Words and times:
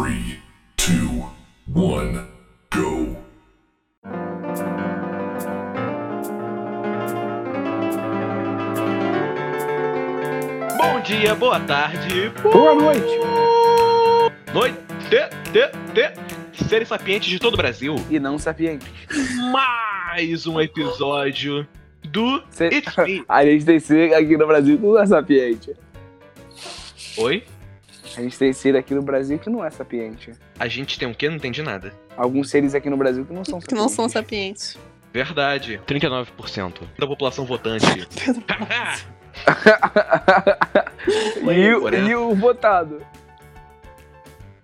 Three, 0.00 0.38
two, 0.78 1.26
one, 1.74 2.26
go. 2.70 3.18
Bom 10.78 11.00
dia, 11.02 11.34
boa 11.34 11.60
tarde, 11.60 12.30
Boa 12.50 12.74
noite. 12.74 13.18
noite, 14.52 14.76
te, 15.10 15.28
te, 15.52 16.64
seres 16.68 16.88
sapientes 16.88 17.28
de 17.28 17.38
todo 17.38 17.54
o 17.54 17.56
Brasil. 17.56 17.96
E 18.10 18.18
não 18.18 18.38
sapiente. 18.38 18.86
Mais 19.52 20.46
um 20.46 20.60
episódio 20.60 21.66
do 22.04 22.42
Cê- 22.50 22.68
It's 22.68 22.96
Me. 22.96 23.24
A 23.28 23.44
gente 23.44 23.64
tem 23.64 23.78
ser 23.78 24.14
aqui 24.14 24.36
no 24.36 24.46
Brasil 24.46 24.78
que 24.78 24.82
não 24.86 24.98
é 24.98 25.06
sapiente. 25.06 25.74
Oi? 27.18 27.44
A 28.16 28.22
gente 28.22 28.38
tem 28.38 28.52
ser 28.52 28.76
aqui 28.76 28.94
no 28.94 29.02
Brasil 29.02 29.38
que 29.38 29.48
não 29.48 29.64
é 29.64 29.70
sapiente. 29.70 30.32
A 30.58 30.66
gente 30.68 30.98
tem 30.98 31.08
o 31.10 31.14
quê? 31.14 31.28
Não 31.28 31.36
entendi 31.36 31.62
nada. 31.62 31.92
Alguns 32.16 32.50
seres 32.50 32.74
aqui 32.74 32.90
no 32.90 32.96
Brasil 32.96 33.24
que 33.24 33.32
não 33.32 33.44
são 33.44 33.60
Que 33.60 33.74
não 33.74 33.88
são 33.88 34.08
sapientes. 34.08 34.72
sapientes. 34.72 34.90
Verdade. 35.12 35.80
39% 35.86 36.82
da 36.98 37.06
população 37.06 37.44
votante. 37.44 37.84
e, 41.52 41.74
o- 41.74 41.88
e 41.94 42.14
o 42.14 42.34
votado? 42.34 43.00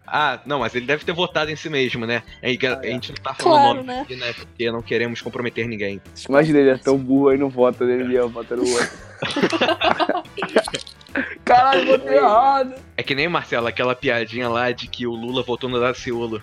ah, 0.08 0.40
não, 0.46 0.60
mas 0.60 0.74
ele 0.74 0.86
deve 0.86 1.04
ter 1.04 1.12
votado 1.12 1.50
em 1.50 1.56
si 1.56 1.68
mesmo, 1.68 2.06
né? 2.06 2.22
É, 2.42 2.50
A, 2.50 2.52
Ah, 2.52 2.80
é. 2.82 2.90
gente 2.92 3.08
não 3.10 3.16
tá 3.22 3.34
falando 3.34 3.60
Claro, 3.60 3.74
nome 3.78 3.88
né? 3.88 4.00
aqui, 4.02 4.16
né? 4.16 4.32
Porque 4.32 4.70
não 4.70 4.82
queremos 4.82 5.20
comprometer 5.22 5.66
ninguém. 5.68 6.00
Imagina, 6.28 6.58
ele 6.60 6.70
é 6.70 6.78
tão 6.78 6.96
burro 6.96 7.28
aí 7.28 7.38
não 7.38 7.48
vota 7.48 7.84
nele 7.84 8.12
e 8.12 8.16
eu 8.16 8.28
voto 8.28 8.56
no 8.56 8.68
outro. 8.68 8.90
Caralho, 11.44 11.86
votei 11.86 12.16
errado. 12.16 12.74
É 12.96 13.02
que 13.02 13.14
nem, 13.14 13.28
Marcelo, 13.28 13.66
aquela 13.66 13.94
piadinha 13.94 14.48
lá 14.48 14.70
de 14.72 14.88
que 14.88 15.06
o 15.06 15.12
Lula 15.14 15.42
votou 15.42 15.68
no 15.68 15.80
Daciolo. 15.80 16.42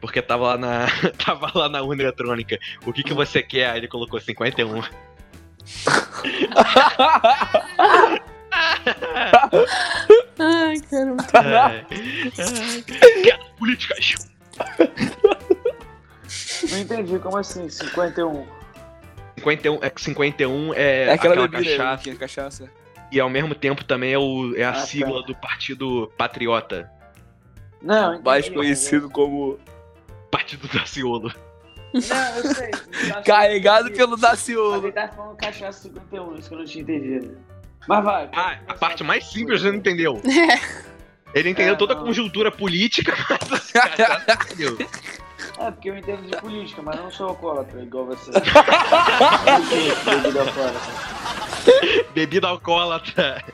Porque 0.00 0.20
tava 0.22 0.46
lá 0.48 0.58
na. 0.58 0.86
tava 1.24 1.50
lá 1.54 1.68
na 1.68 1.82
urna 1.82 2.02
eletrônica. 2.02 2.58
O 2.84 2.92
que 2.92 3.02
que 3.02 3.14
você 3.14 3.42
quer? 3.42 3.70
Aí 3.70 3.78
ele 3.78 3.88
colocou 3.88 4.20
51. 4.20 4.82
Ai, 10.38 10.80
caramba. 10.90 11.24
Ai. 11.34 11.86
Ai. 12.38 12.84
Políticas. 13.58 14.14
Não 16.70 16.78
entendi, 16.78 17.18
como 17.18 17.36
assim? 17.36 17.68
51. 17.68 18.46
51 19.38 19.78
é, 19.82 19.92
51 19.96 20.74
é, 20.74 20.78
É 20.78 21.12
aquela, 21.12 21.34
aquela 21.34 21.48
bebida 21.48 21.76
cachaça. 21.76 22.02
que 22.02 22.10
é 22.10 22.14
cachaça. 22.14 22.70
E 23.12 23.20
ao 23.20 23.30
mesmo 23.30 23.54
tempo 23.54 23.84
também 23.84 24.12
é, 24.12 24.18
o, 24.18 24.54
é 24.56 24.64
a 24.64 24.70
Ah, 24.70 24.72
tá. 24.72 24.80
sigla 24.80 25.22
do 25.22 25.34
Partido 25.34 26.12
Patriota. 26.16 26.90
Não, 27.80 28.14
entendi, 28.14 28.24
Mais 28.24 28.46
mas- 28.48 28.54
conhecido 28.56 29.08
como 29.10 29.58
Partido 30.30 30.66
Daciolo. 30.68 31.32
Não, 31.94 32.36
eu 32.36 32.54
sei. 32.54 32.70
carregado 33.24 33.90
pelo 33.92 34.16
Daciolo. 34.16 34.84
ele 34.84 34.92
tá 34.92 35.08
falando 35.08 35.36
cachaça 35.36 35.82
51, 35.82 36.34
isso 36.34 36.48
que 36.48 36.54
eu 36.54 36.58
não 36.58 36.64
tinha 36.66 36.82
entendido. 36.82 37.38
Mas 37.88 38.04
vai. 38.04 38.28
Ah, 38.32 38.58
a 38.66 38.74
parte 38.74 39.04
mais 39.04 39.24
simples 39.26 39.60
você 39.62 39.68
não 39.70 39.78
entendeu. 39.78 40.20
É. 40.24 40.86
Ele 41.34 41.50
entendeu 41.50 41.74
É, 41.74 41.76
toda 41.76 41.92
a 41.92 41.96
não. 41.96 42.04
conjuntura 42.04 42.50
política, 42.50 43.12
mas 43.28 43.52
assim, 43.52 43.72
cachaça. 43.74 44.24
É, 45.58 45.70
porque 45.70 45.90
eu 45.90 45.96
entendo 45.96 46.22
de 46.22 46.36
política, 46.36 46.82
mas 46.82 46.96
não 46.96 47.10
sou 47.10 47.28
alcoólatra, 47.28 47.82
igual 47.82 48.06
você. 48.06 48.30
Bebida 50.04 50.40
alcoólatra. 50.42 50.92
Bebida 52.14 52.48
alcoólatra. 52.48 53.44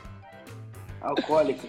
Alcoólico. 1.01 1.67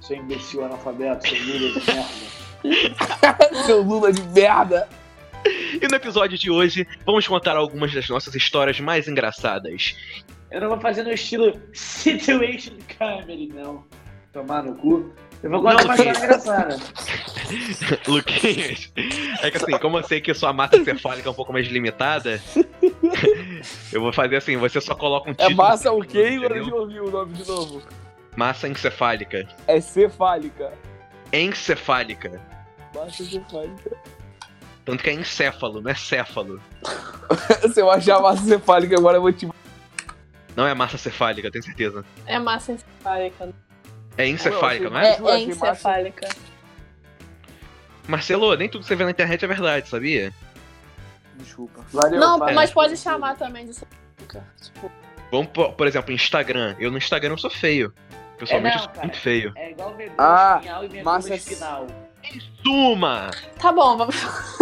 Seu 0.00 0.16
imbecil 0.16 0.64
analfabeto, 0.64 1.28
seu 1.28 1.42
Lula 1.42 1.72
de 1.72 1.82
merda. 1.92 3.64
Seu 3.66 3.82
Lula 3.82 4.12
de 4.12 4.22
merda. 4.22 4.88
E 5.44 5.86
no 5.88 5.94
episódio 5.96 6.38
de 6.38 6.50
hoje, 6.50 6.86
vamos 7.04 7.26
contar 7.26 7.56
algumas 7.56 7.92
das 7.92 8.08
nossas 8.08 8.34
histórias 8.34 8.80
mais 8.80 9.06
engraçadas. 9.08 9.96
Eu 10.50 10.60
não 10.60 10.68
vou 10.68 10.80
fazer 10.80 11.02
no 11.02 11.12
estilo 11.12 11.60
Situation 11.72 12.72
Comedy, 12.98 13.48
não. 13.48 13.84
Tomar 14.32 14.62
no 14.62 14.74
cu. 14.76 15.12
Eu 15.42 15.50
vou 15.50 15.62
contar 15.62 15.74
Não, 15.76 15.84
uma 15.84 15.94
história 15.94 16.12
Luquinhas. 16.12 16.22
engraçada. 16.24 16.76
Luquinhas, 18.08 18.92
é 19.42 19.50
que 19.50 19.56
assim, 19.58 19.78
como 19.78 19.98
eu 19.98 20.02
sei 20.04 20.20
que 20.20 20.34
sua 20.34 20.52
massa 20.52 20.82
cefálica 20.82 21.28
é 21.28 21.30
um 21.30 21.34
pouco 21.34 21.52
mais 21.52 21.66
limitada, 21.68 22.40
eu 23.92 24.00
vou 24.00 24.12
fazer 24.12 24.36
assim, 24.36 24.56
você 24.56 24.80
só 24.80 24.94
coloca 24.94 25.28
um 25.28 25.32
É 25.32 25.36
título. 25.36 25.56
massa 25.56 25.92
o 25.92 26.00
quê? 26.02 26.34
Agora 26.38 26.60
de 26.62 26.72
ouvir 26.72 27.00
o 27.00 27.10
nome 27.10 27.34
de 27.34 27.46
novo. 27.46 27.82
Massa 28.34 28.68
encefálica. 28.68 29.46
É 29.66 29.80
cefálica. 29.80 30.72
Encefálica. 31.32 32.40
Massa 32.94 33.24
cefálica. 33.24 33.96
Tanto 34.84 35.02
que 35.02 35.10
é 35.10 35.14
encéfalo, 35.14 35.80
não 35.80 35.90
é 35.90 35.94
céfalo. 35.94 36.60
Se 37.72 37.80
eu 37.80 37.90
achar 37.90 38.20
massa 38.20 38.42
cefálica, 38.44 38.96
agora 38.96 39.16
eu 39.18 39.22
vou 39.22 39.32
te. 39.32 39.48
Não 40.54 40.66
é 40.66 40.74
massa 40.74 40.96
cefálica, 40.96 41.50
tenho 41.50 41.64
certeza. 41.64 42.04
É 42.26 42.38
massa 42.38 42.72
encefálica. 42.72 43.48
É 44.18 44.26
encefálica, 44.26 44.84
não 44.84 44.92
Mas 44.92 45.08
é? 45.08 45.16
É 45.16 45.20
massa- 45.20 45.38
encefálica. 45.38 46.28
Marcelo, 48.08 48.54
nem 48.56 48.68
tudo 48.68 48.82
que 48.82 48.88
você 48.88 48.94
vê 48.96 49.04
na 49.04 49.10
internet 49.10 49.44
é 49.44 49.48
verdade, 49.48 49.88
sabia? 49.88 50.32
Desculpa. 51.34 51.84
Valeu, 51.92 52.20
Não, 52.20 52.38
pai. 52.38 52.54
mas 52.54 52.70
pode 52.70 52.96
chamar 52.96 53.36
também 53.36 53.64
de 53.64 53.70
encefálica. 53.70 54.44
Tipo, 54.62 54.90
Vamos, 55.30 55.48
por, 55.48 55.72
por 55.72 55.86
exemplo, 55.88 56.12
Instagram. 56.12 56.76
Eu 56.78 56.90
no 56.90 56.98
Instagram 56.98 57.32
eu 57.34 57.38
sou 57.38 57.50
feio. 57.50 57.92
Pessoalmente 58.38 58.76
É, 58.76 58.78
não, 58.78 58.82
eu 58.82 58.84
sou 58.84 58.88
cara. 58.94 59.06
muito 59.08 59.18
feio. 59.20 59.52
É 59.56 59.70
igual 59.72 59.94
ver 59.96 60.12
Ah, 60.16 60.54
espinhal 60.60 60.84
e 60.84 61.02
massa- 61.02 61.34
espinal. 61.34 61.86
Suma! 62.64 63.30
tá 63.60 63.72
bom, 63.72 63.96
vamos. 63.96 64.16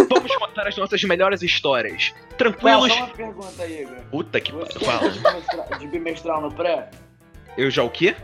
Vamos 0.09 0.35
contar 0.37 0.67
as 0.67 0.77
nossas 0.77 1.03
melhores 1.03 1.41
histórias. 1.41 2.13
Não, 2.29 2.37
Tranquilos? 2.37 2.93
só 2.93 2.97
uma 3.05 3.07
pergunta, 3.09 3.65
Igor. 3.67 3.97
Puta 4.11 4.39
que 4.41 4.51
pariu. 4.51 5.11
É 5.71 5.77
de 5.79 5.87
bimestral 5.87 6.41
no 6.41 6.51
pré? 6.53 6.89
Eu 7.57 7.69
já 7.71 7.83
o 7.83 7.89
quê? 7.89 8.15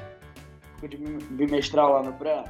Ficou 0.81 0.89
de 0.89 0.97
bim- 0.97 1.19
bimestral 1.29 1.93
lá 1.93 2.03
no 2.03 2.13
pré? 2.13 2.43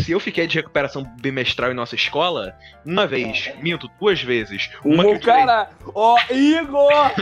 Se 0.00 0.10
eu 0.10 0.18
fiquei 0.18 0.44
de 0.48 0.56
recuperação 0.56 1.04
bimestral 1.20 1.70
em 1.70 1.74
nossa 1.74 1.94
escola, 1.94 2.56
uma 2.84 3.06
vez, 3.06 3.46
É. 3.46 3.54
minto, 3.62 3.88
duas 4.00 4.20
vezes. 4.20 4.68
Uma 4.84 5.04
que 5.04 5.10
O 5.10 5.14
eu 5.14 5.20
tirei, 5.20 5.34
cara. 5.36 5.70
Ó, 5.94 6.16
Igor! 6.32 7.12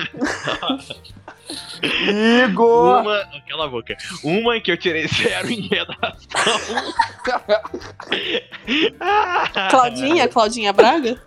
Igor! 2.48 3.02
uma, 3.02 3.28
cala 3.46 3.66
a 3.66 3.68
boca. 3.68 3.94
Uma 4.24 4.56
em 4.56 4.62
que 4.62 4.72
eu 4.72 4.76
tirei 4.78 5.06
zero 5.06 5.50
em 5.50 5.68
redação. 5.68 6.32
Claudinha? 9.70 10.28
Claudinha 10.28 10.72
Braga? 10.72 11.20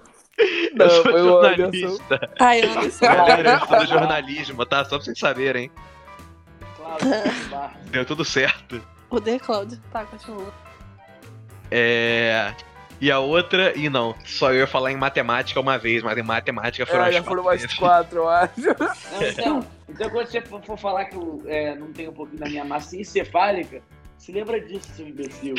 Não, 0.73 0.85
eu 0.85 0.91
sou 0.91 1.03
foi 1.03 1.21
o 1.21 1.37
Anderson. 1.39 1.55
jornalista. 1.71 2.29
Ai, 2.39 2.61
Anderson. 2.63 3.05
Galera, 3.05 3.49
eu 3.51 3.57
estudo 3.57 3.85
jornalismo, 3.87 4.65
tá? 4.65 4.83
Só 4.83 4.95
pra 4.97 5.05
vocês 5.05 5.17
saberem. 5.19 5.71
Deu 7.91 8.05
tudo 8.05 8.25
certo. 8.25 8.81
Odeio 9.09 9.39
Cláudio. 9.39 9.79
Tá, 9.91 10.05
continua. 10.05 10.53
É. 11.71 12.53
E 12.99 13.11
a 13.11 13.19
outra, 13.19 13.77
e 13.77 13.89
não, 13.89 14.15
só 14.23 14.53
eu 14.53 14.59
ia 14.59 14.67
falar 14.67 14.91
em 14.91 14.95
matemática 14.95 15.59
uma 15.59 15.77
vez, 15.77 16.01
mas 16.01 16.17
em 16.17 16.23
matemática 16.23 16.85
foram 16.85 17.05
É, 17.05 17.09
as 17.09 17.15
já 17.15 17.23
foram 17.23 17.43
mais 17.43 17.73
quatro, 17.73 18.19
eu 18.19 18.29
acho. 18.29 18.53
Então, 19.21 19.65
então 19.89 20.09
quando 20.09 20.27
você 20.27 20.41
for, 20.41 20.77
falar 20.77 21.05
que 21.05 21.15
eu 21.15 21.43
é, 21.45 21.75
não 21.75 21.91
tenho 21.91 22.11
um 22.11 22.13
pouquinho 22.13 22.39
da 22.39 22.47
minha 22.47 22.63
massa 22.63 22.95
encefálica, 22.95 23.81
se 24.17 24.31
lembra 24.31 24.61
disso, 24.61 24.89
seu 24.95 25.07
imbecil. 25.07 25.55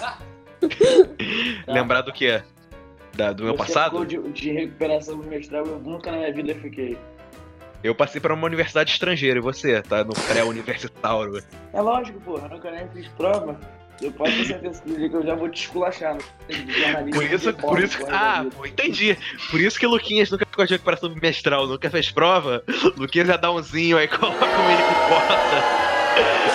Tá? 0.00 0.18
Lembrar 1.72 2.02
do 2.02 2.12
que? 2.12 2.42
Da, 3.14 3.32
do 3.32 3.44
meu 3.44 3.56
Você 3.56 3.58
passado? 3.58 3.90
ficou 3.90 4.04
De, 4.04 4.32
de 4.32 4.50
recuperação 4.50 5.18
bimestral, 5.18 5.64
eu 5.64 5.78
nunca 5.78 6.10
na 6.10 6.18
minha 6.18 6.32
vida 6.32 6.54
fiquei. 6.56 6.98
Eu 7.82 7.94
passei 7.94 8.20
pra 8.20 8.34
uma 8.34 8.46
universidade 8.46 8.90
estrangeira, 8.90 9.38
e 9.38 9.42
você? 9.42 9.80
Tá 9.82 10.02
no 10.04 10.12
pré-universitário. 10.12 11.42
É 11.72 11.80
lógico, 11.80 12.20
porra, 12.20 12.46
eu 12.46 12.56
nunca 12.56 12.70
nem 12.70 12.88
fiz 12.88 13.06
prova. 13.08 13.58
Eu 14.00 14.12
posso 14.12 14.32
ter 14.32 14.44
certeza 14.46 14.82
que 14.82 14.90
no 14.90 14.96
dia 14.96 15.08
que 15.08 15.16
eu 15.16 15.22
já 15.24 15.34
vou 15.34 15.48
te 15.48 15.62
esculachar. 15.62 16.16
jornalismo, 16.48 17.20
Por 17.20 17.24
isso, 17.24 17.52
de 17.52 17.60
por 17.60 17.82
isso. 17.82 17.98
Ah, 18.08 18.46
pô, 18.56 18.64
entendi. 18.64 19.18
Por 19.50 19.60
isso 19.60 19.78
que 19.78 19.86
o 19.86 19.90
Luquinhas 19.90 20.30
nunca 20.30 20.46
ficou 20.46 20.64
de 20.64 20.72
recuperação 20.72 21.08
bimestral, 21.08 21.66
nunca 21.66 21.90
fez 21.90 22.10
prova. 22.10 22.62
Luquinhas 22.96 23.26
já 23.26 23.36
dá 23.36 23.50
umzinho, 23.50 23.98
aí 23.98 24.06
coloca 24.06 24.44
um 24.44 24.70
ele 24.70 24.82
que 24.82 24.94
corta. 25.08 25.88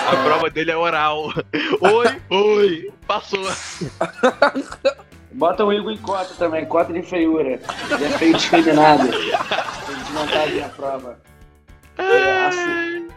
A 0.08 0.16
prova 0.24 0.50
dele 0.50 0.70
é 0.70 0.76
oral. 0.76 1.32
Oi, 1.80 2.22
oi, 2.30 2.92
passou. 3.06 3.44
Bota 5.34 5.64
o 5.64 5.72
Igor 5.72 5.92
em 5.92 5.98
cota 5.98 6.32
também, 6.34 6.64
cota 6.64 6.92
de 6.92 7.02
feiura. 7.02 7.60
Ele 7.90 8.04
é 8.04 8.08
feio 8.10 8.36
discriminado. 8.36 9.08
Tem 9.08 9.96
desvantagem 9.96 10.60
na 10.60 10.68
prova. 10.68 11.18
É, 11.98 12.46
assim, 12.46 13.08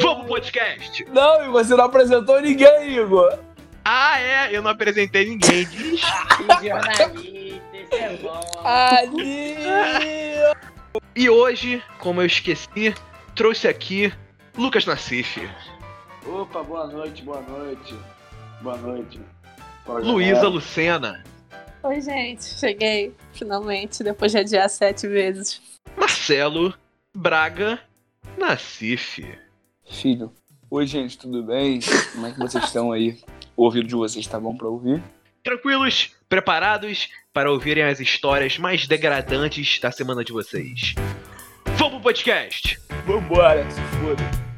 Vamos 0.00 0.24
pro 0.24 0.34
podcast. 0.34 1.04
Não, 1.12 1.44
e 1.44 1.48
você 1.48 1.74
não 1.74 1.84
apresentou 1.84 2.40
ninguém, 2.40 2.98
Igor. 2.98 3.38
Ah, 3.84 4.20
é, 4.20 4.56
eu 4.56 4.62
não 4.62 4.70
apresentei 4.70 5.28
ninguém. 5.28 5.64
Diz. 5.64 6.00
jornalista, 6.00 7.22
isso 7.72 7.94
é 7.94 8.16
bom. 8.16 8.40
Ali! 8.64 9.56
E 11.14 11.30
hoje, 11.30 11.82
como 11.98 12.20
eu 12.20 12.26
esqueci, 12.26 12.94
trouxe 13.34 13.68
aqui 13.68 14.12
Lucas 14.56 14.86
Nassif. 14.86 15.48
Opa, 16.26 16.62
boa 16.62 16.86
noite, 16.86 17.22
boa 17.22 17.40
noite. 17.42 17.94
Boa 18.60 18.76
noite. 18.76 19.20
Luísa. 19.98 20.48
Lucena. 20.48 21.24
Oi, 21.82 22.00
gente. 22.00 22.44
Cheguei, 22.44 23.14
finalmente, 23.32 24.02
depois 24.04 24.32
de 24.32 24.38
adiar 24.38 24.68
sete 24.68 25.08
vezes. 25.08 25.60
Marcelo 25.96 26.74
Braga 27.14 27.80
Nacife. 28.38 29.38
Filho. 29.88 30.32
Oi, 30.70 30.86
gente, 30.86 31.18
tudo 31.18 31.42
bem? 31.42 31.80
Como 32.12 32.26
é 32.26 32.32
que 32.32 32.38
vocês 32.38 32.64
estão 32.64 32.92
aí? 32.92 33.18
O 33.56 33.64
ouvido 33.64 33.88
de 33.88 33.94
vocês 33.94 34.26
tá 34.26 34.38
bom 34.38 34.56
pra 34.56 34.68
ouvir? 34.68 35.02
Tranquilos? 35.42 36.14
Preparados 36.28 37.08
para 37.32 37.50
ouvirem 37.50 37.84
as 37.84 37.98
histórias 37.98 38.58
mais 38.58 38.86
degradantes 38.86 39.80
da 39.80 39.90
semana 39.90 40.22
de 40.24 40.32
vocês? 40.32 40.94
Vamos 41.76 41.94
pro 41.94 42.02
podcast! 42.02 42.78
Vambora, 43.06 43.68
se 43.70 43.80
foda. 43.98 44.49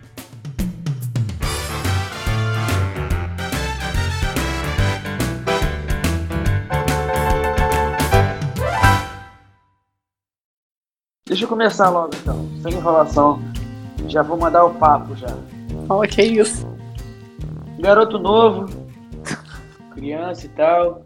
Deixa 11.32 11.46
eu 11.46 11.48
começar 11.48 11.88
logo 11.88 12.10
então, 12.20 12.46
sem 12.60 12.74
enrolação. 12.74 13.40
Já 14.06 14.20
vou 14.22 14.36
mandar 14.36 14.66
o 14.66 14.74
papo 14.74 15.16
já. 15.16 15.28
Oh, 15.88 16.02
que 16.02 16.20
isso. 16.20 16.68
Garoto 17.80 18.18
novo, 18.18 18.66
criança 19.94 20.44
e 20.44 20.50
tal, 20.50 21.00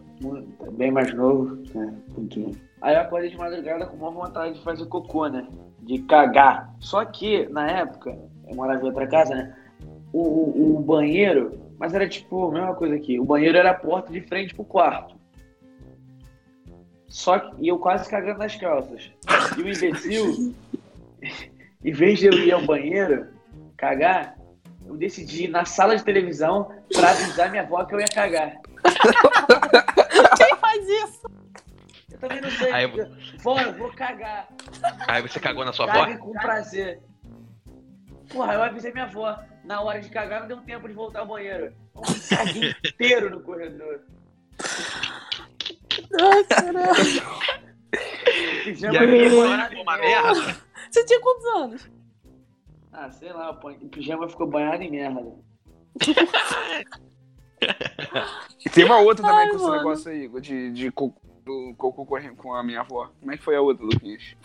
bem 0.73 0.91
mais 0.91 1.13
novo, 1.13 1.55
né? 1.73 1.93
pouquinho. 2.13 2.51
Aí 2.81 2.93
eu 2.95 2.99
acordei 3.03 3.29
de 3.29 3.37
madrugada 3.37 3.85
com 3.85 3.95
uma 3.95 4.11
vontade 4.11 4.55
de 4.55 4.63
fazer 4.65 4.85
cocô, 4.87 5.27
né? 5.27 5.47
De 5.79 5.99
cagar. 5.99 6.73
Só 6.81 7.05
que, 7.05 7.47
na 7.47 7.65
época, 7.71 8.13
eu 8.49 8.53
morava 8.53 8.81
em 8.81 8.85
outra 8.87 9.07
casa, 9.07 9.33
né? 9.33 9.55
O, 10.11 10.19
o- 10.23 10.75
o 10.75 10.79
banheiro, 10.81 11.57
mas 11.79 11.93
era 11.93 12.05
tipo 12.05 12.49
a 12.49 12.51
mesma 12.51 12.75
coisa 12.75 12.95
aqui. 12.95 13.17
O 13.17 13.23
banheiro 13.23 13.57
era 13.57 13.71
a 13.71 13.75
porta 13.75 14.11
de 14.11 14.19
frente 14.19 14.53
pro 14.53 14.65
quarto. 14.65 15.15
Só 17.07 17.39
que 17.39 17.63
e 17.63 17.67
eu 17.67 17.79
quase 17.79 18.09
cagando 18.09 18.39
nas 18.39 18.55
calças. 18.55 19.11
E 19.57 19.61
o 19.61 19.67
imbecil, 19.69 20.55
em 21.83 21.91
vez 21.93 22.19
de 22.19 22.25
eu 22.27 22.33
ir 22.33 22.51
ao 22.51 22.65
banheiro 22.65 23.27
cagar, 23.77 24.35
eu 24.85 24.95
decidi 24.97 25.45
ir 25.45 25.47
na 25.49 25.65
sala 25.65 25.95
de 25.95 26.03
televisão 26.03 26.71
pra 26.93 27.11
avisar 27.11 27.49
minha 27.49 27.63
avó 27.63 27.83
que 27.85 27.95
eu 27.95 27.99
ia 27.99 28.07
cagar. 28.07 28.57
Quem 30.37 30.55
faz 30.57 30.87
isso? 30.87 31.21
Eu 32.11 32.17
também 32.19 32.41
não 32.41 32.51
sei. 32.51 32.71
Aí 32.71 32.83
eu- 32.83 33.11
Vó, 33.39 33.59
eu 33.59 33.73
vou 33.73 33.91
cagar. 33.93 34.47
Aí 35.07 35.21
você 35.21 35.39
cagou 35.39 35.63
na 35.63 35.71
sua 35.73 35.87
Cague 35.87 36.13
avó? 36.13 36.23
com 36.25 36.33
prazer. 36.33 36.99
Porra, 38.29 38.53
eu 38.53 38.63
avisei 38.63 38.91
minha 38.91 39.05
avó. 39.05 39.37
Na 39.63 39.81
hora 39.81 39.99
de 40.01 40.09
cagar, 40.09 40.41
não 40.41 40.47
deu 40.47 40.57
tempo 40.61 40.87
de 40.87 40.93
voltar 40.93 41.19
ao 41.19 41.27
banheiro. 41.27 41.73
Eu 41.95 42.01
caguei 42.37 42.73
inteiro 42.85 43.29
no 43.29 43.41
corredor. 43.41 44.01
Ai, 46.21 46.43
caralho. 46.45 46.93
Pijama 48.63 49.03
E 49.05 49.29
ficou 49.29 49.81
uma 49.83 49.97
merda. 49.97 50.57
Você 50.89 51.05
tinha 51.05 51.19
quantos 51.21 51.45
anos? 51.45 51.91
Ah, 52.91 53.09
sei 53.11 53.31
lá, 53.31 53.53
pô, 53.53 53.69
o 53.71 53.89
pijama 53.89 54.27
ficou 54.27 54.47
banhado 54.47 54.81
em 54.83 54.91
merda. 54.91 55.21
E 58.65 58.69
tem 58.69 58.85
uma 58.85 58.99
outra 58.99 59.23
também 59.25 59.39
Ai, 59.39 59.49
com 59.49 59.55
esse 59.55 59.65
mano. 59.65 59.77
negócio 59.77 60.11
aí, 60.11 60.27
de, 60.41 60.71
de 60.71 60.91
cocô, 60.91 61.21
do 61.43 61.73
cocô 61.77 62.05
correndo 62.05 62.35
com 62.35 62.53
a 62.53 62.63
minha 62.63 62.81
avó. 62.81 63.09
Como 63.19 63.31
é 63.31 63.37
que 63.37 63.43
foi 63.43 63.55
a 63.55 63.61
outra, 63.61 63.83
Luquinhas? 63.85 64.35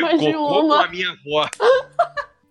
Mais 0.00 0.20
de 0.20 0.32
Cocô 0.32 0.54
com 0.54 0.66
uma. 0.66 0.84
a 0.84 0.88
minha 0.88 1.10
avó. 1.10 1.48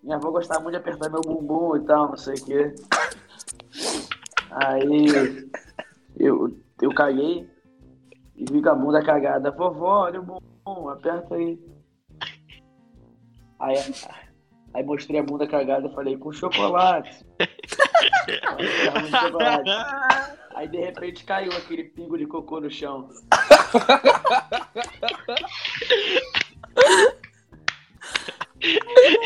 Minha 0.04 0.16
avó 0.18 0.32
gostava 0.32 0.60
muito 0.62 0.74
de 0.76 0.80
apertar 0.80 1.10
meu 1.10 1.22
bumbum 1.22 1.76
e 1.76 1.82
tal, 1.86 2.10
não 2.10 2.18
sei 2.18 2.36
o 2.36 2.46
quê. 2.46 2.76
Aí 4.52 5.50
eu, 6.18 6.58
eu 6.82 6.94
caguei 6.94 7.50
e 8.38 8.46
vi 8.52 8.62
com 8.62 8.70
a 8.70 8.76
bunda 8.76 9.04
cagada. 9.04 9.52
Vovó, 9.52 10.04
olha 10.04 10.20
o 10.20 10.24
bumbum, 10.24 10.90
aperta 10.90 11.36
aí. 11.36 11.60
Aí, 13.60 13.76
aí 14.74 14.84
mostrei 14.84 15.20
a 15.20 15.24
bunda 15.24 15.48
cagada 15.48 15.88
e 15.88 15.94
falei, 15.94 16.18
com 16.18 16.32
chocolate. 16.32 17.26
Aí, 17.40 19.10
chocolate. 19.10 19.70
Aí 20.58 20.68
de 20.68 20.80
repente 20.80 21.24
caiu 21.24 21.52
aquele 21.52 21.84
pingo 21.84 22.18
de 22.18 22.26
cocô 22.26 22.60
no 22.60 22.68
chão. 22.68 23.08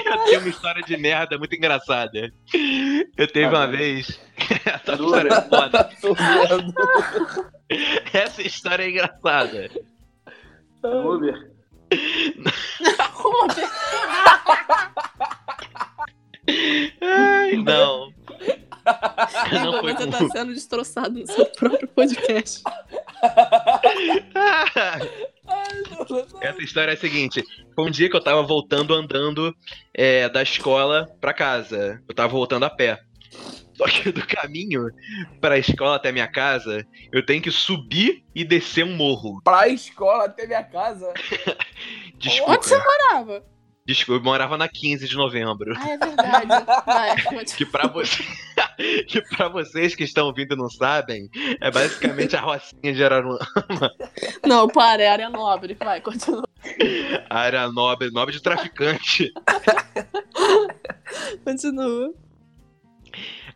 Eu 0.06 0.26
tenho 0.26 0.40
uma 0.40 0.50
história 0.50 0.84
de 0.84 0.98
merda 0.98 1.38
muito 1.38 1.56
engraçada. 1.56 2.32
Eu 3.18 3.28
teve 3.28 3.48
uma 3.48 3.68
vez. 3.68 4.20
Essa 4.66 4.94
história 4.94 5.30
é 5.30 5.42
foda. 5.42 5.90
Tô 6.02 6.14
vendo. 6.14 6.74
Essa 8.14 8.42
história 8.42 8.84
é 8.84 8.90
engraçada. 8.90 9.70
Uber. 10.84 11.52
Ai, 17.02 17.54
não. 17.58 18.14
Não 19.64 19.80
foi 19.80 19.94
você 19.94 20.06
com... 20.06 20.12
tá 20.12 20.30
sendo 20.30 20.54
destroçado 20.54 21.20
no 21.20 21.28
seu 21.28 21.46
próprio 21.46 21.88
podcast. 21.88 22.64
Essa 26.42 26.62
história 26.62 26.92
é 26.92 26.94
a 26.94 26.98
seguinte: 26.98 27.44
foi 27.76 27.86
um 27.86 27.92
dia 27.92 28.10
que 28.10 28.16
eu 28.16 28.24
tava 28.24 28.42
voltando 28.44 28.94
andando 28.94 29.56
é, 29.94 30.30
da 30.30 30.42
escola 30.42 31.10
pra 31.20 31.34
casa. 31.34 32.02
Eu 32.08 32.16
tava 32.16 32.30
voltando 32.30 32.64
a 32.64 32.70
pé. 32.70 33.00
Só 33.74 33.86
que 33.86 34.12
do 34.12 34.26
caminho 34.28 34.88
pra 35.40 35.58
escola 35.58 35.96
até 35.96 36.12
minha 36.12 36.28
casa, 36.28 36.86
eu 37.12 37.26
tenho 37.26 37.42
que 37.42 37.50
subir 37.50 38.24
e 38.36 38.44
descer 38.44 38.86
um 38.86 38.96
morro. 38.96 39.42
Pra 39.44 39.68
escola 39.68 40.26
até 40.26 40.46
minha 40.46 40.64
casa. 40.64 41.12
Desculpa. 42.20 42.54
Onde 42.54 42.66
você 42.66 42.78
morava? 42.78 43.44
Desculpa, 43.86 44.22
eu 44.22 44.24
morava 44.24 44.58
na 44.58 44.70
15 44.70 45.08
de 45.08 45.16
novembro. 45.16 45.74
Ah, 45.76 45.90
é 45.90 45.98
verdade. 45.98 46.48
Vai. 46.86 47.46
Que 47.46 47.66
pra, 47.66 47.88
você... 47.88 48.24
que 49.08 49.22
pra 49.36 49.48
vocês 49.50 49.96
que 49.96 50.04
estão 50.04 50.28
ouvindo 50.28 50.54
e 50.54 50.58
não 50.58 50.70
sabem, 50.70 51.30
é 51.60 51.70
basicamente 51.72 52.36
a 52.36 52.42
Rocinha 52.42 52.94
de 52.94 53.04
Araruama, 53.04 53.40
Não, 54.46 54.68
para, 54.68 55.02
é 55.04 55.08
área 55.08 55.30
nobre. 55.30 55.76
Vai, 55.76 56.02
continua. 56.02 56.44
área 57.30 57.68
nobre, 57.72 58.10
nobre 58.12 58.34
de 58.34 58.42
traficante. 58.42 59.32
Continua. 61.44 62.14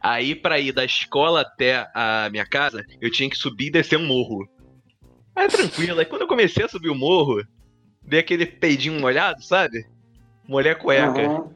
Aí, 0.01 0.35
pra 0.35 0.59
ir 0.59 0.71
da 0.71 0.85
escola 0.85 1.41
até 1.41 1.87
a 1.93 2.29
minha 2.29 2.45
casa, 2.45 2.83
eu 3.01 3.11
tinha 3.11 3.29
que 3.29 3.37
subir 3.37 3.67
e 3.67 3.71
descer 3.71 3.97
um 3.97 4.05
morro. 4.05 4.47
Aí, 5.35 5.47
tranquilo. 5.47 5.99
Aí, 5.99 6.05
quando 6.05 6.21
eu 6.21 6.27
comecei 6.27 6.63
a 6.65 6.69
subir 6.69 6.89
o 6.89 6.95
morro, 6.95 7.43
dei 8.03 8.19
aquele 8.19 8.45
peidinho 8.45 8.99
molhado, 8.99 9.41
sabe? 9.43 9.85
Molhei 10.47 10.71
a 10.71 10.75
cueca. 10.75 11.21
Aham. 11.21 11.49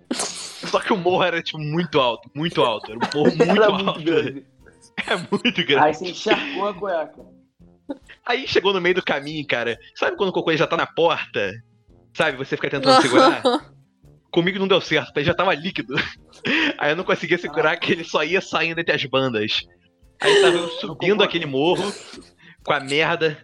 Só 0.70 0.80
que 0.80 0.94
o 0.94 0.98
morro 0.98 1.24
era, 1.24 1.42
tipo, 1.42 1.58
muito 1.60 2.00
alto, 2.00 2.30
muito 2.36 2.62
alto. 2.64 2.92
Era 2.92 2.98
um 3.00 3.18
morro 3.18 3.36
muito 3.36 3.52
Era 3.52 3.66
alto. 3.66 3.84
muito 3.86 4.02
grande. 4.04 4.46
É 5.08 5.16
muito 5.16 5.66
grande. 5.66 5.86
Aí 5.86 5.94
você 5.94 6.10
encharcou 6.10 6.68
a 6.68 6.74
cueca. 6.74 7.26
Aí 8.26 8.46
chegou 8.48 8.74
no 8.74 8.82
meio 8.82 8.96
do 8.96 9.02
caminho, 9.04 9.46
cara. 9.48 9.78
Sabe 9.96 10.18
quando 10.18 10.30
o 10.30 10.34
cocô 10.34 10.54
já 10.56 10.68
tá 10.68 10.76
na 10.76 10.86
porta? 10.86 11.52
Sabe, 12.14 12.38
você 12.38 12.58
fica 12.58 12.70
tentando 12.70 13.02
segurar? 13.02 13.42
Comigo 14.30 14.60
não 14.60 14.68
deu 14.68 14.82
certo, 14.82 15.16
ele 15.18 15.26
já 15.26 15.34
tava 15.34 15.54
líquido. 15.56 15.96
Aí 16.78 16.92
eu 16.92 16.96
não 16.98 17.06
conseguia 17.06 17.38
segurar 17.38 17.78
que 17.78 17.94
ele 17.94 18.04
só 18.04 18.24
ia 18.26 18.42
saindo 18.42 18.80
entre 18.82 18.94
as 18.94 19.04
bandas. 19.06 19.62
Aí 20.22 20.42
tava 20.42 20.58
eu 20.58 20.68
subindo 20.68 21.24
aquele 21.24 21.46
morro, 21.46 21.94
com 22.66 22.74
a 22.74 22.80
merda 22.82 23.42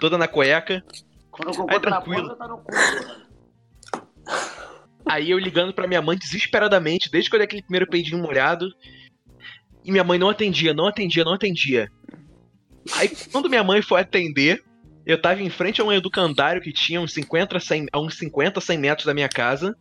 toda 0.00 0.18
na 0.18 0.26
cueca. 0.26 0.82
Quando 1.30 1.52
o 1.52 1.56
cocô 1.56 1.74
Aí, 1.74 1.80
tá 1.80 1.90
na 1.90 2.00
tranquilo. 2.00 2.28
porta, 2.28 2.36
tá 2.44 2.48
no 2.48 2.58
cu. 2.58 2.64
porra. 2.72 3.27
Aí 5.08 5.30
eu 5.30 5.38
ligando 5.38 5.72
pra 5.72 5.86
minha 5.88 6.02
mãe 6.02 6.16
desesperadamente, 6.18 7.10
desde 7.10 7.30
que 7.30 7.36
eu 7.36 7.38
dei 7.38 7.46
aquele 7.46 7.62
primeiro 7.62 7.86
peidinho 7.88 8.18
molhado. 8.22 8.68
E 9.84 9.90
minha 9.90 10.04
mãe 10.04 10.18
não 10.18 10.28
atendia, 10.28 10.74
não 10.74 10.86
atendia, 10.86 11.24
não 11.24 11.32
atendia. 11.32 11.90
Aí 12.94 13.10
quando 13.32 13.48
minha 13.48 13.64
mãe 13.64 13.80
foi 13.80 14.00
atender, 14.00 14.62
eu 15.06 15.20
tava 15.20 15.42
em 15.42 15.48
frente 15.50 15.80
a 15.80 15.84
um 15.84 15.92
educandário 15.92 16.60
que 16.60 16.72
tinha 16.72 17.00
uns 17.00 17.12
50, 17.14 17.58
100, 17.58 17.86
a 17.92 17.98
uns 18.00 18.16
50, 18.18 18.60
100 18.60 18.78
metros 18.78 19.06
da 19.06 19.14
minha 19.14 19.28
casa. 19.28 19.74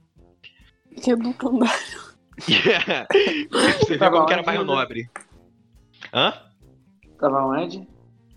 Que 1.02 1.12
educandário. 1.12 2.08
Você 2.40 3.94
vê 3.94 3.98
Tá 3.98 4.10
como 4.12 4.26
que 4.26 4.34
era 4.34 4.44
bairro 4.44 4.64
você- 4.66 4.72
nobre. 4.76 5.10
Hã? 6.14 6.34
Tava 7.20 7.44
onde? 7.46 7.86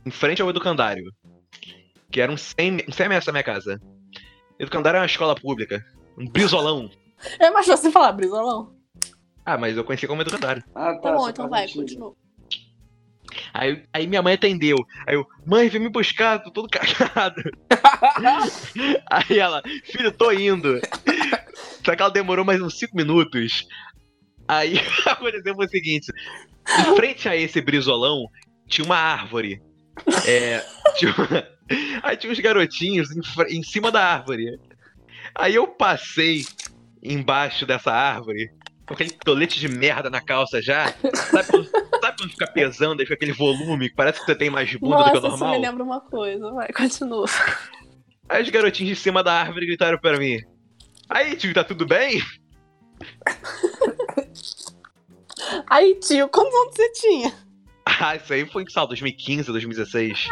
Em 0.05 0.11
frente 0.11 0.41
ao 0.43 0.49
educandário. 0.51 1.13
Que 2.11 2.21
era 2.21 2.33
uns 2.33 2.55
100, 2.59 2.85
uns 2.89 2.97
100 2.97 3.09
metros 3.09 3.27
da 3.27 3.33
minha 3.33 3.45
casa. 3.45 3.81
Educandário 4.59 4.97
é 4.99 5.01
uma 5.01 5.07
escola 5.07 5.35
pública. 5.35 5.85
Um 6.19 6.27
brisolão. 6.27 6.91
É 7.39 7.51
mais 7.51 7.67
fácil 7.67 7.85
você 7.85 7.91
falar, 7.93 8.13
Brisolão. 8.13 8.75
Ah, 9.45 9.59
mas 9.59 9.77
eu 9.77 9.85
conheci 9.85 10.07
como 10.07 10.23
educandário. 10.23 10.63
Ah, 10.75 10.95
Tá 10.97 11.13
bom, 11.13 11.21
só 11.21 11.31
então 11.31 11.49
vai, 11.49 11.69
continua. 11.69 12.15
Aí, 13.55 13.85
aí 13.93 14.07
minha 14.07 14.23
mãe 14.23 14.35
atendeu. 14.35 14.77
Aí 15.07 15.15
eu, 15.15 15.27
mãe, 15.47 15.69
vem 15.69 15.81
me 15.81 15.89
buscar, 15.89 16.39
tô 16.43 16.51
todo 16.51 16.69
cagado. 16.71 17.43
aí 19.11 19.39
ela, 19.39 19.63
filho, 19.85 20.13
tô 20.13 20.31
indo. 20.33 20.81
Só 21.85 21.95
que 21.95 22.03
ela 22.03 22.11
demorou 22.11 22.45
mais 22.45 22.61
uns 22.61 22.79
5 22.79 22.97
minutos. 22.97 23.67
Aí 24.49 24.75
aconteceu 25.07 25.55
o 25.57 25.69
seguinte: 25.69 26.13
Em 26.91 26.97
frente 26.97 27.29
a 27.29 27.37
esse 27.37 27.61
brisolão, 27.61 28.27
tinha 28.67 28.85
uma 28.85 28.97
árvore. 28.97 29.61
É, 30.27 30.65
tinha 30.97 31.15
uma- 31.17 31.47
Aí 32.03 32.17
tinha 32.17 32.33
uns 32.33 32.41
garotinhos 32.41 33.09
em, 33.13 33.21
em 33.59 33.63
cima 33.63 33.93
da 33.93 34.05
árvore. 34.05 34.59
Aí 35.35 35.55
eu 35.55 35.67
passei 35.67 36.45
embaixo 37.03 37.65
dessa 37.65 37.93
árvore, 37.93 38.51
com 38.87 38.95
aquele 38.95 39.11
tolete 39.11 39.59
de 39.59 39.69
merda 39.69 40.11
na 40.11 40.21
calça 40.21 40.61
já. 40.61 40.93
Sabe 41.15 41.49
quando, 41.49 41.71
sabe 42.01 42.17
quando 42.19 42.31
fica 42.31 42.47
pesando 42.53 43.01
e 43.03 43.05
fica 43.05 43.15
aquele 43.15 43.33
volume 43.33 43.89
que 43.89 43.95
parece 43.95 44.21
que 44.21 44.27
você 44.27 44.35
tem 44.35 44.51
mais 44.51 44.75
bunda 44.75 44.97
do 44.97 45.05
que 45.05 45.15
Nossa, 45.15 45.27
o 45.27 45.29
isso 45.29 45.39
normal? 45.39 45.61
me 45.61 45.67
lembra 45.67 45.85
uma 45.85 46.01
coisa. 46.01 46.51
Vai, 46.53 46.69
continua. 46.73 47.27
Aí 48.29 48.43
os 48.43 48.51
garotinhos 48.51 48.97
de 48.97 49.03
cima 49.03 49.23
da 49.23 49.33
árvore 49.33 49.67
gritaram 49.67 49.99
pra 49.99 50.19
mim. 50.19 50.39
Aí, 51.09 51.37
tio, 51.37 51.53
tá 51.53 51.65
tudo 51.65 51.87
bem? 51.87 52.21
Aí, 55.69 55.95
tio, 55.97 56.29
quantos 56.29 56.55
anos 56.55 56.77
você 56.77 56.93
tinha? 56.93 57.33
Ah, 57.85 58.15
isso 58.17 58.33
aí 58.33 58.47
foi 58.47 58.63
em 58.63 58.71
sal, 58.71 58.87
2015, 58.87 59.51
2016. 59.51 60.29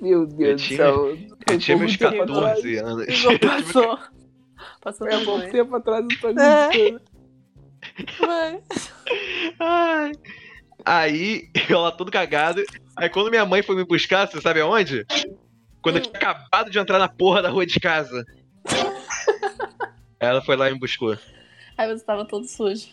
Meu 0.00 0.20
Eu 0.20 0.26
Deus 0.26 0.62
do 0.62 0.76
céu. 0.76 1.16
Eu 1.48 1.58
tinha 1.58 1.76
meus 1.76 1.96
muito 1.96 2.10
tempo 2.10 2.26
14 2.26 2.76
anos. 2.76 3.08
Igual 3.08 3.38
passou. 3.40 3.98
Passou 4.80 5.06
Foi 5.06 5.14
há 5.16 5.24
pouco 5.24 5.50
tempo 5.50 5.74
atrás 5.76 6.04
eu 6.04 6.20
tô 6.20 6.28
É. 6.40 6.64
acreditando. 6.68 7.00
Vai. 8.20 8.62
Ai. 9.60 10.12
Aí, 10.84 11.50
eu 11.68 11.80
lá 11.80 11.90
todo 11.92 12.10
cagado. 12.10 12.62
Aí 12.96 13.08
quando 13.08 13.30
minha 13.30 13.44
mãe 13.46 13.62
foi 13.62 13.76
me 13.76 13.84
buscar, 13.84 14.26
você 14.28 14.40
sabe 14.40 14.60
aonde? 14.60 15.04
Quando 15.82 15.96
eu 15.96 16.02
Hum. 16.02 16.04
tinha 16.04 16.16
acabado 16.16 16.70
de 16.70 16.78
entrar 16.78 16.98
na 16.98 17.08
porra 17.08 17.42
da 17.42 17.50
rua 17.50 17.64
de 17.66 17.78
casa. 17.80 18.24
Ela 20.20 20.42
foi 20.42 20.56
lá 20.56 20.68
e 20.68 20.72
me 20.72 20.78
buscou. 20.80 21.16
Aí 21.76 21.94
você 21.94 22.04
tava 22.04 22.26
todo 22.26 22.44
sujo. 22.44 22.88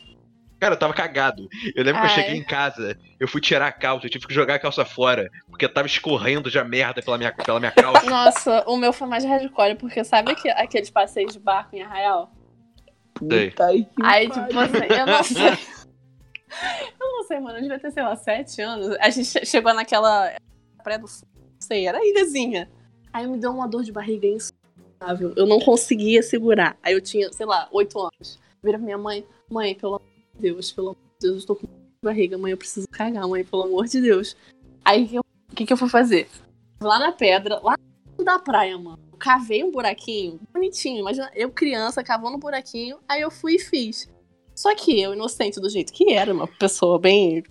Cara, 0.59 0.73
eu 0.75 0.79
tava 0.79 0.93
cagado. 0.93 1.47
Eu 1.75 1.83
lembro 1.83 2.01
que 2.01 2.07
eu 2.07 2.11
Ai. 2.11 2.15
cheguei 2.15 2.35
em 2.35 2.43
casa, 2.43 2.97
eu 3.19 3.27
fui 3.27 3.41
tirar 3.41 3.67
a 3.67 3.71
calça, 3.71 4.05
eu 4.05 4.09
tive 4.09 4.25
que 4.25 4.33
jogar 4.33 4.55
a 4.55 4.59
calça 4.59 4.85
fora, 4.85 5.29
porque 5.47 5.67
tava 5.67 5.85
escorrendo 5.87 6.49
já 6.49 6.63
merda 6.63 7.01
pela 7.01 7.17
minha, 7.17 7.31
pela 7.33 7.59
minha 7.59 7.71
calça. 7.71 8.05
Nossa, 8.09 8.63
o 8.67 8.77
meu 8.77 8.93
foi 8.93 9.07
mais 9.07 9.23
hardcore, 9.25 9.75
porque 9.75 10.03
sabe 10.03 10.31
aque- 10.31 10.49
aqueles 10.49 10.89
passeios 10.89 11.33
de 11.33 11.39
barco 11.39 11.75
em 11.75 11.81
Arraial? 11.81 12.31
Puta 13.13 13.65
aí 13.65 13.87
Aí, 14.03 14.29
tipo 14.29 14.59
assim, 14.59 14.77
eu 14.97 15.05
não 15.05 15.23
sei. 15.23 15.75
Eu 16.99 17.11
não 17.11 17.23
sei, 17.25 17.39
mano, 17.39 17.57
eu 17.57 17.61
devia 17.61 17.79
ter, 17.79 17.91
sei 17.91 18.03
lá, 18.03 18.15
sete 18.15 18.61
anos. 18.61 18.95
A 18.99 19.09
gente 19.09 19.25
che- 19.27 19.45
chegou 19.45 19.73
naquela 19.73 20.31
praia 20.83 20.99
do 20.99 21.07
Sul, 21.07 21.27
não 21.35 21.61
sei, 21.61 21.87
era 21.87 21.99
ilhazinha. 22.05 22.69
Aí 23.11 23.27
me 23.27 23.37
deu 23.37 23.51
uma 23.51 23.67
dor 23.67 23.83
de 23.83 23.91
barriga 23.91 24.27
insuportável. 24.27 25.33
Eu 25.35 25.45
não 25.45 25.59
conseguia 25.59 26.21
segurar. 26.23 26.77
Aí 26.83 26.93
eu 26.93 27.01
tinha, 27.01 27.31
sei 27.31 27.45
lá, 27.45 27.67
oito 27.71 27.99
anos. 27.99 28.39
Vira 28.63 28.77
pra 28.77 28.85
minha 28.85 28.97
mãe, 28.97 29.25
mãe, 29.49 29.75
pelo 29.75 29.95
amor 29.95 30.07
de 30.07 30.14
Deus, 30.39 30.71
pelo 30.71 30.89
amor 30.89 30.97
de 31.19 31.27
Deus, 31.27 31.41
eu 31.41 31.47
tô 31.47 31.55
com 31.55 31.67
barriga, 32.03 32.37
mãe, 32.37 32.51
eu 32.51 32.57
preciso 32.57 32.87
cagar, 32.87 33.27
mãe, 33.27 33.43
pelo 33.43 33.63
amor 33.63 33.85
de 33.85 34.01
Deus. 34.01 34.35
Aí 34.83 35.17
o 35.17 35.55
que, 35.55 35.65
que 35.65 35.73
eu 35.73 35.77
fui 35.77 35.89
fazer? 35.89 36.29
Lá 36.81 36.99
na 36.99 37.11
pedra, 37.11 37.59
lá 37.63 37.75
da 38.23 38.39
praia, 38.39 38.77
mano. 38.77 38.99
Eu 39.11 39.17
cavei 39.17 39.63
um 39.63 39.71
buraquinho 39.71 40.39
bonitinho. 40.53 40.99
Imagina, 40.99 41.31
eu 41.33 41.49
criança 41.49 42.03
cavando 42.03 42.37
um 42.37 42.39
buraquinho, 42.39 42.97
aí 43.07 43.21
eu 43.21 43.31
fui 43.31 43.55
e 43.55 43.59
fiz. 43.59 44.09
Só 44.53 44.73
que 44.75 44.99
eu, 44.99 45.13
inocente 45.13 45.59
do 45.59 45.69
jeito 45.69 45.91
que 45.91 46.13
era, 46.13 46.33
uma 46.33 46.47
pessoa 46.47 46.99
bem 46.99 47.43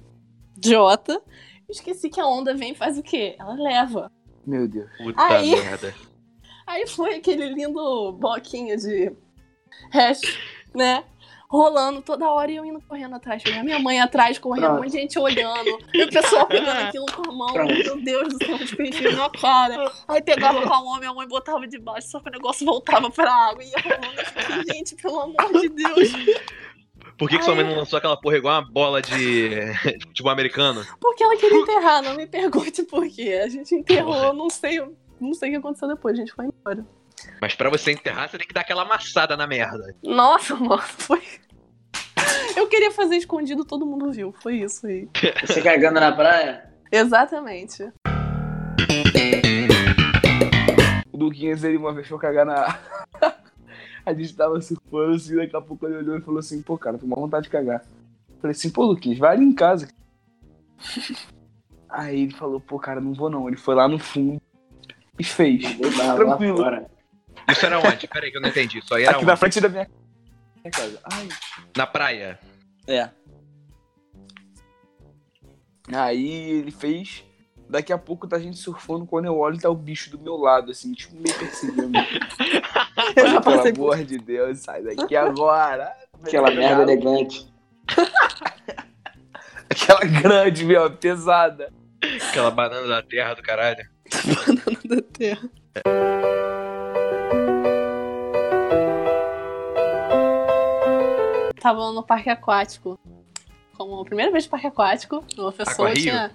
idiota, 0.57 1.21
esqueci 1.69 2.09
que 2.09 2.21
a 2.21 2.27
onda 2.27 2.55
vem 2.55 2.73
e 2.73 2.75
faz 2.75 2.99
o 2.99 3.03
quê? 3.03 3.35
Ela 3.39 3.55
leva. 3.55 4.11
Meu 4.47 4.69
Deus. 4.69 4.89
Puta 4.99 5.23
Aí- 5.23 5.51
merda. 5.51 5.95
Aí 6.67 6.87
foi 6.87 7.17
aquele 7.17 7.49
lindo 7.51 8.13
bloquinho 8.13 8.75
de 8.79 9.13
hash, 9.91 10.23
né? 10.75 11.05
Rolando 11.49 12.03
toda 12.03 12.29
hora 12.31 12.51
e 12.51 12.57
eu 12.57 12.65
indo 12.65 12.81
correndo 12.89 13.15
atrás. 13.15 13.43
Minha 13.63 13.79
mãe 13.79 14.01
atrás 14.01 14.39
correndo, 14.39 14.73
um 14.73 14.77
monte 14.77 14.91
de 14.91 14.99
gente 14.99 15.19
olhando. 15.19 15.79
E 15.93 16.03
o 16.03 16.11
pessoal 16.11 16.47
pegando 16.47 16.79
aquilo 16.79 17.07
com 17.07 17.31
a 17.31 17.33
mão. 17.33 17.53
Pronto. 17.53 17.75
Meu 17.75 18.03
Deus 18.03 18.29
do 18.29 18.45
céu, 18.45 18.59
de 18.59 18.77
peixe 18.77 19.11
na 19.11 19.31
cara. 19.31 19.93
Aí 20.09 20.23
pegava 20.23 20.63
com 20.63 20.73
a 20.73 20.83
mão, 20.83 20.99
minha 20.99 21.13
mãe 21.13 21.29
botava 21.29 21.67
debaixo, 21.67 22.09
só 22.09 22.21
que 22.21 22.29
o 22.29 22.33
negócio 22.33 22.67
voltava 22.67 23.11
pra 23.11 23.33
água 23.33 23.63
e 23.63 23.69
ia 23.69 23.77
rolando. 23.79 24.25
Fiquei, 24.27 24.75
Gente, 24.75 24.97
pelo 24.97 25.21
amor 25.21 25.61
de 25.61 25.69
Deus. 25.69 26.13
Por 27.17 27.29
que, 27.29 27.39
que 27.39 27.45
sua 27.45 27.55
mãe 27.55 27.65
não 27.65 27.77
lançou 27.77 27.97
aquela 27.97 28.17
porra 28.17 28.37
igual 28.37 28.61
uma 28.61 28.71
bola 28.71 29.01
de 29.01 29.73
futebol 30.09 30.33
americano? 30.33 30.85
Porque 31.01 31.23
ela 31.23 31.37
queria 31.37 31.59
enterrar, 31.61 32.03
não 32.03 32.17
me 32.17 32.27
pergunte 32.27 32.83
por 32.83 33.09
quê. 33.09 33.41
A 33.45 33.49
gente 33.49 33.75
enterrou, 33.75 34.33
não 34.33 34.51
sei, 34.51 34.85
não 35.21 35.33
sei 35.35 35.51
o 35.51 35.53
que 35.53 35.59
aconteceu 35.59 35.89
depois, 35.89 36.15
a 36.15 36.21
gente 36.21 36.33
foi 36.33 36.47
embora. 36.47 36.85
Mas 37.41 37.55
pra 37.55 37.71
você 37.71 37.93
enterrar, 37.93 38.29
você 38.29 38.39
tem 38.39 38.47
que 38.47 38.55
dar 38.55 38.63
aquela 38.63 38.83
amassada 38.83 39.37
na 39.37 39.47
merda. 39.47 39.95
Nossa, 40.03 40.55
mano, 40.57 40.83
foi. 40.83 41.23
Eu 42.57 42.69
queria 42.69 42.91
fazer 42.91 43.17
escondido, 43.17 43.65
todo 43.65 43.87
mundo 43.87 44.13
viu. 44.13 44.33
Foi 44.33 44.57
isso 44.57 44.87
aí. 44.87 45.09
Você 45.45 45.61
cagando 45.61 45.99
na 45.99 46.13
praia? 46.13 46.71
Exatamente. 46.91 47.93
O 51.13 51.17
Duquinhas, 51.17 51.65
ele 51.65 51.77
uma 51.77 51.93
vez 51.93 52.07
foi 52.07 52.19
cagar 52.19 52.47
na. 52.47 52.79
a 54.07 54.15
gente 54.15 54.35
tava 54.35 54.61
surfando 54.61 55.15
assim, 55.15 55.37
daqui 55.37 55.57
a 55.57 55.61
pouco 55.61 55.87
ele 55.87 55.97
olhou 55.97 56.19
e 56.19 56.21
falou 56.21 56.39
assim: 56.39 56.63
pô, 56.63 56.79
cara, 56.79 56.97
tô 56.97 57.01
com 57.01 57.07
uma 57.07 57.17
vontade 57.17 57.45
de 57.45 57.51
cagar. 57.51 57.83
Eu 58.29 58.41
Falei 58.41 58.53
assim: 58.53 58.71
pô, 58.71 58.85
Luquinhas, 58.85 59.19
vai 59.19 59.35
ali 59.35 59.45
em 59.45 59.55
casa. 59.55 59.89
Aí 61.89 62.23
ele 62.23 62.35
falou: 62.35 62.61
pô, 62.61 62.79
cara, 62.79 63.01
não 63.01 63.15
vou 63.15 63.29
não. 63.29 63.49
Ele 63.49 63.57
foi 63.57 63.75
lá 63.75 63.89
no 63.89 63.99
fundo 63.99 64.41
e 65.19 65.25
fez. 65.25 65.63
Lá 65.97 66.15
Tranquilo. 66.15 66.59
fora. 66.59 66.94
Isso 67.51 67.67
era 67.67 67.79
onde? 67.79 68.07
Peraí 68.09 68.31
que 68.31 68.37
eu 68.37 68.41
não 68.41 68.49
entendi. 68.49 68.79
Isso 68.79 68.95
aí 68.95 69.03
era 69.03 69.13
Aqui 69.13 69.19
onde? 69.19 69.27
na 69.27 69.37
frente 69.37 69.61
da 69.61 69.69
minha 69.69 69.89
casa. 70.73 70.99
Ai. 71.05 71.29
Na 71.77 71.87
praia. 71.87 72.39
É. 72.87 73.09
Aí 75.93 76.51
ele 76.51 76.71
fez. 76.71 77.25
Daqui 77.69 77.93
a 77.93 77.99
pouco 77.99 78.29
tá 78.29 78.37
a 78.37 78.41
gente 78.41 78.59
surfando, 78.59 79.07
quando 79.07 79.25
eu 79.25 79.39
olho 79.39 79.59
tá 79.59 79.71
o 79.71 79.75
bicho 79.75 80.11
do 80.11 80.19
meu 80.19 80.37
lado, 80.37 80.71
assim, 80.71 80.93
tipo, 80.93 81.15
meio 81.17 81.37
perseguindo. 81.39 81.99
Eu 83.17 83.27
já 83.27 83.41
Pelo 83.41 83.57
passei 83.57 83.73
amor 83.73 84.05
de 84.05 84.19
Deus, 84.19 84.61
sai 84.61 84.83
daqui 84.83 85.17
agora. 85.17 85.93
Aquela 86.23 86.51
merda 86.51 86.83
elegante. 86.83 87.53
Aquela 89.69 90.05
grande, 90.05 90.65
meu, 90.65 90.91
pesada. 90.91 91.73
Aquela 92.29 92.51
banana 92.51 92.87
da 92.87 93.03
terra 93.03 93.35
do 93.35 93.43
caralho. 93.43 93.85
banana 94.27 94.79
da 94.85 95.03
terra. 95.03 95.51
Tava 101.65 101.93
no 101.93 102.03
parque 102.03 102.29
aquático. 102.29 103.01
Como 103.75 103.99
a 103.99 104.05
primeira 104.05 104.31
vez 104.31 104.45
no 104.45 104.51
parque 104.51 104.67
aquático, 104.67 105.25
uma 105.39 105.51
pessoa 105.51 105.89
Aquarrio? 105.89 106.03
tinha. 106.03 106.31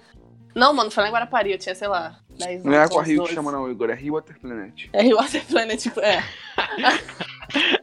Não, 0.56 0.74
mano, 0.74 0.90
foi 0.90 1.04
lá 1.04 1.08
em 1.08 1.12
Guarapari, 1.12 1.52
eu 1.52 1.58
tinha, 1.58 1.72
sei 1.72 1.86
lá, 1.86 2.18
10 2.30 2.50
anos. 2.50 2.64
Não 2.64 2.72
é 2.72 2.82
Aquarrio 2.82 3.14
que 3.14 3.20
12. 3.20 3.34
chama, 3.34 3.52
não, 3.52 3.70
Igor. 3.70 3.90
É 3.90 3.94
Rio 3.94 4.14
Water 4.14 4.40
Planet. 4.40 4.88
É 4.92 5.02
Rio 5.02 5.16
Water 5.16 5.46
Planet, 5.46 5.80
tipo, 5.80 6.00
é. 6.00 6.18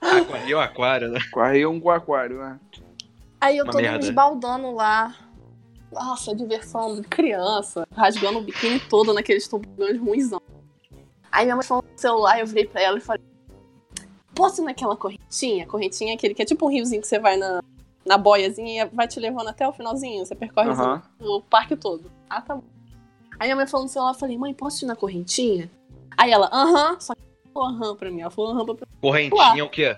Aquário 0.00 0.52
é 0.52 0.54
o 0.54 0.60
aquário, 0.60 1.08
né? 1.08 1.18
Aquarrio 1.18 1.64
é 1.64 1.68
um 1.68 1.90
aquário, 1.90 2.38
né? 2.38 2.60
Aí 3.40 3.58
eu 3.58 3.64
Uma 3.64 3.72
tô 3.72 3.78
me 3.78 3.82
merda. 3.82 4.04
esbaldando 4.04 4.70
lá. 4.70 5.16
Nossa, 5.90 6.32
diversão 6.32 6.94
de 6.94 7.08
criança. 7.08 7.88
Rasgando 7.92 8.38
o 8.38 8.42
biquíni 8.42 8.78
todo 8.78 9.12
naqueles 9.12 9.48
tobogãs 9.48 9.98
ruimzão. 9.98 10.40
Aí 11.32 11.44
minha 11.44 11.56
mãe 11.56 11.64
falou 11.64 11.82
no 11.82 11.98
celular, 11.98 12.38
eu 12.38 12.46
virei 12.46 12.66
pra 12.66 12.80
ela 12.80 12.98
e 12.98 13.00
falei: 13.00 13.22
Posso 14.38 14.62
ir 14.62 14.64
naquela 14.66 14.96
correntinha? 14.96 15.66
Correntinha 15.66 16.12
é 16.12 16.14
aquele 16.14 16.32
que 16.32 16.42
é 16.42 16.44
tipo 16.44 16.64
um 16.64 16.68
riozinho 16.70 17.00
que 17.02 17.08
você 17.08 17.18
vai 17.18 17.36
na, 17.36 17.60
na 18.06 18.16
boiazinha 18.16 18.84
e 18.84 18.88
vai 18.94 19.08
te 19.08 19.18
levando 19.18 19.48
até 19.48 19.66
o 19.66 19.72
finalzinho. 19.72 20.24
Você 20.24 20.32
percorre 20.32 20.70
Aham. 20.70 21.02
o 21.18 21.40
parque 21.40 21.74
todo. 21.74 22.08
Ah, 22.30 22.40
tá 22.40 22.54
bom. 22.54 22.62
Aí 23.36 23.48
minha 23.48 23.56
mãe 23.56 23.66
falou 23.66 23.86
no 23.86 23.90
celular, 23.90 24.12
eu 24.12 24.18
falei: 24.18 24.38
Mãe, 24.38 24.54
posso 24.54 24.84
ir 24.84 24.86
na 24.86 24.94
correntinha? 24.94 25.68
Aí 26.16 26.30
ela, 26.30 26.48
aham. 26.52 27.00
Só 27.00 27.16
que 27.16 27.20
ela 27.20 27.52
falou 27.52 27.68
aham 27.68 27.96
pra 27.96 28.10
mim. 28.12 28.20
Ela 28.20 28.30
falou 28.30 28.52
aham 28.52 28.64
pra 28.64 28.74
mim. 28.74 28.80
Correntinha 29.00 29.60
é 29.60 29.64
o 29.64 29.68
quê? 29.68 29.96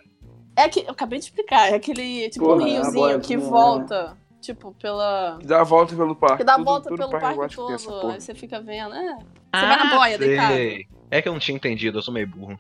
É 0.57 0.69
que 0.71 0.81
eu 0.81 0.91
acabei 0.91 1.19
de 1.19 1.27
explicar, 1.27 1.71
é 1.71 1.75
aquele 1.75 2.31
tipo 2.31 2.47
Porra, 2.47 2.63
um 2.63 2.67
é 2.67 2.71
riozinho 2.71 3.21
que 3.21 3.37
boiazinha, 3.37 3.39
volta, 3.39 4.17
tipo, 4.41 4.75
pela. 4.81 5.37
Que 5.39 5.47
dá 5.47 5.61
a 5.61 5.65
volta 5.65 5.95
pelo 5.95 6.17
parque. 6.17 6.39
Que 6.39 6.45
dá 6.45 6.55
a 6.55 6.63
volta 6.63 6.89
tudo 6.89 6.97
pelo 6.97 7.11
parque 7.11 7.39
parque 7.39 7.57
todo. 7.57 8.09
Aí 8.09 8.21
você 8.21 8.35
fica 8.35 8.59
vendo, 8.59 8.95
é. 8.95 9.17
Você 9.17 9.67
vai 9.67 9.77
na 9.77 9.97
boia, 9.99 10.19
deitado. 10.19 10.55
Ah. 10.55 10.97
É 11.11 11.21
que 11.21 11.29
eu 11.29 11.33
não 11.35 11.41
tinha 11.41 11.57
entendido, 11.57 11.99
eu 11.99 12.03
sou 12.03 12.15
meio 12.15 12.27
burro. 12.27 12.59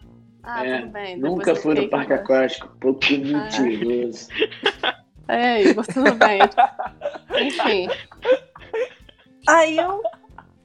Ah, 0.55 0.67
É, 0.67 0.81
tudo 0.81 0.91
bem. 0.91 1.17
Nunca 1.17 1.55
fui 1.55 1.75
no 1.75 1.89
parque 1.89 2.13
aquático. 2.13 2.69
Pouco 2.81 3.01
mentiroso. 3.11 4.29
É, 5.29 5.63
Igor, 5.63 5.87
tudo 5.87 6.13
bem. 6.17 6.41
Enfim. 7.41 7.89
Aí 9.49 9.77
eu. 9.77 10.03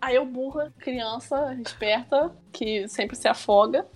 Aí 0.01 0.15
eu, 0.15 0.25
burra, 0.25 0.73
criança, 0.79 1.55
esperta, 1.63 2.35
que 2.51 2.87
sempre 2.87 3.15
se 3.15 3.27
afoga. 3.27 3.87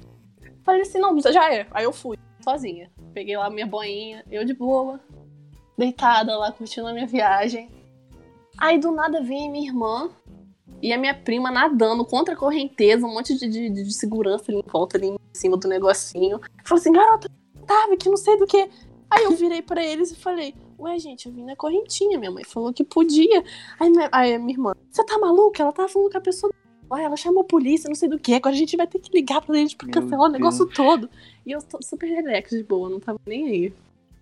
Falei 0.64 0.82
assim, 0.82 1.00
não, 1.00 1.20
já 1.20 1.52
é. 1.52 1.66
Aí 1.72 1.86
eu 1.86 1.92
fui, 1.92 2.18
sozinha. 2.44 2.92
Peguei 3.14 3.36
lá 3.36 3.50
minha 3.50 3.66
boinha, 3.66 4.24
eu 4.30 4.46
de 4.46 4.54
boa, 4.54 5.00
deitada 5.78 6.38
lá, 6.38 6.52
curtindo 6.52 6.88
a 6.88 6.94
minha 6.94 7.08
viagem. 7.08 7.70
Aí 8.58 8.78
do 8.78 8.92
nada 8.92 9.22
vem 9.22 9.52
minha 9.52 9.68
irmã 9.70 10.10
e 10.82 10.94
a 10.94 10.98
minha 10.98 11.14
prima 11.14 11.52
nadando 11.52 12.06
contra 12.06 12.34
a 12.34 12.38
correnteza, 12.38 13.06
um 13.06 13.14
monte 13.14 13.38
de, 13.38 13.48
de, 13.48 13.70
de 13.70 13.94
segurança 13.94 14.46
ali 14.48 14.60
em 14.60 14.72
volta, 14.72 14.98
ali 14.98 15.08
em 15.08 15.18
cima 15.34 15.58
do 15.58 15.68
negocinho. 15.68 16.40
Falou 16.64 16.80
assim, 16.80 16.92
garota, 16.92 17.30
tava 17.66 17.98
que 17.98 18.10
não 18.10 18.18
sei 18.18 18.38
do 18.38 18.48
que. 18.48 18.70
Aí 19.10 19.24
eu 19.24 19.32
virei 19.32 19.62
pra 19.62 19.84
eles 19.84 20.12
e 20.12 20.16
falei, 20.16 20.54
ué, 20.80 20.98
gente, 21.00 21.26
eu 21.26 21.32
vim 21.32 21.44
na 21.44 21.56
correntinha. 21.56 22.18
Minha 22.18 22.32
mãe 22.32 22.44
falou 22.44 22.72
que 22.72 22.84
podia. 22.84 23.44
Aí 23.80 23.90
minha, 23.90 24.10
aí 24.12 24.38
minha 24.38 24.54
irmã, 24.54 24.74
você 24.90 25.04
tá 25.04 25.18
maluca? 25.18 25.64
Ela 25.64 25.72
tava 25.72 25.90
falando 25.90 26.12
com 26.12 26.18
a 26.18 26.22
pessoa. 26.22 26.54
Ué, 26.92 27.04
ela 27.04 27.18
chamou 27.18 27.42
a 27.42 27.46
polícia, 27.46 27.88
não 27.88 27.96
sei 27.96 28.10
do 28.10 28.20
que. 28.20 28.34
Agora 28.34 28.56
a 28.56 28.58
gente 28.58 28.78
vai 28.78 28.88
ter 28.88 29.00
que 29.00 29.12
ligar 29.16 29.42
pra 29.42 29.58
eles 29.58 29.74
pra 29.74 29.88
Meu 29.88 29.94
cancelar 29.94 30.30
o 30.30 30.32
negócio 30.32 30.66
todo. 30.68 31.10
E 31.46 31.52
eu 31.52 31.62
tô 31.62 31.82
super 31.82 32.08
relax 32.08 32.52
de 32.52 32.64
boa, 32.64 32.90
não 32.90 33.00
tava 33.00 33.20
nem 33.26 33.48
aí. 33.48 33.74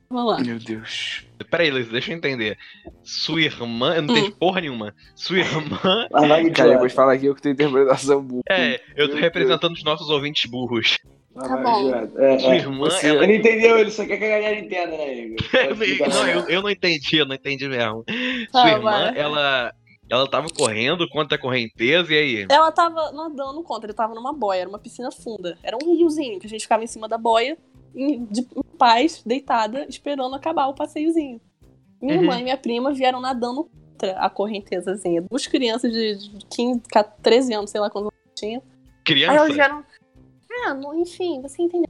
Vamos 0.09 0.31
lá. 0.33 0.39
Meu 0.39 0.57
Deus. 0.59 1.23
Peraí, 1.51 1.69
Luiz, 1.69 1.87
deixa 1.89 2.11
eu 2.11 2.17
entender. 2.17 2.57
Sua 3.03 3.41
irmã. 3.41 3.95
Eu 3.95 4.01
não 4.01 4.13
Hum. 4.13 4.17
entendi 4.17 4.35
porra 4.35 4.61
nenhuma. 4.61 4.95
Sua 5.15 5.39
irmã. 5.39 6.07
Mas 6.11 6.27
vai, 6.29 6.49
Cara, 6.51 6.73
eu 6.73 6.79
vou 6.79 6.89
falar 6.89 7.13
aqui 7.13 7.25
eu 7.25 7.35
que 7.35 7.41
tenho 7.41 7.53
interpretação 7.53 8.21
burra. 8.23 8.41
É, 8.49 8.81
eu 8.95 9.07
tô 9.07 9.13
Meu 9.15 9.23
representando 9.23 9.73
os 9.73 9.83
nossos 9.83 10.09
ouvintes 10.09 10.49
burros. 10.49 10.97
Tá 11.35 11.55
bom. 11.57 11.93
É, 12.17 12.39
Sua 12.39 12.53
é. 12.53 12.57
irmã, 12.57 12.77
você- 12.89 13.07
ela. 13.09 13.23
Ele 13.23 13.35
entendeu, 13.35 13.77
ele 13.77 13.91
só 13.91 14.05
quer 14.05 14.17
que 14.17 14.23
a 14.25 14.29
galera 14.29 14.57
entenda, 14.59 14.97
né, 14.97 15.13
Igor? 15.19 15.37
Não, 16.09 16.27
eu, 16.27 16.49
eu 16.49 16.61
não 16.63 16.69
entendi, 16.69 17.17
eu 17.17 17.25
não 17.27 17.35
entendi 17.35 17.67
mesmo. 17.67 18.03
Tá, 18.51 18.61
Sua 18.61 18.69
irmã, 18.71 18.91
vai. 19.11 19.17
ela. 19.19 19.71
Ela 20.09 20.25
tava 20.29 20.47
correndo 20.47 21.05
contra 21.09 21.35
a 21.35 21.39
correnteza 21.41 22.13
e 22.13 22.17
aí? 22.17 22.45
Ela 22.49 22.71
tava 22.71 23.11
nadando 23.11 23.61
contra, 23.61 23.87
ele 23.87 23.93
tava 23.93 24.15
numa 24.15 24.31
boia, 24.31 24.61
era 24.61 24.69
uma 24.69 24.79
piscina 24.79 25.11
funda. 25.11 25.57
Era 25.61 25.75
um 25.83 25.97
riozinho 25.97 26.39
que 26.39 26.47
a 26.47 26.49
gente 26.49 26.61
ficava 26.61 26.81
em 26.81 26.87
cima 26.87 27.09
da 27.09 27.17
boia, 27.17 27.57
em, 27.95 28.25
de 28.25 28.41
em 28.41 28.63
paz, 28.77 29.21
deitada, 29.25 29.85
esperando 29.89 30.35
acabar 30.35 30.67
o 30.67 30.73
passeiozinho. 30.73 31.39
Minha 32.01 32.15
Uhum. 32.15 32.21
irmã 32.23 32.39
e 32.39 32.43
minha 32.43 32.57
prima 32.57 32.93
vieram 32.93 33.19
nadando 33.19 33.63
contra 33.91 34.19
a 34.19 34.29
correntezazinha. 34.29 35.21
Duas 35.23 35.47
crianças 35.47 35.91
de 35.91 36.15
de 36.15 36.45
15, 36.45 36.81
14, 36.91 37.21
13 37.21 37.53
anos, 37.53 37.69
sei 37.71 37.81
lá 37.81 37.89
quantos 37.89 38.11
anos 38.11 38.33
tinha. 38.35 38.59
Aí 38.59 39.03
Criança? 39.03 39.33
elas 39.35 39.53
vieram. 39.53 39.83
Ah, 40.65 40.73
não, 40.73 40.99
enfim, 40.99 41.41
você 41.41 41.61
entendeu. 41.61 41.87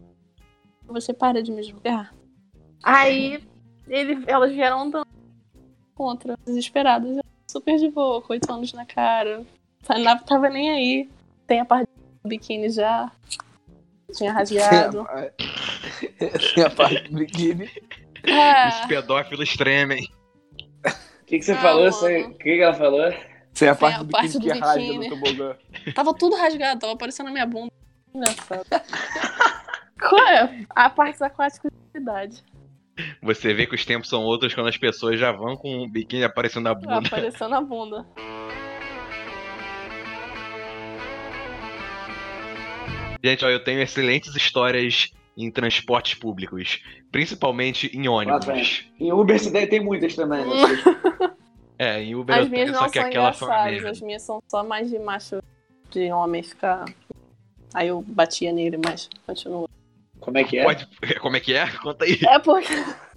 Você 0.88 1.14
para 1.14 1.42
de 1.44 1.52
me 1.52 1.62
julgar. 1.64 2.14
Aí 2.84 3.44
ele, 3.88 4.24
elas 4.28 4.52
vieram 4.52 4.82
andando 4.84 5.08
contra, 5.96 6.38
desesperadas. 6.46 7.18
Eu 7.18 7.24
super 7.50 7.78
de 7.78 7.90
boa, 7.90 8.22
com 8.22 8.34
oito 8.34 8.52
anos 8.52 8.72
na 8.74 8.86
cara. 8.86 9.46
Não 9.90 10.18
tava 10.20 10.50
nem 10.50 10.70
aí. 10.70 11.10
Tem 11.46 11.60
a 11.60 11.66
parte 11.66 11.90
do 12.24 12.30
biquíni 12.30 12.70
já. 12.70 13.12
Tinha 14.14 14.32
rasgado. 14.32 15.06
Tem 16.56 16.64
a 16.64 16.70
parte 16.70 17.10
do 17.10 17.18
biquíni. 17.18 17.66
Os 17.66 18.32
Ah, 18.32 18.86
pedófilos 18.88 19.56
tremem. 19.56 20.04
O 21.22 21.26
que, 21.26 21.40
que 21.40 21.46
você 21.46 21.52
Ah, 21.54 21.58
falou? 21.62 21.90
O 21.90 22.38
que, 22.38 22.44
que 22.44 22.62
ela 22.62 22.74
falou? 22.74 23.12
Tem 23.54 23.68
a 23.70 23.76
Tem 23.76 23.80
parte 23.80 24.00
a 24.00 24.04
do 24.04 24.10
parte 24.10 24.28
biquíni 24.28 24.48
do 24.48 24.54
que 24.54 24.60
rasga 24.60 24.82
biquíni. 24.82 25.10
no 25.10 25.16
tobogã. 25.16 25.58
tava 25.96 26.14
tudo 26.14 26.36
rasgado, 26.36 26.80
tava 26.80 26.94
aparecendo 26.94 27.28
a 27.28 27.32
minha 27.32 27.46
bunda. 27.46 27.72
Engraçado. 28.14 28.66
Qual 30.00 30.28
é? 30.28 30.66
A 30.70 30.90
parte 30.90 31.24
aquática 31.24 31.70
de 31.70 32.00
cidade. 32.00 32.44
Você 33.22 33.54
vê 33.54 33.66
que 33.68 33.76
os 33.76 33.86
tempos 33.86 34.10
são 34.10 34.24
outros 34.24 34.54
quando 34.56 34.68
as 34.70 34.78
pessoas 34.78 35.20
já 35.20 35.32
vão 35.32 35.56
com 35.58 35.84
o 35.84 35.90
biquíni 35.90 36.24
aparecendo 36.24 36.64
na 36.64 36.74
bunda. 36.74 36.98
Aparecendo 37.08 37.56
a 37.56 37.62
bunda. 37.62 38.06
Gente, 43.24 43.44
ó, 43.44 43.50
eu 43.50 43.64
tenho 43.64 43.82
excelentes 43.82 44.36
histórias 44.36 45.12
em 45.38 45.52
transportes 45.52 46.16
públicos. 46.16 46.82
Principalmente 47.12 47.96
em 47.96 48.08
ônibus. 48.08 48.86
Em 49.00 49.14
Uber 49.14 49.40
você 49.40 49.52
deve 49.52 49.68
ter 49.68 49.80
muitas 49.80 50.16
também, 50.16 50.44
né? 50.44 51.36
É, 51.80 52.02
em 52.02 52.16
Uber 52.16 52.36
As 52.36 52.46
eu 52.46 52.50
minhas 52.50 52.66
tenho, 52.66 52.76
não 52.76 52.84
só 52.86 52.90
que 52.90 53.00
são 53.00 53.08
engraçadas, 53.08 53.86
as 53.86 54.02
minhas 54.02 54.24
são 54.24 54.42
só 54.48 54.64
mais 54.64 54.90
de 54.90 54.98
macho, 54.98 55.44
de 55.92 56.12
homem 56.12 56.42
ficar. 56.42 56.86
Aí 57.72 57.90
eu 57.90 58.02
batia 58.02 58.52
nele, 58.52 58.80
mas 58.84 59.08
continua. 59.28 59.70
Como 60.20 60.38
é 60.40 60.44
que 60.44 60.58
é? 60.58 60.64
Pode... 60.64 60.88
Como 61.22 61.36
é 61.36 61.40
que 61.40 61.54
é? 61.54 61.70
Conta 61.78 62.06
aí. 62.06 62.20
É 62.28 62.40
porque. 62.40 62.74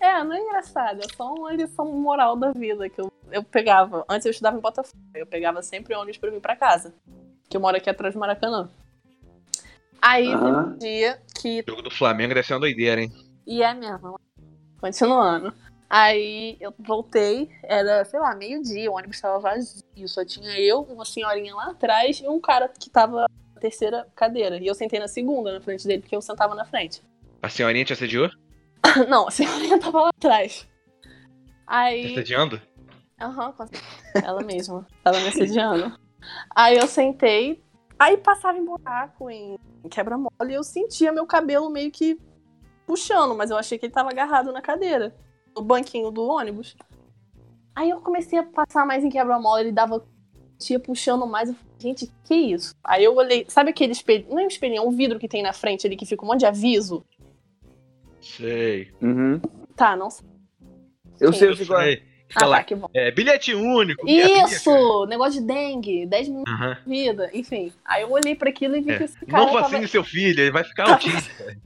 É, 0.00 0.22
não 0.22 0.36
é 0.36 0.40
engraçado, 0.40 1.00
é 1.00 1.16
só 1.16 1.34
uma 1.34 1.52
lição 1.52 1.84
moral 1.84 2.36
da 2.36 2.52
vida 2.52 2.88
que 2.88 3.00
eu, 3.00 3.12
eu 3.32 3.42
pegava. 3.42 4.04
Antes 4.08 4.24
eu 4.24 4.30
estudava 4.30 4.56
em 4.56 4.60
Botafogo, 4.60 4.96
eu 5.16 5.26
pegava 5.26 5.62
sempre 5.62 5.96
ônibus 5.96 6.16
pra 6.16 6.30
vir 6.30 6.40
pra 6.40 6.54
casa. 6.54 6.94
Que 7.48 7.56
eu 7.56 7.60
moro 7.60 7.76
aqui 7.76 7.90
atrás 7.90 8.14
do 8.14 8.20
Maracanã. 8.20 8.70
Aí 10.02 10.26
teve 10.26 10.44
um 10.44 10.78
dia 10.78 11.20
que 11.40 11.60
O 11.66 11.70
jogo 11.70 11.82
do 11.82 11.90
Flamengo 11.90 12.34
deve 12.34 12.46
ser 12.46 12.54
uma 12.54 12.60
doideira, 12.60 13.00
hein? 13.02 13.12
E 13.46 13.62
é 13.62 13.74
mesmo. 13.74 14.18
Continuando. 14.80 15.52
Aí 15.88 16.56
eu 16.60 16.72
voltei, 16.78 17.50
era, 17.64 18.04
sei 18.04 18.20
lá, 18.20 18.34
meio-dia, 18.34 18.90
o 18.90 18.94
ônibus 18.94 19.20
tava 19.20 19.38
vazio. 19.40 19.82
Só 20.06 20.24
tinha 20.24 20.58
eu, 20.58 20.82
uma 20.82 21.04
senhorinha 21.04 21.54
lá 21.54 21.70
atrás 21.70 22.20
e 22.20 22.28
um 22.28 22.40
cara 22.40 22.68
que 22.68 22.88
tava 22.88 23.26
na 23.54 23.60
terceira 23.60 24.06
cadeira. 24.14 24.56
E 24.58 24.66
eu 24.66 24.74
sentei 24.74 25.00
na 25.00 25.08
segunda, 25.08 25.52
na 25.52 25.60
frente 25.60 25.86
dele, 25.86 26.00
porque 26.02 26.14
eu 26.14 26.22
sentava 26.22 26.54
na 26.54 26.64
frente. 26.64 27.02
A 27.42 27.48
senhorinha 27.48 27.84
te 27.84 27.92
assediou? 27.92 28.30
Não, 29.08 29.26
a 29.26 29.30
senhorinha 29.30 29.78
tava 29.80 30.02
lá 30.02 30.08
atrás. 30.10 30.60
Te 31.02 31.08
Aí. 31.66 32.06
assediando? 32.06 32.60
Aham, 33.20 33.52
com- 33.52 33.66
ela 34.14 34.42
mesma. 34.42 34.86
Ela 35.04 35.20
me 35.20 35.28
assediando. 35.28 35.92
Aí 36.54 36.76
eu 36.76 36.86
sentei, 36.86 37.62
aí 38.00 38.16
passava 38.16 38.56
em 38.56 38.64
buraco, 38.64 39.30
em 39.30 39.58
quebra-mola, 39.90 40.32
e 40.48 40.54
eu 40.54 40.64
sentia 40.64 41.12
meu 41.12 41.26
cabelo 41.26 41.68
meio 41.68 41.90
que 41.90 42.18
puxando, 42.86 43.36
mas 43.36 43.50
eu 43.50 43.58
achei 43.58 43.78
que 43.78 43.84
ele 43.86 43.92
tava 43.92 44.08
agarrado 44.08 44.50
na 44.52 44.62
cadeira, 44.62 45.14
no 45.54 45.62
banquinho 45.62 46.10
do 46.10 46.24
ônibus. 46.24 46.74
Aí 47.76 47.90
eu 47.90 48.00
comecei 48.00 48.38
a 48.38 48.42
passar 48.42 48.86
mais 48.86 49.04
em 49.04 49.10
quebra-mola, 49.10 49.60
ele 49.60 49.70
dava. 49.70 50.04
Ia 50.68 50.78
puxando 50.78 51.26
mais, 51.26 51.48
eu 51.48 51.54
falei, 51.54 51.74
gente, 51.78 52.12
que 52.22 52.34
isso? 52.34 52.74
Aí 52.84 53.02
eu 53.02 53.14
olhei, 53.16 53.46
sabe 53.48 53.70
aquele 53.70 53.92
espelho, 53.92 54.26
não 54.28 54.38
é 54.38 54.44
um 54.44 54.46
espelho, 54.46 54.76
é 54.76 54.80
um 54.82 54.90
vidro 54.90 55.18
que 55.18 55.26
tem 55.26 55.42
na 55.42 55.54
frente 55.54 55.86
ali 55.86 55.96
que 55.96 56.04
fica 56.04 56.22
um 56.22 56.28
monte 56.28 56.40
de 56.40 56.46
aviso? 56.46 57.02
Sei. 58.20 58.92
Uhum. 59.00 59.40
Tá, 59.74 59.96
não 59.96 60.10
sei. 60.10 60.26
Eu 61.18 61.32
Sim. 61.32 61.54
sei, 61.54 61.66
qual 61.66 61.80
é. 61.80 62.02
Fica 62.30 62.44
Ah, 62.44 62.48
lá. 62.48 62.56
tá, 62.58 62.64
que 62.64 62.74
bom. 62.76 62.88
É, 62.94 63.10
bilhete 63.10 63.52
único. 63.54 64.08
Isso! 64.08 65.04
Negócio 65.06 65.40
de 65.40 65.46
dengue, 65.46 66.06
10 66.06 66.28
minutos 66.28 66.52
Aham. 66.54 66.74
de 66.74 66.88
vida, 66.88 67.30
enfim. 67.34 67.72
Aí 67.84 68.02
eu 68.02 68.10
olhei 68.12 68.34
pra 68.36 68.50
aquilo 68.50 68.76
e 68.76 68.80
vi 68.80 68.92
É. 68.92 68.98
que 68.98 69.04
esse 69.04 69.26
cara 69.26 69.44
Não 69.46 69.52
tava... 69.52 69.62
vacine 69.68 69.88
seu 69.88 70.04
filho, 70.04 70.40
ele 70.40 70.50
vai 70.52 70.62
ficar 70.64 70.90
autista. 70.90 71.56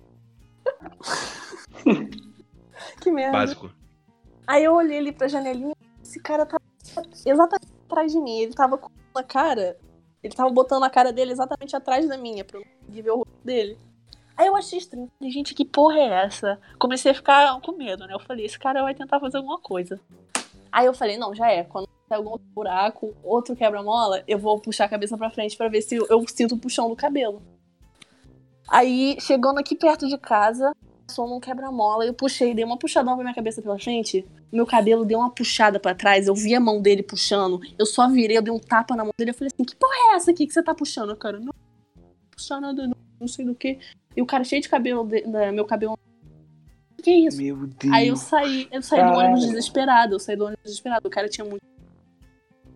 Que 3.01 3.11
merda. 3.11 3.33
Básico. 3.39 3.71
Aí 4.47 4.65
eu 4.65 4.75
olhei 4.75 4.99
ali 4.99 5.13
pra 5.13 5.29
janelinha, 5.29 5.75
esse 6.03 6.21
cara 6.21 6.47
tava 6.47 6.63
exatamente 7.27 7.73
atrás 7.87 8.13
de 8.13 8.19
mim. 8.21 8.39
Ele 8.41 8.53
tava 8.55 8.79
com 8.79 8.91
a 9.15 9.23
cara. 9.23 9.77
Ele 10.23 10.35
tava 10.35 10.51
botando 10.51 10.85
a 10.85 10.91
cara 10.91 11.13
dele 11.13 11.33
exatamente 11.33 11.77
atrás 11.77 12.09
da 12.09 12.17
minha, 12.17 12.45
pra 12.45 12.59
eu 12.59 12.65
ver 12.89 13.11
o 13.11 13.17
rosto 13.19 13.45
dele. 13.45 13.79
Aí 14.37 14.47
eu 14.47 14.57
achei 14.57 14.79
estranho. 14.79 15.11
Falei, 15.19 15.33
gente, 15.33 15.55
que 15.55 15.65
porra 15.65 15.99
é 15.99 16.25
essa? 16.25 16.59
Comecei 16.79 17.13
a 17.13 17.15
ficar 17.15 17.61
com 17.61 17.73
medo, 17.77 18.07
né? 18.07 18.15
Eu 18.15 18.21
falei, 18.21 18.47
esse 18.47 18.59
cara 18.59 18.83
vai 18.83 18.95
tentar 18.95 19.21
fazer 19.21 19.37
alguma 19.37 19.61
coisa. 19.61 20.01
Aí 20.75 20.87
eu 20.87 20.93
falei, 20.93 21.17
não, 21.17 21.33
já 21.33 21.49
é. 21.49 21.63
Quando 21.63 21.87
tem 22.09 22.17
algum 22.19 22.37
buraco, 22.53 23.15
outro 23.23 23.55
quebra-mola, 23.55 24.25
eu 24.27 24.37
vou 24.41 24.59
puxar 24.59 24.87
a 24.87 24.89
cabeça 24.89 25.17
pra 25.17 25.31
frente 25.31 25.57
pra 25.57 25.69
ver 25.69 25.81
se 25.83 25.95
eu, 25.95 26.25
sinto 26.27 26.57
o 26.57 26.59
puxão 26.59 26.89
do 26.89 26.97
cabelo. 26.97 27.41
Aí, 28.69 29.17
chegando 29.21 29.59
aqui 29.59 29.77
perto 29.77 30.09
de 30.09 30.19
casa, 30.19 30.75
passou 31.07 31.29
num 31.29 31.39
quebra-mola, 31.39 32.05
eu 32.05 32.13
puxei, 32.13 32.53
dei 32.55 32.65
uma 32.65 32.77
puxadão 32.77 33.15
pra 33.15 33.23
minha 33.23 33.35
cabeça 33.35 33.63
pela 33.63 33.79
frente. 33.79 34.27
Meu 34.51 34.67
cabelo 34.67 35.05
deu 35.05 35.21
uma 35.21 35.31
puxada 35.31 35.79
pra 35.79 35.95
trás, 35.95 36.27
eu 36.27 36.35
vi 36.35 36.57
a 36.57 36.61
mão 36.61 36.83
dele 36.83 37.05
puxando. 37.05 37.61
Eu 37.79 37.87
só 37.87 38.09
virei, 38.09 38.37
eu 38.37 38.43
dei 38.43 38.53
um 38.53 38.59
tapa 38.59 38.97
na 38.97 39.05
mão 39.05 39.13
dele. 39.17 39.31
Eu 39.31 39.35
falei 39.35 39.51
assim: 39.55 39.65
que 39.65 39.77
porra 39.77 39.95
é 40.11 40.17
essa 40.17 40.33
aqui 40.33 40.45
que 40.45 40.53
você 40.53 40.63
tá 40.63 40.75
puxando? 40.75 41.15
Cara, 41.15 41.39
não, 41.39 41.47
não 41.47 42.05
puxar 42.33 42.61
nada, 42.61 42.87
não, 42.89 42.97
não 43.21 43.29
sei 43.29 43.45
do 43.45 43.55
que. 43.55 43.79
E 44.17 44.21
o 44.23 44.27
cara 44.27 44.43
cheio 44.43 44.61
de 44.61 44.69
cabelo, 44.69 45.05
de- 45.05 45.23
da- 45.23 45.53
meu 45.53 45.65
cabelo. 45.65 45.97
Que 47.05 47.11
isso? 47.11 47.37
Meu 47.41 47.57
Deus. 47.67 47.93
Aí 47.93 48.09
eu 48.09 48.17
saí, 48.17 48.67
eu 48.73 48.81
saí 48.83 49.01
do 49.01 49.05
Caralho. 49.11 49.21
ônibus 49.29 49.47
desesperado, 49.47 50.15
eu 50.15 50.19
saí 50.19 50.37
do 50.37 50.45
ônibus 50.47 50.65
desesperado. 50.65 51.07
O 51.07 51.11
cara 51.11 51.29
tinha 51.29 51.45
muito. 51.45 51.61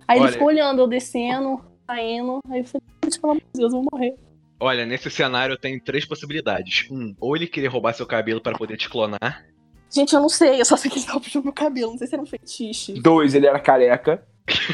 Aí 0.07 0.19
Olha- 0.19 0.27
ele 0.27 0.33
ficou 0.33 0.49
olhando, 0.49 0.83
eu 0.83 0.87
descendo, 0.87 1.61
saindo. 1.87 2.41
Aí 2.51 2.61
eu 2.61 2.65
falei, 2.65 2.83
gente, 3.05 3.21
pelo 3.21 3.33
amor 3.33 3.43
de 3.43 3.61
Deus, 3.61 3.73
eu 3.73 3.81
vou 3.83 3.89
morrer. 3.91 4.15
Olha, 4.61 4.85
nesse 4.85 5.11
cenário 5.11 5.55
eu 5.55 5.59
tenho 5.59 5.81
três 5.83 6.05
possibilidades. 6.05 6.87
Um, 6.91 7.15
ou 7.21 7.35
ele 7.37 7.47
queria 7.47 7.71
roubar 7.71 7.95
seu 7.95 8.05
cabelo 8.07 8.41
para 8.41 8.59
poder 8.59 8.77
te 8.77 8.89
clonar. 8.91 9.47
Gente, 9.91 10.13
eu 10.15 10.21
não 10.21 10.29
sei, 10.29 10.61
eu 10.61 10.65
só 10.67 10.77
sei 10.77 10.91
que 10.91 10.99
ele 10.99 11.07
tava 11.07 11.21
puxando 11.21 11.45
meu 11.45 11.53
cabelo, 11.53 11.93
não 11.93 11.99
sei 11.99 12.07
se 12.07 12.15
era 12.15 12.23
um 12.23 12.27
fetiche. 12.27 12.93
Dois, 13.01 13.35
ele 13.35 13.47
era 13.47 13.59
careca. 13.59 14.23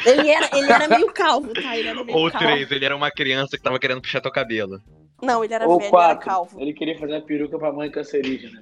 Ele 0.05 0.29
era, 0.31 0.51
ele 0.57 0.73
era 0.73 0.89
meio 0.89 1.13
calvo, 1.13 1.53
tá? 1.53 1.77
Ele 1.77 1.89
era 1.89 2.03
meio 2.03 2.17
Ou 2.19 2.31
calvo. 2.31 2.47
três, 2.47 2.71
ele 2.73 2.85
era 2.85 2.97
uma 2.97 3.11
criança 3.11 3.57
que 3.57 3.63
tava 3.63 3.79
querendo 3.79 4.01
puxar 4.01 4.21
teu 4.21 4.33
cabelo. 4.33 4.81
Não, 5.23 5.43
ele 5.45 5.55
era 5.55 5.67
Ou 5.67 5.79
velho, 5.79 5.89
ele 5.89 5.97
era 5.97 6.07
quatro. 6.15 6.27
calvo. 6.27 6.61
Ele 6.61 6.73
queria 6.73 6.99
fazer 6.99 7.15
uma 7.15 7.21
peruca 7.23 7.59
pra 7.59 7.73
mãe 7.73 7.91
cancerígena. 7.91 8.61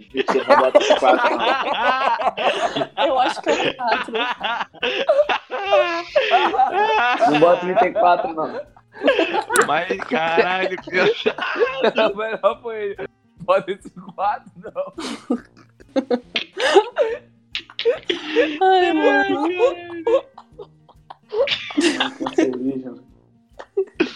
Não 0.48 0.56
bota 0.56 0.78
esse 0.78 0.96
quatro. 1.00 1.28
Eu 3.06 3.18
acho 3.18 3.42
que 3.42 3.50
era 3.50 3.74
quatro. 3.74 4.12
Não 7.30 7.40
bota 7.40 7.60
34, 7.60 8.34
não. 8.34 8.60
Mas, 9.66 9.96
caralho, 10.04 10.76
que. 10.82 10.90
Não, 11.96 12.14
melhor 12.14 12.60
foi 12.62 12.76
ele. 12.98 13.08
Pode 13.44 13.72
esse 13.72 13.90
quatro, 14.14 14.52
não. 14.56 14.92
Ai, 18.62 18.92
mano. 18.92 19.48
Cancerígena. 22.18 23.12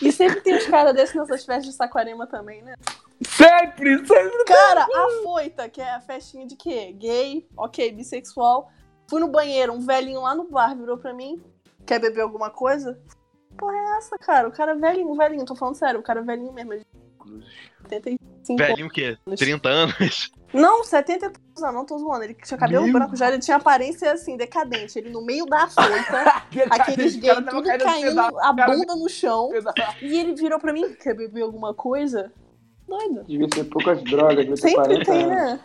E 0.02 0.12
sempre 0.12 0.40
tem 0.40 0.56
uns 0.56 0.66
caras 0.66 0.94
desses 0.94 1.14
nessas 1.14 1.44
festas 1.44 1.66
de 1.66 1.72
Saquarema 1.72 2.26
também, 2.26 2.62
né? 2.62 2.74
Sempre, 3.22 3.98
sempre. 4.06 4.44
Cara, 4.44 4.84
a 4.84 5.22
foita, 5.22 5.68
que 5.68 5.80
é 5.80 5.94
a 5.94 6.00
festinha 6.00 6.46
de 6.46 6.56
quê? 6.56 6.92
Gay, 6.92 7.48
ok, 7.56 7.92
bissexual. 7.92 8.70
Fui 9.08 9.20
no 9.20 9.28
banheiro, 9.28 9.72
um 9.72 9.80
velhinho 9.80 10.20
lá 10.20 10.34
no 10.34 10.44
bar 10.44 10.76
virou 10.76 10.98
pra 10.98 11.14
mim. 11.14 11.42
Quer 11.86 12.00
beber 12.00 12.22
alguma 12.22 12.50
coisa? 12.50 13.00
Porra, 13.56 13.74
é 13.74 13.98
essa, 13.98 14.18
cara? 14.18 14.48
O 14.48 14.52
cara 14.52 14.74
velhinho, 14.74 15.14
velhinho, 15.14 15.44
tô 15.44 15.54
falando 15.54 15.76
sério, 15.76 16.00
o 16.00 16.02
cara 16.02 16.22
velhinho 16.22 16.52
mesmo. 16.52 16.72
ele 16.74 16.84
tem 18.00 18.18
75 18.46 18.58
Velhinho 18.58 18.86
o 18.86 18.90
quê? 18.90 19.16
30 19.36 19.68
anos? 19.68 20.32
Não, 20.52 20.84
70 20.84 21.26
anos, 21.26 21.38
não, 21.60 21.72
não 21.72 21.84
tô 21.84 21.98
zoando. 21.98 22.24
Ele 22.24 22.34
tinha 22.34 22.58
cabelo 22.58 22.84
Meu 22.84 22.92
branco 22.92 23.16
já, 23.16 23.28
ele 23.28 23.38
tinha 23.38 23.56
aparência 23.56 24.12
assim, 24.12 24.36
decadente. 24.36 24.98
Ele 24.98 25.10
no 25.10 25.24
meio 25.24 25.46
da 25.46 25.66
foita, 25.66 26.42
aqueles 26.70 27.16
gays 27.16 27.44
tudo 27.50 27.68
caindo 27.78 28.20
a 28.20 28.52
bunda 28.52 28.96
no 28.96 29.08
chão. 29.08 29.48
Pedaço. 29.50 29.76
E 30.02 30.18
ele 30.18 30.34
virou 30.34 30.58
pra 30.58 30.72
mim, 30.72 30.94
quer 30.94 31.14
beber 31.14 31.42
alguma 31.42 31.74
coisa? 31.74 32.32
Doido. 32.86 33.24
Devia 33.24 33.48
ter 33.48 33.64
poucas 33.64 34.02
drogas, 34.04 34.36
devia 34.38 34.56
Sempre 34.56 34.76
40 34.76 35.04
tem, 35.04 35.24
anos. 35.24 35.36
né? 35.36 35.60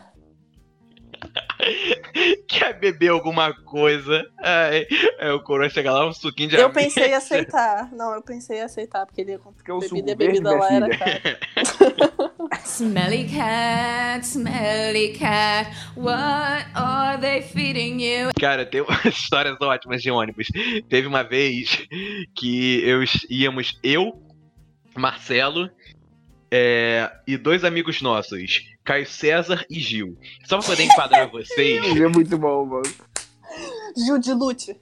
Quer 2.48 2.80
beber 2.80 3.10
alguma 3.10 3.54
coisa? 3.54 4.26
Aí, 4.40 4.88
aí 5.20 5.32
o 5.32 5.42
coroa 5.42 5.70
chega 5.70 5.92
lá, 5.92 6.08
um 6.08 6.14
suquinho 6.14 6.50
de 6.50 6.56
Eu 6.56 6.70
pensei 6.72 7.10
em 7.10 7.14
aceitar. 7.16 7.92
Não, 7.92 8.14
eu 8.14 8.22
pensei 8.22 8.58
em 8.60 8.62
aceitar, 8.62 9.06
porque 9.06 9.22
ele 9.22 9.32
ia 9.32 9.40
comprar 9.40 9.58
Porque 9.58 9.72
o 9.72 9.82
suco 9.82 10.04
bebida, 10.04 10.14
a 10.14 10.18
verde, 10.18 10.42
bebida 10.42 10.56
lá 10.56 10.74
era 10.74 10.98
cara. 10.98 11.40
Smelly 12.66 13.28
cat, 13.30 14.26
smelly 14.26 15.14
cat, 15.14 15.72
what 15.96 16.66
are 16.74 17.20
they 17.20 17.42
feeding 17.42 18.02
you? 18.02 18.32
Cara, 18.40 18.66
tem 18.66 18.82
umas 18.82 19.06
histórias 19.06 19.56
ótimas 19.62 20.02
de 20.02 20.12
ônibus. 20.12 20.48
Teve 20.90 21.08
uma 21.08 21.24
vez 21.24 21.88
que 22.36 22.84
eu 22.84 23.04
íamos, 23.30 23.80
eu, 23.84 24.22
Marcelo 24.96 25.70
é, 26.52 27.10
e 27.26 27.38
dois 27.38 27.64
amigos 27.64 28.02
nossos, 28.02 28.62
Caio 28.84 29.06
César 29.08 29.66
e 29.70 29.80
Gil. 29.80 30.18
Só 30.46 30.58
pra 30.58 30.68
poder 30.68 30.84
enquadrar 30.84 31.30
vocês, 31.32 31.84
É 32.00 32.08
muito 32.08 32.38
bom, 32.38 32.66
mano. 32.66 32.84
Gil 33.98 34.18
de 34.20 34.34
Lute. 34.34 34.76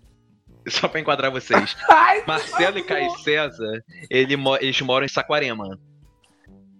só 0.67 0.87
pra 0.87 0.99
enquadrar 0.99 1.31
vocês. 1.31 1.75
Ai, 1.89 2.23
Marcelo 2.27 2.77
e 2.77 2.83
Caio 2.83 3.09
César, 3.19 3.83
ele 4.09 4.35
eles 4.61 4.81
moram 4.81 5.05
em 5.05 5.09
Saquarema. 5.09 5.79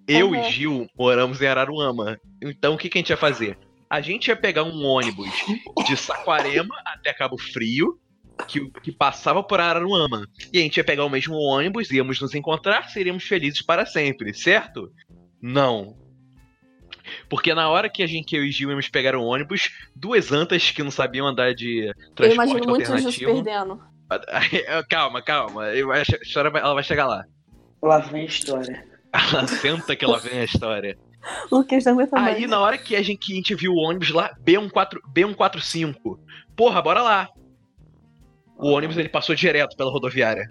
Eu 0.08 0.30
Uhum. 0.30 0.36
e 0.36 0.52
Gil 0.52 0.88
moramos 0.98 1.42
em 1.42 1.48
Araruama. 1.48 2.20
Então 2.42 2.74
o 2.74 2.78
que, 2.78 2.90
que 2.90 2.98
a 2.98 3.02
gente 3.02 3.10
ia 3.10 3.18
fazer? 3.18 3.58
A 3.90 4.02
gente 4.02 4.28
ia 4.28 4.36
pegar 4.36 4.64
um 4.64 4.84
ônibus 4.86 5.30
de 5.88 5.98
Saquarema 5.98 6.76
até 6.86 7.12
Cabo 7.14 7.38
Frio, 7.40 8.00
que, 8.48 8.70
que 8.82 8.92
passava 8.92 9.44
por 9.44 9.60
Araruama. 9.60 10.26
E 10.54 10.60
a 10.60 10.62
gente 10.62 10.78
ia 10.78 10.84
pegar 10.84 11.06
o 11.06 11.10
mesmo 11.10 11.36
ônibus, 11.36 11.92
íamos 11.92 12.22
nos 12.22 12.34
encontrar, 12.36 12.90
seríamos 12.90 13.24
felizes 13.24 13.64
para 13.64 13.86
sempre, 13.86 14.34
certo? 14.34 14.92
Não. 15.42 15.98
Porque 17.30 17.54
na 17.54 17.70
hora 17.70 17.90
que 17.90 18.02
a 18.04 18.08
gente, 18.08 18.36
eu 18.36 18.44
e 18.44 18.52
Gil 18.52 18.70
íamos 18.70 18.90
pegar 18.90 19.16
o 19.16 19.24
ônibus, 19.24 19.70
duas 19.96 20.32
antas 20.32 20.72
que 20.72 20.84
não 20.84 20.92
sabiam 20.92 21.28
andar 21.28 21.54
de 21.54 21.88
Eu 21.88 21.94
transporte 22.16 22.34
imagino 22.34 22.68
muito 22.70 22.92
o 22.92 22.98
Gil 22.98 23.12
se 23.12 23.26
alternativo. 23.26 23.34
perdendo. 23.44 23.82
calma, 24.90 25.22
calma. 25.22 25.68
eu- 25.70 25.92
A 25.92 26.02
história 26.02 26.50
vai- 26.50 26.62
ela 26.62 26.74
vai 26.74 26.84
chegar 26.84 27.06
lá. 27.08 27.24
Lá 27.82 28.00
vem 28.00 28.22
a 28.24 28.26
história. 28.26 28.84
Ela 29.14 29.48
senta 29.48 29.96
que 29.96 30.04
ela 30.06 30.20
vem 30.20 30.40
a 30.40 30.44
história. 30.44 30.98
Lucas 31.52 31.84
não 31.86 31.94
aguenta 31.94 32.20
mais. 32.20 32.36
Aí, 32.38 32.48
na 32.48 32.60
hora 32.60 32.78
que 32.78 32.96
a 32.96 33.02
gente, 33.02 33.20
que 33.26 33.34
a 33.34 33.36
gente 33.36 33.56
viu 33.56 33.72
o 33.74 33.78
ônibus 33.78 34.10
lá, 34.12 34.32
B14, 34.46 34.98
B145. 35.14 35.96
Porra, 36.56 36.82
bora 36.82 37.02
lá. 37.02 37.28
O 38.58 38.70
ônibus 38.72 38.98
ele 38.98 39.10
passou 39.10 39.36
direto 39.36 39.76
pela 39.78 39.92
rodoviária. 39.92 40.48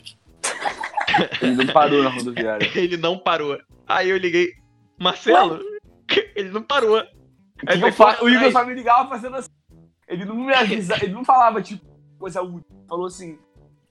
Ele 1.42 1.56
não 1.56 1.66
parou 1.66 2.02
na 2.02 2.10
rodoviária. 2.10 2.70
Ele 2.78 2.96
não 2.96 3.18
parou. 3.18 3.58
Aí 3.86 4.08
eu 4.10 4.16
liguei, 4.16 4.48
Marcelo, 4.98 5.58
ele 6.34 6.50
não 6.50 6.62
parou. 6.62 6.98
Aí 7.66 7.82
O 7.82 7.88
eu 7.88 7.92
fa- 7.92 8.18
o 8.22 8.28
Igor 8.28 8.52
só 8.52 8.64
me 8.64 8.74
ligava 8.74 9.08
fazendo 9.08 9.36
assim. 9.36 9.50
Ele 10.06 10.24
não 10.24 10.34
me 10.36 10.54
avisava, 10.54 11.04
ele 11.04 11.12
não 11.12 11.24
falava, 11.24 11.60
tipo, 11.60 11.84
coisa 12.18 12.40
útil. 12.42 12.64
Falou 12.88 13.06
assim: 13.06 13.38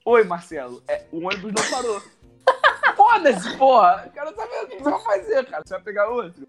Oi, 0.04 0.24
Marcelo, 0.24 0.82
é, 0.88 1.06
o 1.12 1.26
ônibus 1.26 1.52
não 1.52 1.70
parou. 1.70 2.02
Foda-se, 2.96 3.56
porra. 3.56 4.10
Quero 4.12 4.34
saber 4.34 4.64
o 4.64 4.66
que 4.68 4.78
você 4.78 4.90
vai 4.90 5.00
fazer, 5.02 5.46
cara. 5.46 5.62
Você 5.64 5.74
vai 5.74 5.82
pegar 5.82 6.08
outro. 6.08 6.48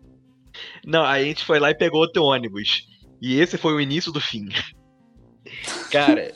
Não, 0.85 1.03
aí 1.05 1.23
a 1.23 1.25
gente 1.27 1.45
foi 1.45 1.59
lá 1.59 1.69
e 1.69 1.75
pegou 1.75 1.99
outro 2.01 2.23
ônibus. 2.23 2.87
E 3.21 3.39
esse 3.39 3.57
foi 3.57 3.73
o 3.73 3.81
início 3.81 4.11
do 4.11 4.19
fim. 4.21 4.47
Cara, 5.91 6.31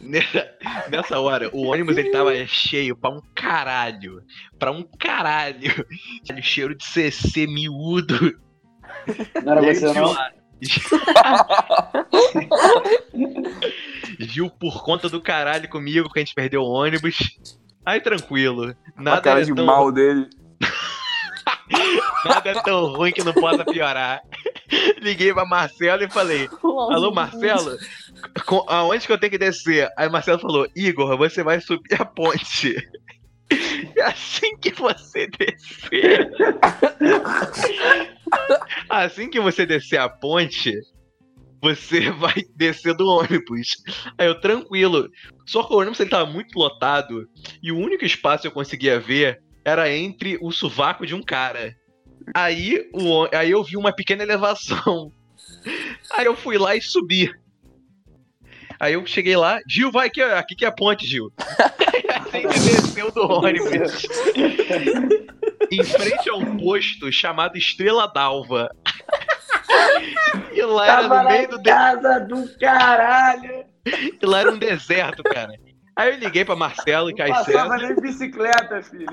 nessa, 0.00 0.50
nessa 0.90 1.20
hora, 1.20 1.50
o 1.54 1.66
ônibus 1.66 1.96
ele 1.96 2.10
tava 2.10 2.34
cheio 2.46 2.96
pra 2.96 3.10
um 3.10 3.20
caralho. 3.34 4.22
Pra 4.58 4.70
um 4.72 4.82
caralho. 4.82 5.86
Cheiro 6.42 6.74
de 6.74 6.84
CC 6.84 7.46
miúdo. 7.46 8.38
Não 9.44 9.52
era 9.52 9.62
você, 9.62 9.92
Gil 9.92 9.94
não? 9.94 10.16
Gil 14.18 14.50
por 14.50 14.82
conta 14.82 15.08
do 15.08 15.20
caralho 15.20 15.68
comigo 15.68 16.10
que 16.10 16.18
a 16.18 16.22
gente 16.22 16.34
perdeu 16.34 16.62
o 16.62 16.70
ônibus. 16.70 17.38
Aí 17.84 18.00
tranquilo. 18.00 18.74
a 18.96 19.02
Nada 19.02 19.20
cara 19.20 19.40
é, 19.40 19.44
de 19.44 19.54
tão, 19.54 19.66
mal 19.66 19.92
dele. 19.92 20.28
nada 22.24 22.50
é 22.50 22.62
tão 22.62 22.86
ruim 22.94 23.12
que 23.12 23.22
não 23.22 23.32
possa 23.32 23.64
piorar. 23.64 24.20
Liguei 25.00 25.32
pra 25.32 25.44
Marcelo 25.44 26.02
e 26.02 26.10
falei: 26.10 26.48
Alô, 26.62 27.12
Marcelo? 27.12 27.76
Com- 28.46 28.64
aonde 28.66 29.06
que 29.06 29.12
eu 29.12 29.18
tenho 29.18 29.30
que 29.30 29.38
descer? 29.38 29.88
Aí 29.96 30.08
Marcelo 30.08 30.40
falou: 30.40 30.66
Igor, 30.74 31.16
você 31.16 31.42
vai 31.42 31.60
subir 31.60 32.00
a 32.00 32.04
ponte. 32.04 32.74
E 33.94 34.00
assim 34.00 34.56
que 34.56 34.72
você 34.72 35.28
descer. 35.28 36.28
Assim 38.88 39.28
que 39.28 39.40
você 39.40 39.66
descer 39.66 39.98
a 39.98 40.08
ponte, 40.08 40.74
você 41.60 42.10
vai 42.12 42.34
descer 42.54 42.94
do 42.94 43.06
ônibus. 43.06 43.82
Aí 44.18 44.26
eu, 44.26 44.40
tranquilo. 44.40 45.08
Só 45.46 45.62
que 45.62 45.72
o 45.72 45.78
ônibus 45.78 46.00
ele 46.00 46.10
tava 46.10 46.30
muito 46.30 46.58
lotado. 46.58 47.28
E 47.62 47.72
o 47.72 47.78
único 47.78 48.04
espaço 48.04 48.42
que 48.42 48.48
eu 48.48 48.52
conseguia 48.52 49.00
ver 49.00 49.40
era 49.64 49.92
entre 49.92 50.38
o 50.40 50.52
sovaco 50.52 51.06
de 51.06 51.14
um 51.14 51.22
cara. 51.22 51.76
Aí, 52.34 52.88
o, 52.92 53.28
aí 53.32 53.50
eu 53.50 53.62
vi 53.62 53.76
uma 53.76 53.92
pequena 53.92 54.22
elevação. 54.22 55.12
Aí 56.12 56.24
eu 56.24 56.36
fui 56.36 56.56
lá 56.56 56.74
e 56.74 56.80
subi. 56.80 57.32
Aí 58.78 58.92
eu 58.92 59.04
cheguei 59.06 59.36
lá, 59.36 59.58
Gil, 59.68 59.90
vai 59.90 60.06
aqui, 60.06 60.22
aqui 60.22 60.54
que 60.54 60.64
é 60.64 60.68
a 60.68 60.72
ponte, 60.72 61.06
Gil. 61.06 61.32
Gente 62.42 62.60
desceu 62.60 63.10
do 63.10 63.22
ônibus. 63.30 64.06
em 65.70 65.84
frente 65.84 66.30
a 66.30 66.34
um 66.34 66.56
posto 66.58 67.10
chamado 67.12 67.56
Estrela 67.56 68.06
d'Alva. 68.06 68.68
E 70.52 70.62
lá 70.62 70.86
era 70.86 70.96
Tava 71.02 71.08
no 71.08 71.24
na 71.24 71.30
meio 71.30 71.48
do 71.48 71.58
de... 71.58 71.70
casa 71.70 72.20
do 72.20 72.58
caralho. 72.58 73.64
e 73.86 74.26
lá 74.26 74.40
era 74.40 74.52
um 74.52 74.58
deserto, 74.58 75.22
cara. 75.22 75.52
Aí 75.96 76.12
eu 76.12 76.18
liguei 76.18 76.44
pra 76.44 76.54
Marcelo 76.56 77.08
e 77.08 77.12
Não 77.12 77.18
Caio 77.18 77.32
passava 77.32 77.76
nem 77.78 77.96
bicicleta, 77.96 78.82
filho. 78.82 79.06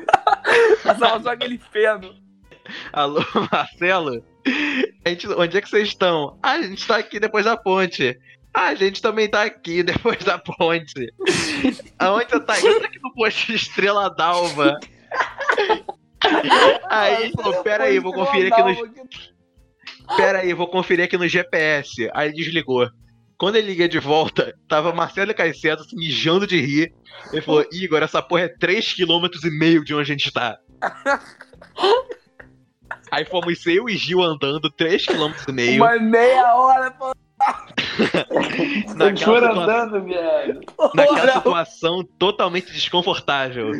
Passava 0.83 1.23
só 1.23 1.29
aquele 1.31 1.57
feno. 1.71 2.13
Alô, 2.91 3.21
Marcelo? 3.51 4.23
A 5.05 5.09
gente, 5.09 5.27
onde 5.27 5.57
é 5.57 5.61
que 5.61 5.69
vocês 5.69 5.87
estão? 5.89 6.37
Ah, 6.43 6.51
a 6.51 6.61
gente 6.61 6.85
tá 6.85 6.97
aqui 6.97 7.19
depois 7.19 7.45
da 7.45 7.55
ponte. 7.57 8.17
Ah, 8.53 8.67
a 8.67 8.75
gente 8.75 9.01
também 9.01 9.27
tá 9.27 9.43
aqui 9.43 9.81
depois 9.81 10.23
da 10.23 10.37
ponte. 10.37 11.11
Aonde 11.97 12.29
você 12.29 12.39
tá? 12.41 12.55
Tô 12.59 12.85
aqui 12.85 12.99
no 13.01 13.13
posto 13.13 13.47
de 13.47 13.55
Estrela 13.55 14.09
d'Alva. 14.09 14.77
Aí 16.89 17.23
ele 17.23 17.33
falou, 17.33 17.63
pera 17.63 17.85
aí, 17.85 17.99
vou 17.99 18.13
conferir 18.13 18.53
aqui 18.53 18.61
no... 18.61 20.15
Pera 20.15 20.39
aí, 20.39 20.53
vou 20.53 20.67
conferir 20.67 21.05
aqui 21.05 21.17
no 21.17 21.27
GPS. 21.27 22.09
Aí 22.13 22.29
ele 22.29 22.35
desligou. 22.35 22.87
Quando 23.37 23.55
ele 23.55 23.67
liga 23.67 23.89
de 23.89 23.99
volta, 23.99 24.53
tava 24.67 24.93
Marcelo 24.93 25.31
e 25.31 25.33
Caicedo 25.33 25.83
se 25.83 25.95
mijando 25.95 26.45
de 26.45 26.61
rir. 26.61 26.93
Ele 27.31 27.41
falou, 27.41 27.65
Igor, 27.71 28.03
essa 28.03 28.21
porra 28.21 28.43
é 28.43 28.49
3,5 28.49 28.95
km 28.95 29.83
de 29.83 29.93
onde 29.95 30.01
a 30.01 30.03
gente 30.03 30.31
tá. 30.31 30.57
Aí 33.11 33.25
fomos 33.25 33.65
eu 33.65 33.89
e 33.89 33.97
Gil 33.97 34.21
andando 34.21 34.71
3,5 34.71 35.45
km. 35.45 35.75
Uma 35.75 35.99
meia 35.99 36.55
hora, 36.55 36.91
pô. 36.91 37.13
Naquela, 38.95 39.51
andando, 39.51 40.03
viado. 40.03 40.61
naquela 40.93 41.33
situação 41.33 42.03
totalmente 42.17 42.71
desconfortável. 42.71 43.71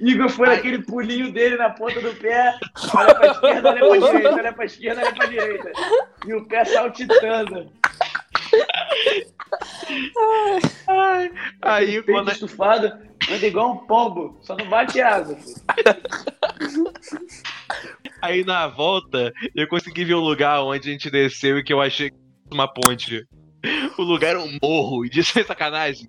Igor 0.00 0.28
foi 0.28 0.48
naquele 0.48 0.82
pulinho 0.82 1.32
dele 1.32 1.56
na 1.56 1.70
ponta 1.70 2.00
do 2.00 2.12
pé. 2.14 2.58
Olha 2.94 3.14
pra 3.14 3.26
esquerda, 3.30 3.70
olha 3.70 3.80
pra 3.80 3.98
direita, 3.98 4.34
olha 4.34 4.52
pra 4.52 4.64
esquerda, 4.64 5.02
olha 5.02 5.14
pra 5.14 5.26
direita. 5.26 5.72
E 6.26 6.34
o 6.34 6.44
pé 6.46 6.64
saltitando. 6.64 7.72
Aí 11.62 12.02
Peito 12.02 12.12
quando, 12.12 12.32
estufado, 12.32 12.86
anda 13.30 13.46
igual 13.46 13.72
um 13.72 13.78
pombo. 13.86 14.38
Só 14.42 14.56
não 14.56 14.68
bate 14.68 15.00
asa, 15.00 15.36
aí 18.22 18.44
na 18.44 18.66
volta 18.66 19.32
eu 19.54 19.66
consegui 19.68 20.04
ver 20.04 20.14
o 20.14 20.20
lugar 20.20 20.62
onde 20.62 20.88
a 20.88 20.92
gente 20.92 21.10
desceu 21.10 21.58
e 21.58 21.64
que 21.64 21.72
eu 21.72 21.80
achei 21.80 22.12
uma 22.52 22.68
ponte. 22.68 23.26
O 23.98 24.02
lugar 24.02 24.30
era 24.30 24.40
um 24.40 24.58
morro, 24.62 25.04
e 25.04 25.10
disso 25.10 25.38
é 25.38 25.44
sacanagem. 25.44 26.08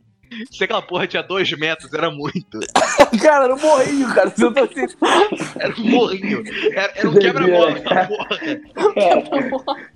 Se 0.49 0.63
aquela 0.63 0.81
porra 0.81 1.07
tinha 1.07 1.21
dois 1.21 1.51
metros, 1.51 1.93
era 1.93 2.09
muito. 2.09 2.59
Cara, 3.21 3.45
era 3.45 3.55
um 3.55 3.59
morrinho, 3.59 4.15
cara. 4.15 4.29
Se 4.29 4.41
eu 4.41 4.53
tô 4.53 4.63
assim. 4.63 4.85
Era 5.59 5.75
um 5.75 5.89
morrinho. 5.89 6.43
Era, 6.73 6.93
era 6.95 7.09
um 7.09 7.13
quebra-mola 7.13 7.71
aquela 7.71 8.07
porra. 8.07 8.39
É. 8.45 9.49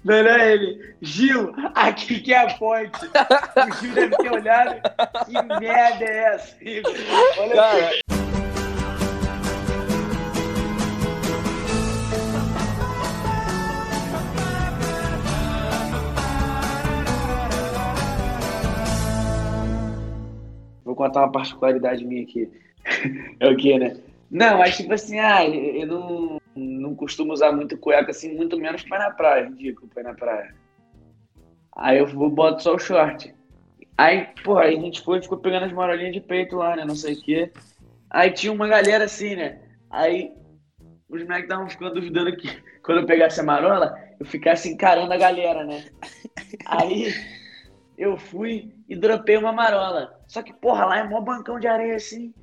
Não, 0.03 0.23
não 0.23 0.29
é 0.31 0.53
ele. 0.53 0.95
Gil, 1.01 1.53
aqui 1.73 2.19
que 2.19 2.33
é 2.33 2.39
a 2.39 2.53
ponte. 2.55 3.05
O 3.05 3.79
Gil 3.79 3.93
deve 3.93 4.17
ter 4.17 4.31
olhado. 4.31 4.81
Que 5.25 5.59
merda 5.59 6.05
é 6.05 6.35
essa? 6.35 6.57
Olha 7.39 7.55
Cara, 7.55 7.91
Vou 20.95 21.05
contar 21.05 21.19
uma 21.23 21.31
particularidade 21.31 22.05
minha 22.05 22.23
aqui. 22.23 22.49
É 23.39 23.49
o 23.49 23.57
que, 23.57 23.77
né? 23.77 23.97
Não, 24.31 24.59
mas 24.59 24.77
tipo 24.77 24.93
assim, 24.93 25.19
ah, 25.19 25.45
eu 25.45 25.85
não, 25.87 26.41
não 26.55 26.95
costumo 26.95 27.33
usar 27.33 27.51
muito 27.51 27.77
cueca 27.77 28.11
assim, 28.11 28.33
muito 28.33 28.57
menos 28.57 28.83
ir 28.83 28.89
na 28.89 29.11
praia, 29.11 29.45
ridículo, 29.45 29.89
ir 29.97 30.03
na 30.03 30.13
praia. 30.13 30.55
Aí 31.75 31.97
eu 31.97 32.07
vou 32.07 32.29
boto 32.29 32.63
só 32.63 32.75
o 32.75 32.79
short. 32.79 33.33
Aí, 33.97 34.27
porra, 34.43 34.63
aí 34.63 34.77
a 34.77 34.79
gente 34.79 35.01
foi, 35.01 35.21
ficou 35.21 35.37
pegando 35.37 35.65
as 35.65 35.73
marolinhas 35.73 36.13
de 36.13 36.21
peito 36.21 36.55
lá, 36.55 36.75
né? 36.75 36.85
Não 36.85 36.95
sei 36.95 37.15
o 37.15 37.21
quê. 37.21 37.51
Aí 38.09 38.31
tinha 38.31 38.53
uma 38.53 38.67
galera 38.67 39.03
assim, 39.05 39.35
né? 39.35 39.59
Aí 39.89 40.31
os 41.09 41.21
moleques 41.21 41.43
estavam 41.43 41.69
ficando 41.69 41.95
duvidando 41.95 42.35
que 42.37 42.47
quando 42.83 43.01
eu 43.01 43.05
pegasse 43.05 43.39
a 43.41 43.43
marola, 43.43 43.97
eu 44.19 44.25
ficasse 44.25 44.69
encarando 44.69 45.11
a 45.11 45.17
galera, 45.17 45.65
né? 45.65 45.85
Aí 46.65 47.13
eu 47.97 48.17
fui 48.17 48.73
e 48.87 48.95
dropei 48.95 49.37
uma 49.37 49.51
marola. 49.51 50.19
Só 50.27 50.41
que, 50.41 50.53
porra, 50.53 50.85
lá 50.85 50.99
é 50.99 51.03
mó 51.03 51.21
bancão 51.21 51.59
de 51.59 51.67
areia 51.67 51.95
assim. 51.95 52.33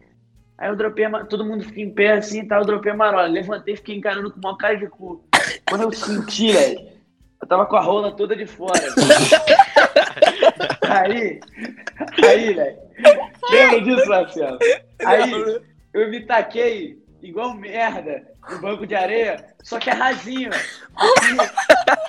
Aí 0.56 0.68
eu 0.68 0.76
dropei 0.76 1.04
a 1.04 1.24
todo 1.24 1.44
mundo 1.44 1.64
fica 1.64 1.80
em 1.80 1.90
pé 1.90 2.12
assim 2.12 2.40
e 2.40 2.48
tal, 2.48 2.60
eu 2.60 2.66
dropei 2.66 2.92
a 2.92 2.96
marola. 2.96 3.26
Levantei 3.26 3.74
e 3.74 3.76
fiquei 3.76 3.96
encarando 3.96 4.30
com 4.30 4.38
uma 4.38 4.56
cara 4.56 4.76
de 4.76 4.86
cu. 4.86 5.24
Quando 5.68 5.82
eu 5.82 5.92
senti, 5.92 6.52
velho, 6.52 6.88
eu 7.40 7.48
tava 7.48 7.66
com 7.66 7.76
a 7.76 7.80
rola 7.80 8.12
toda 8.12 8.36
de 8.36 8.46
fora. 8.46 8.80
aí, 10.88 11.40
aí, 12.24 12.54
velho. 12.54 12.78
Lembra 13.50 13.80
disso, 13.80 14.08
Marcelo? 14.08 14.58
Aí 15.04 15.60
eu 15.92 16.10
me 16.10 16.20
taquei 16.20 17.02
igual 17.20 17.54
merda 17.54 18.24
no 18.50 18.60
banco 18.60 18.86
de 18.86 18.94
areia, 18.94 19.44
só 19.62 19.78
que 19.78 19.90
é 19.90 19.92
rasinho. 19.92 20.50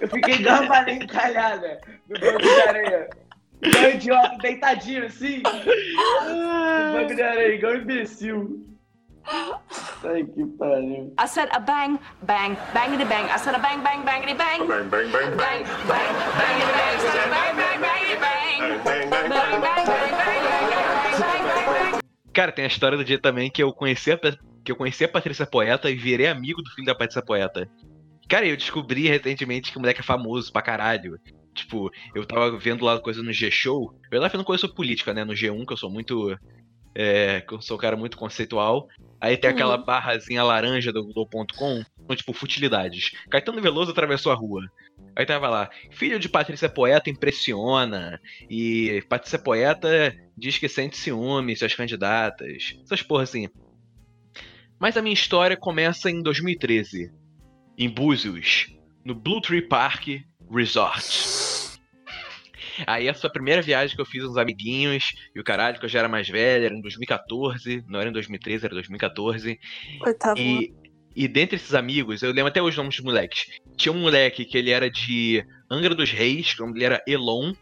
Eu 0.01 0.09
fiquei 0.09 0.35
encalhada 0.35 1.79
no 2.07 2.19
banco 2.19 2.39
de 2.39 2.61
areia. 2.67 3.09
Igual 3.63 3.89
idiota, 3.91 4.37
deitadinho 4.41 5.05
assim. 5.05 5.41
No 5.43 6.93
banco 6.93 7.15
de 7.15 7.21
areia, 7.21 7.55
igual 7.55 7.75
imbecil. 7.77 8.65
Ai, 9.25 10.25
que 10.25 10.45
pariu. 10.59 11.13
I 11.17 11.25
said 11.27 11.47
a 11.53 11.59
bang, 11.59 11.97
bang, 12.23 12.57
bangity 12.73 13.05
bang. 13.05 13.25
I 13.29 13.37
said 13.37 13.55
a 13.55 13.59
bang, 13.59 13.81
bang, 13.81 14.03
bangity 14.03 14.33
bang. 14.33 14.67
Bang, 14.67 14.89
bang, 14.89 15.11
bang, 15.11 15.11
Bang, 15.11 15.37
bang. 15.37 15.63
bang, 15.87 16.13
bangity 16.37 16.73
bang. 16.75 16.93
I 16.93 16.99
said 16.99 17.15
a 17.15 17.29
bang, 17.29 17.55
bang, 17.55 17.79
bangity 17.79 18.19
bang. 18.19 18.59
Bang, 18.83 19.09
bang, 19.09 19.09
Bang, 19.09 19.29
bang, 19.29 19.61
bang, 19.61 19.85
bang, 19.85 19.85
bang, 19.85 20.11
bang, 20.11 20.83
bang, 21.47 21.91
bang. 21.91 22.01
Cara, 22.33 22.51
tem 22.51 22.65
a 22.65 22.67
história 22.67 22.97
do 22.97 23.05
dia 23.05 23.19
também 23.19 23.49
que 23.49 23.61
eu 23.63 23.71
conheci 23.71 24.11
a, 24.11 24.17
que 24.17 24.71
eu 24.71 24.75
conheci 24.75 25.05
a 25.05 25.07
Patrícia 25.07 25.45
Poeta 25.45 25.89
e 25.89 25.95
virei 25.95 26.27
amigo 26.27 26.61
do 26.61 26.69
filho 26.71 26.87
da 26.87 26.95
Patrícia 26.95 27.21
Poeta. 27.21 27.69
Cara, 28.27 28.45
eu 28.45 28.57
descobri 28.57 29.07
recentemente 29.07 29.71
que 29.71 29.77
o 29.77 29.79
moleque 29.79 29.99
é 29.99 30.03
famoso 30.03 30.51
pra 30.51 30.61
caralho. 30.61 31.19
Tipo, 31.53 31.91
eu 32.15 32.25
tava 32.25 32.57
vendo 32.57 32.83
lá 32.83 32.99
coisa 32.99 33.21
no 33.21 33.31
G-Show. 33.31 33.93
Eu 34.11 34.19
tava 34.19 34.31
vendo 34.31 34.43
coisa 34.43 34.61
sobre 34.61 34.75
política, 34.75 35.13
né? 35.13 35.23
No 35.23 35.33
G1, 35.33 35.65
que 35.65 35.73
eu 35.73 35.77
sou 35.77 35.89
muito. 35.89 36.37
É, 36.95 37.41
que 37.41 37.53
eu 37.53 37.61
sou 37.61 37.77
um 37.77 37.79
cara 37.79 37.95
muito 37.95 38.17
conceitual. 38.17 38.87
Aí 39.19 39.37
tem 39.37 39.49
aquela 39.49 39.77
barrazinha 39.77 40.43
laranja 40.43 40.91
do 40.91 41.03
Globo.com, 41.05 41.83
com, 42.05 42.15
tipo, 42.15 42.33
futilidades. 42.33 43.11
Caetano 43.29 43.61
Veloso 43.61 43.91
atravessou 43.91 44.31
a 44.31 44.35
rua. 44.35 44.61
Aí 45.15 45.25
tava 45.25 45.47
lá, 45.47 45.69
filho 45.91 46.19
de 46.19 46.27
Patrícia 46.27 46.69
Poeta 46.69 47.09
impressiona. 47.09 48.19
E 48.49 49.03
Patrícia 49.07 49.39
Poeta 49.39 50.13
diz 50.37 50.57
que 50.57 50.67
sente 50.67 50.97
ciúme, 50.97 51.55
suas 51.55 51.73
candidatas. 51.73 52.75
Essas 52.83 53.01
porra 53.01 53.23
assim. 53.23 53.47
Mas 54.79 54.97
a 54.97 55.01
minha 55.01 55.13
história 55.13 55.55
começa 55.55 56.11
em 56.11 56.21
2013, 56.21 57.09
em 57.77 57.89
Búzios, 57.89 58.67
no 59.05 59.15
Blue 59.15 59.39
Tree 59.39 59.61
Park 59.61 60.07
Resort. 60.51 61.42
Aí 62.87 63.07
essa 63.07 63.27
a 63.27 63.29
primeira 63.29 63.61
viagem 63.61 63.95
que 63.95 64.01
eu 64.01 64.05
fiz 64.05 64.23
com 64.23 64.29
uns 64.29 64.37
amiguinhos, 64.37 65.13
e 65.35 65.39
o 65.39 65.43
caralho, 65.43 65.79
que 65.79 65.85
eu 65.85 65.89
já 65.89 65.99
era 65.99 66.09
mais 66.09 66.27
velho, 66.27 66.65
era 66.65 66.73
em 66.73 66.81
2014, 66.81 67.83
não 67.87 67.99
era 67.99 68.09
em 68.09 68.13
2013, 68.13 68.65
era 68.65 68.73
2014. 68.73 69.59
Oitavo. 70.01 70.39
E, 70.39 70.73
e 71.15 71.27
dentre 71.27 71.55
esses 71.57 71.73
amigos, 71.75 72.21
eu 72.23 72.29
lembro 72.31 72.47
até 72.47 72.61
os 72.61 72.75
nomes 72.75 72.95
dos 72.95 73.05
moleques. 73.05 73.45
Tinha 73.77 73.91
um 73.93 73.99
moleque 74.01 74.45
que 74.45 74.57
ele 74.57 74.71
era 74.71 74.89
de 74.89 75.45
Angra 75.69 75.93
dos 75.93 76.11
Reis, 76.11 76.53
que 76.53 76.61
o 76.61 76.65
nome 76.65 76.73
dele 76.79 76.85
era 76.93 77.03
Elon. 77.07 77.53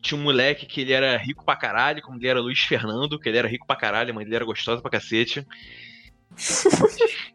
Tinha 0.00 0.18
um 0.18 0.24
moleque 0.24 0.66
que 0.66 0.80
ele 0.80 0.92
era 0.92 1.16
rico 1.16 1.44
pra 1.44 1.54
caralho, 1.54 2.02
como 2.02 2.18
ele 2.18 2.26
era 2.26 2.40
Luiz 2.40 2.58
Fernando, 2.58 3.20
que 3.20 3.28
ele 3.28 3.38
era 3.38 3.46
rico 3.46 3.66
pra 3.66 3.76
caralho, 3.76 4.10
a 4.10 4.14
mãe 4.14 4.24
dele 4.24 4.36
era 4.36 4.44
gostosa 4.44 4.82
pra 4.82 4.90
cacete. 4.90 5.46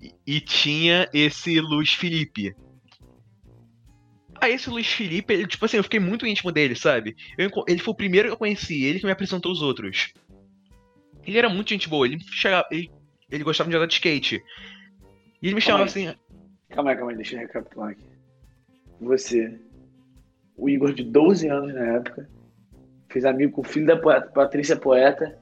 E- 0.00 0.14
e 0.26 0.40
tinha 0.40 1.08
esse 1.14 1.60
Luiz 1.60 1.92
Felipe. 1.92 2.52
Aí 4.42 4.54
esse 4.54 4.68
Luiz 4.68 4.88
Felipe, 4.88 5.32
ele, 5.32 5.46
tipo 5.46 5.64
assim, 5.64 5.76
eu 5.76 5.84
fiquei 5.84 6.00
muito 6.00 6.26
íntimo 6.26 6.50
dele, 6.50 6.74
sabe? 6.74 7.14
Eu 7.38 7.48
ele 7.68 7.78
foi 7.78 7.92
o 7.92 7.96
primeiro 7.96 8.26
que 8.26 8.34
eu 8.34 8.38
conheci, 8.38 8.82
ele 8.82 8.98
que 8.98 9.06
me 9.06 9.12
apresentou 9.12 9.52
os 9.52 9.62
outros. 9.62 10.12
Ele 11.24 11.38
era 11.38 11.48
muito 11.48 11.68
gente 11.68 11.88
boa, 11.88 12.04
ele 12.04 12.18
chegava, 12.18 12.66
ele, 12.72 12.90
ele 13.30 13.44
gostava 13.44 13.70
de 13.70 13.76
andar 13.76 13.86
de 13.86 13.94
skate. 13.94 14.42
E 15.40 15.46
ele 15.46 15.54
me 15.54 15.60
chamava 15.60 15.84
Calma 15.84 16.10
assim, 16.10 16.18
Calma 16.70 16.90
aí, 16.90 16.96
calma 16.96 17.12
aí, 17.12 17.16
deixa 17.16 17.36
eu 17.36 17.38
recapitular 17.38 17.90
aqui. 17.90 18.04
Você, 19.00 19.60
o 20.56 20.68
Igor 20.68 20.92
de 20.92 21.04
12 21.04 21.46
anos 21.46 21.72
na 21.72 21.98
época, 21.98 22.28
fez 23.10 23.24
amigo 23.24 23.52
com 23.52 23.60
o 23.60 23.64
filho 23.64 23.86
da 23.86 23.96
poeta, 23.96 24.26
Patrícia 24.26 24.74
Poeta, 24.74 25.38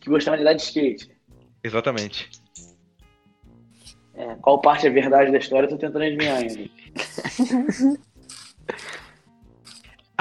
que 0.00 0.10
gostava 0.10 0.36
de 0.36 0.42
andar 0.42 0.54
de 0.54 0.62
skate. 0.62 1.08
exatamente. 1.62 2.28
É, 4.14 4.34
qual 4.42 4.60
parte 4.60 4.84
é 4.84 4.90
verdade 4.90 5.30
da 5.30 5.38
história, 5.38 5.66
eu 5.66 5.70
tô 5.70 5.78
tentando 5.78 6.02
adivinhar 6.02 6.38
ainda. 6.38 6.68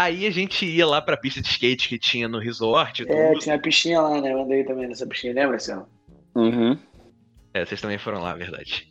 Aí 0.01 0.25
a 0.25 0.31
gente 0.31 0.65
ia 0.65 0.85
lá 0.87 1.01
pra 1.01 1.15
pista 1.17 1.41
de 1.41 1.47
skate 1.47 1.87
que 1.89 1.99
tinha 1.99 2.27
no 2.27 2.39
resort 2.39 3.03
e 3.03 3.09
É, 3.11 3.27
tudo. 3.29 3.39
tinha 3.39 3.55
a 3.55 3.59
piscina 3.59 4.01
lá, 4.01 4.21
né? 4.21 4.31
Eu 4.33 4.41
andei 4.41 4.63
também 4.63 4.87
nessa 4.87 5.05
piscina, 5.05 5.33
lembra, 5.33 5.51
Marcelo? 5.51 5.87
Uhum. 6.35 6.77
É, 7.53 7.65
vocês 7.65 7.79
também 7.81 7.97
foram 7.97 8.21
lá, 8.21 8.33
verdade. 8.33 8.89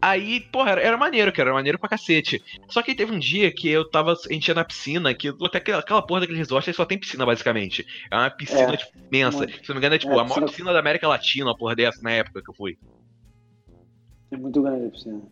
Aí, 0.00 0.40
porra, 0.40 0.72
era, 0.72 0.80
era 0.82 0.96
maneiro, 0.96 1.32
cara, 1.32 1.48
era 1.48 1.54
maneiro 1.54 1.78
pra 1.78 1.88
cacete. 1.88 2.40
Só 2.68 2.82
que 2.82 2.94
teve 2.94 3.10
um 3.12 3.18
dia 3.18 3.50
que 3.50 3.68
eu 3.68 3.88
tava. 3.88 4.12
A 4.12 4.32
gente 4.32 4.46
ia 4.46 4.54
na 4.54 4.62
piscina, 4.64 5.12
que 5.14 5.28
até 5.42 5.58
aquela, 5.58 5.80
aquela 5.80 6.02
porra 6.02 6.20
daquele 6.20 6.38
resort 6.38 6.68
aí 6.68 6.74
só 6.74 6.84
tem 6.84 6.98
piscina, 6.98 7.24
basicamente. 7.24 7.84
É 8.10 8.14
uma 8.14 8.30
piscina, 8.30 8.74
É, 8.74 8.76
tipo, 8.76 8.92
imensa. 9.10 9.38
muito. 9.38 9.52
Se 9.62 9.68
não 9.70 9.74
me 9.76 9.80
engano, 9.80 9.94
é 9.94 9.98
tipo 9.98 10.12
É, 10.12 10.14
a 10.14 10.16
maior 10.18 10.26
piscina- 10.28 10.46
piscina 10.46 10.72
da 10.74 10.78
América 10.80 11.08
Latina, 11.08 11.46
uma 11.46 11.56
porra 11.56 11.74
dessa, 11.74 12.00
na 12.02 12.10
época 12.12 12.42
que 12.42 12.50
eu 12.50 12.54
fui. 12.54 12.78
É 14.30 14.36
muito 14.36 14.60
grande 14.62 14.86
a 14.86 14.90
piscina. 14.90 15.22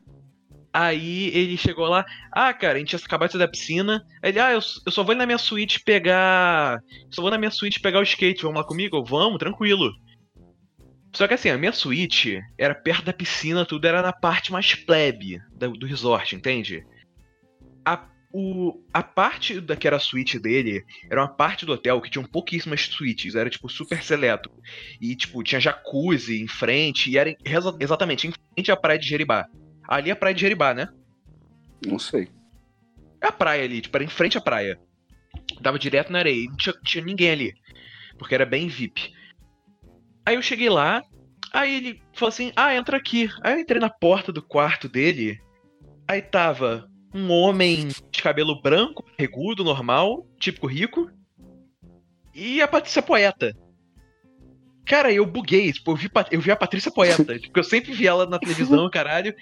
Aí 0.76 1.28
ele 1.28 1.56
chegou 1.56 1.86
lá, 1.86 2.04
ah, 2.32 2.52
cara, 2.52 2.74
a 2.74 2.78
gente 2.80 2.88
tinha 2.88 2.98
acabado 2.98 3.28
de 3.28 3.34
sair 3.34 3.38
da 3.38 3.46
piscina. 3.48 4.04
Aí 4.20 4.30
Ele, 4.32 4.40
ah, 4.40 4.50
eu, 4.50 4.58
eu 4.84 4.90
só 4.90 5.04
vou 5.04 5.14
na 5.14 5.24
minha 5.24 5.38
suíte 5.38 5.78
pegar. 5.78 6.80
Só 7.12 7.22
vou 7.22 7.30
na 7.30 7.38
minha 7.38 7.52
suíte 7.52 7.78
pegar 7.78 8.00
o 8.00 8.02
skate, 8.02 8.42
vamos 8.42 8.58
lá 8.58 8.64
comigo? 8.66 9.04
Vamos, 9.04 9.38
tranquilo. 9.38 9.92
Só 11.14 11.28
que 11.28 11.34
assim, 11.34 11.48
a 11.48 11.56
minha 11.56 11.70
suíte 11.72 12.40
era 12.58 12.74
perto 12.74 13.04
da 13.04 13.12
piscina, 13.12 13.64
tudo 13.64 13.86
era 13.86 14.02
na 14.02 14.12
parte 14.12 14.50
mais 14.50 14.74
plebe 14.74 15.38
da- 15.56 15.68
do 15.68 15.86
resort, 15.86 16.34
entende? 16.34 16.84
A, 17.86 18.08
o, 18.32 18.82
a 18.92 19.00
parte 19.00 19.60
da 19.60 19.76
que 19.76 19.86
era 19.86 19.94
a 19.94 20.00
suíte 20.00 20.40
dele 20.40 20.82
era 21.08 21.20
uma 21.20 21.28
parte 21.32 21.64
do 21.64 21.72
hotel 21.72 22.00
que 22.00 22.10
tinha 22.10 22.26
pouquíssimas 22.26 22.80
suítes, 22.80 23.36
era 23.36 23.48
tipo 23.48 23.68
super 23.68 24.02
seleto. 24.02 24.50
E 25.00 25.14
tipo, 25.14 25.40
tinha 25.44 25.60
jacuzzi 25.60 26.42
em 26.42 26.48
frente, 26.48 27.08
e 27.12 27.16
era 27.16 27.32
exa- 27.44 27.76
exatamente 27.78 28.26
em 28.26 28.32
frente 28.32 28.72
à 28.72 28.76
praia 28.76 28.98
de 28.98 29.06
Jeribá. 29.06 29.46
Ali 29.88 30.10
é 30.10 30.12
a 30.12 30.16
praia 30.16 30.34
de 30.34 30.40
Jeribá, 30.40 30.74
né? 30.74 30.88
Não 31.86 31.98
sei. 31.98 32.28
É 33.20 33.28
a 33.28 33.32
praia 33.32 33.64
ali, 33.64 33.80
tipo, 33.80 33.96
era 33.96 34.04
em 34.04 34.08
frente 34.08 34.38
à 34.38 34.40
praia. 34.40 34.78
Dava 35.60 35.78
direto 35.78 36.12
na 36.12 36.18
areia, 36.20 36.48
não 36.48 36.56
tinha, 36.56 36.74
tinha 36.84 37.04
ninguém 37.04 37.30
ali. 37.30 37.54
Porque 38.18 38.34
era 38.34 38.46
bem 38.46 38.68
VIP. 38.68 39.12
Aí 40.26 40.36
eu 40.36 40.42
cheguei 40.42 40.70
lá, 40.70 41.02
aí 41.52 41.76
ele 41.76 42.02
falou 42.14 42.28
assim: 42.30 42.52
ah, 42.56 42.74
entra 42.74 42.96
aqui. 42.96 43.28
Aí 43.42 43.54
eu 43.54 43.60
entrei 43.60 43.80
na 43.80 43.90
porta 43.90 44.32
do 44.32 44.42
quarto 44.42 44.88
dele, 44.88 45.38
aí 46.08 46.22
tava 46.22 46.88
um 47.14 47.30
homem 47.30 47.88
de 48.10 48.22
cabelo 48.22 48.60
branco, 48.60 49.04
regudo, 49.18 49.62
normal, 49.62 50.26
típico 50.38 50.66
rico, 50.66 51.10
e 52.34 52.60
a 52.60 52.66
Patrícia 52.66 53.02
Poeta. 53.02 53.56
Cara, 54.84 55.12
eu 55.12 55.24
buguei, 55.24 55.72
tipo, 55.72 55.92
eu 55.92 55.96
vi, 55.96 56.10
eu 56.30 56.40
vi 56.40 56.50
a 56.50 56.56
Patrícia 56.56 56.90
Poeta, 56.90 57.24
porque 57.40 57.60
eu 57.60 57.64
sempre 57.64 57.92
vi 57.92 58.06
ela 58.06 58.26
na 58.26 58.38
televisão, 58.38 58.88
caralho. 58.90 59.34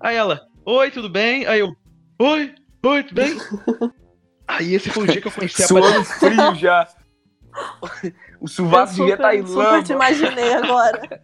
Aí 0.00 0.16
ela, 0.16 0.40
oi, 0.64 0.90
tudo 0.90 1.08
bem? 1.08 1.46
Aí 1.46 1.60
eu, 1.60 1.76
oi, 2.18 2.54
oi, 2.82 3.02
tudo 3.04 3.14
bem? 3.14 3.36
Aí 4.48 4.74
esse 4.74 4.90
foi 4.90 5.04
o 5.04 5.06
dia 5.06 5.20
que 5.20 5.28
eu 5.28 5.32
conheci 5.32 5.62
a. 5.62 5.66
Suando 5.66 6.04
frio 6.04 6.54
já. 6.56 6.88
O 8.40 8.48
sovaco 8.48 8.92
Eu 8.92 8.96
devia 8.96 9.14
estar 9.14 9.34
em 9.36 9.46
super 9.46 9.84
te 9.84 9.92
lama. 9.92 10.08
imaginei 10.08 10.54
agora. 10.54 11.20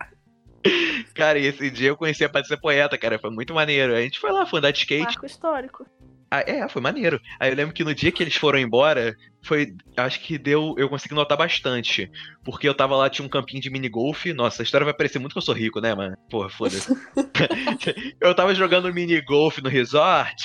Cara, 1.15 1.39
e 1.39 1.47
esse 1.47 1.71
dia 1.71 1.89
eu 1.89 1.97
conheci 1.97 2.23
a 2.25 2.29
Patrícia 2.29 2.59
Poeta, 2.59 2.99
cara. 2.99 3.19
Foi 3.19 3.31
muito 3.31 3.55
maneiro. 3.55 3.95
A 3.95 4.03
gente 4.03 4.21
foi 4.21 4.31
lá, 4.31 4.45
foi 4.45 4.59
andar 4.59 4.73
de 4.73 4.81
skate. 4.81 5.05
Marco 5.05 5.25
histórico. 5.25 5.87
Ah, 6.31 6.41
é, 6.41 6.69
foi 6.69 6.83
maneiro. 6.83 7.21
Aí 7.39 7.51
eu 7.51 7.57
lembro 7.57 7.75
que 7.75 7.85
no 7.85 7.95
dia 7.95 8.11
que 8.11 8.23
eles 8.23 8.35
foram 8.35 8.59
embora, 8.59 9.17
foi. 9.43 9.75
Acho 9.97 10.21
que 10.21 10.37
deu. 10.37 10.75
Eu 10.77 10.89
consegui 10.89 11.15
notar 11.15 11.39
bastante. 11.39 12.11
Porque 12.45 12.69
eu 12.69 12.75
tava 12.75 12.97
lá, 12.97 13.09
tinha 13.09 13.25
um 13.25 13.29
campinho 13.29 13.63
de 13.63 13.71
minigolf. 13.71 14.27
Nossa, 14.35 14.63
a 14.63 14.65
história 14.65 14.85
vai 14.85 14.95
parecer 14.95 15.19
muito 15.19 15.33
que 15.33 15.39
eu 15.39 15.43
sou 15.43 15.55
rico, 15.55 15.81
né, 15.81 15.95
mano? 15.95 16.17
Porra, 16.29 16.49
foda-se. 16.49 16.93
eu 18.21 18.35
tava 18.35 18.55
jogando 18.55 18.93
minigolf 18.93 19.59
no 19.59 19.69
resort 19.69 20.45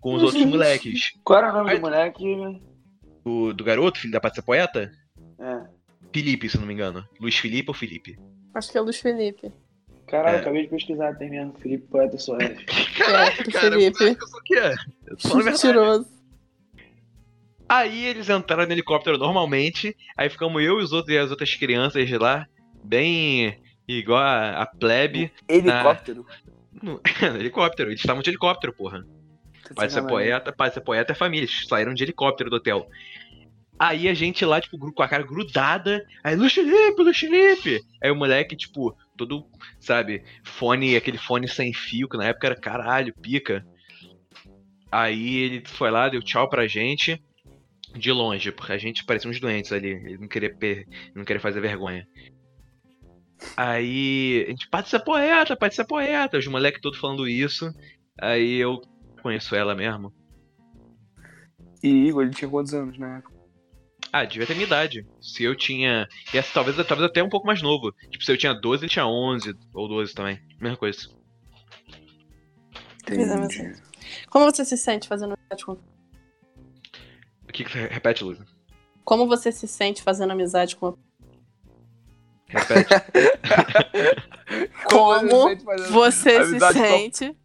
com 0.00 0.14
os 0.14 0.22
outros 0.22 0.44
moleques. 0.44 1.12
Qual 1.22 1.38
era 1.38 1.52
o 1.52 1.56
nome 1.58 1.70
Ai. 1.70 1.76
do 1.76 1.82
moleque? 1.82 2.62
Do, 3.24 3.52
do 3.52 3.64
garoto, 3.64 4.00
filho 4.00 4.12
da 4.12 4.20
Patrícia 4.20 4.42
Poeta? 4.42 4.90
É. 5.38 5.60
Felipe, 6.12 6.48
se 6.48 6.58
não 6.58 6.66
me 6.66 6.72
engano. 6.72 7.06
Luiz 7.20 7.36
Felipe 7.36 7.68
ou 7.68 7.74
Felipe? 7.74 8.18
Acho 8.54 8.72
que 8.72 8.78
é 8.78 8.80
o 8.80 8.84
Luiz 8.84 8.98
Felipe. 8.98 9.52
Caralho, 10.10 10.36
É. 10.36 10.40
acabei 10.40 10.62
de 10.62 10.68
pesquisar, 10.68 11.14
tem 11.14 11.30
mesmo. 11.30 11.54
Felipe 11.58 11.86
Poeta 11.88 12.18
Soares. 12.18 12.58
Caraca, 12.96 13.42
do 13.44 13.52
cara, 13.52 13.70
Felipe. 13.72 14.04
eu 14.04 15.18
sou 15.18 15.32
o 15.32 15.40
a 15.40 15.42
verdade. 15.42 15.50
Mentiroso. 15.66 16.06
Aí 17.68 18.06
eles 18.06 18.28
entraram 18.30 18.66
no 18.66 18.72
helicóptero 18.72 19.18
normalmente, 19.18 19.94
aí 20.16 20.30
ficamos 20.30 20.62
eu 20.62 20.80
e 20.80 20.82
os 20.82 20.92
outros 20.92 21.14
e 21.14 21.18
as 21.18 21.30
outras 21.30 21.54
crianças 21.54 22.10
lá, 22.12 22.46
bem 22.82 23.58
igual 23.86 24.22
a, 24.22 24.62
a 24.62 24.66
plebe, 24.66 25.30
Helicóptero. 25.46 26.26
no, 26.82 26.94
no 27.32 27.36
helicóptero. 27.36 27.90
Eles 27.90 28.00
estavam 28.00 28.22
de 28.22 28.30
helicóptero, 28.30 28.72
porra. 28.72 29.04
Pode 29.74 29.92
ser 29.92 30.02
poeta, 30.06 30.50
pode 30.50 30.72
ser 30.72 30.80
poeta 30.80 31.12
é 31.12 31.14
família. 31.14 31.44
Eles 31.44 31.66
saíram 31.68 31.92
de 31.92 32.02
helicóptero 32.02 32.48
do 32.48 32.56
hotel. 32.56 32.88
Aí 33.78 34.08
a 34.08 34.14
gente 34.14 34.44
lá, 34.46 34.60
tipo, 34.62 34.78
com 34.92 35.02
a 35.02 35.08
cara 35.08 35.22
grudada. 35.22 36.04
Aí, 36.24 36.34
Luiz 36.34 36.54
Felipe! 36.54 37.80
Aí 38.02 38.10
o 38.10 38.16
moleque, 38.16 38.56
tipo, 38.56 38.96
todo, 39.18 39.44
sabe, 39.78 40.22
fone, 40.42 40.96
aquele 40.96 41.18
fone 41.18 41.46
sem 41.46 41.74
fio, 41.74 42.08
que 42.08 42.16
na 42.16 42.26
época 42.26 42.46
era 42.46 42.56
caralho, 42.56 43.14
pica. 43.20 43.66
Aí 44.90 45.36
ele 45.36 45.62
foi 45.66 45.90
lá, 45.90 46.08
deu 46.08 46.22
tchau 46.22 46.48
pra 46.48 46.66
gente. 46.66 47.22
De 47.94 48.12
longe, 48.12 48.52
porque 48.52 48.72
a 48.72 48.78
gente 48.78 49.04
parecia 49.04 49.30
uns 49.30 49.40
doentes 49.40 49.72
ali. 49.72 49.88
Ele 49.88 50.18
não 50.18 50.28
queria, 50.28 50.54
per... 50.54 50.86
não 51.14 51.24
queria 51.24 51.40
fazer 51.40 51.60
vergonha. 51.60 52.06
Aí, 53.56 54.44
a 54.46 54.50
gente, 54.50 54.68
ser 54.86 55.00
poeta, 55.00 55.56
ser 55.70 55.86
poeta. 55.86 56.38
Os 56.38 56.46
moleques 56.46 56.80
todos 56.80 56.98
falando 56.98 57.26
isso. 57.26 57.72
Aí 58.20 58.56
eu 58.56 58.80
conheço 59.22 59.54
ela 59.54 59.74
mesmo. 59.74 60.12
E 61.82 61.88
Igor, 61.88 62.24
ele 62.24 62.34
tinha 62.34 62.50
quantos 62.50 62.74
anos 62.74 62.98
na 62.98 63.18
época? 63.18 63.37
Ah, 64.12 64.24
devia 64.24 64.46
ter 64.46 64.54
minha 64.54 64.66
idade. 64.66 65.06
Se 65.20 65.44
eu 65.44 65.54
tinha. 65.54 66.08
E 66.32 66.38
essa, 66.38 66.50
talvez, 66.52 66.76
talvez 66.86 67.10
até 67.10 67.22
um 67.22 67.28
pouco 67.28 67.46
mais 67.46 67.60
novo. 67.62 67.92
Tipo, 68.10 68.24
se 68.24 68.32
eu 68.32 68.38
tinha 68.38 68.54
12, 68.54 68.84
ele 68.84 68.90
tinha 68.90 69.06
11 69.06 69.54
ou 69.74 69.86
12 69.88 70.14
também. 70.14 70.40
Mesma 70.60 70.76
coisa. 70.78 71.08
Entendi. 73.02 73.74
Como 74.30 74.44
você 74.50 74.64
se 74.64 74.76
sente 74.76 75.08
fazendo 75.08 75.34
amizade 75.34 75.64
com. 75.64 75.72
O 75.72 77.52
que 77.52 77.64
que 77.64 77.70
você 77.70 77.86
repete, 77.86 78.24
Luiz? 78.24 78.38
Como 79.04 79.26
você 79.26 79.50
se 79.52 79.66
sente 79.66 80.02
fazendo 80.02 80.30
amizade 80.32 80.76
com. 80.76 80.96
Repete. 82.46 82.88
Como 84.90 85.48
sente 85.48 85.64
fazendo 85.64 85.92
Você 85.92 86.30
se 86.30 86.36
amizade 86.50 86.78
com- 86.78 86.84
sente 86.86 87.36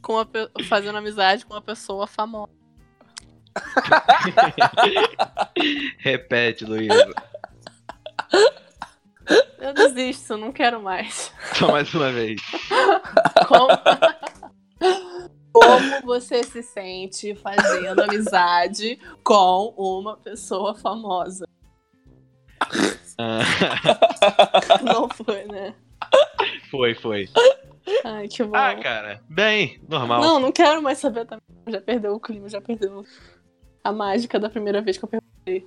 com 0.00 0.18
a 0.18 0.24
pe- 0.26 0.50
fazendo 0.68 0.98
amizade 0.98 1.44
com 1.46 1.54
uma 1.54 1.62
pessoa 1.62 2.06
famosa. 2.06 2.52
repete, 5.98 6.64
Luiz. 6.64 6.92
Eu 9.58 9.74
desisto, 9.74 10.36
não 10.36 10.52
quero 10.52 10.82
mais. 10.82 11.32
Só 11.54 11.70
mais 11.70 11.92
uma 11.94 12.10
vez. 12.10 12.40
Como... 13.46 13.68
Como 15.52 16.02
você 16.04 16.42
se 16.42 16.62
sente 16.62 17.34
fazendo 17.34 18.02
amizade 18.02 18.98
com 19.22 19.74
uma 19.76 20.16
pessoa 20.16 20.74
famosa? 20.74 21.46
Ah, 23.18 23.40
Não 24.82 25.08
foi, 25.10 25.44
né? 25.44 25.74
foi, 26.70 26.94
foi. 26.94 27.28
Ai, 28.04 28.28
que 28.28 28.42
bom. 28.42 28.56
Ah, 28.56 28.74
cara. 28.76 29.22
Bem, 29.28 29.80
normal. 29.86 30.22
Não, 30.22 30.40
não 30.40 30.52
quero 30.52 30.82
mais 30.82 30.98
saber 30.98 31.26
também. 31.26 31.42
Já 31.68 31.80
perdeu 31.80 32.14
o 32.14 32.20
clima, 32.20 32.48
já 32.48 32.60
perdeu 32.60 33.04
a 33.84 33.92
mágica 33.92 34.38
da 34.38 34.48
primeira 34.48 34.80
vez 34.80 34.96
que 34.96 35.04
eu 35.04 35.08
perguntei. 35.08 35.66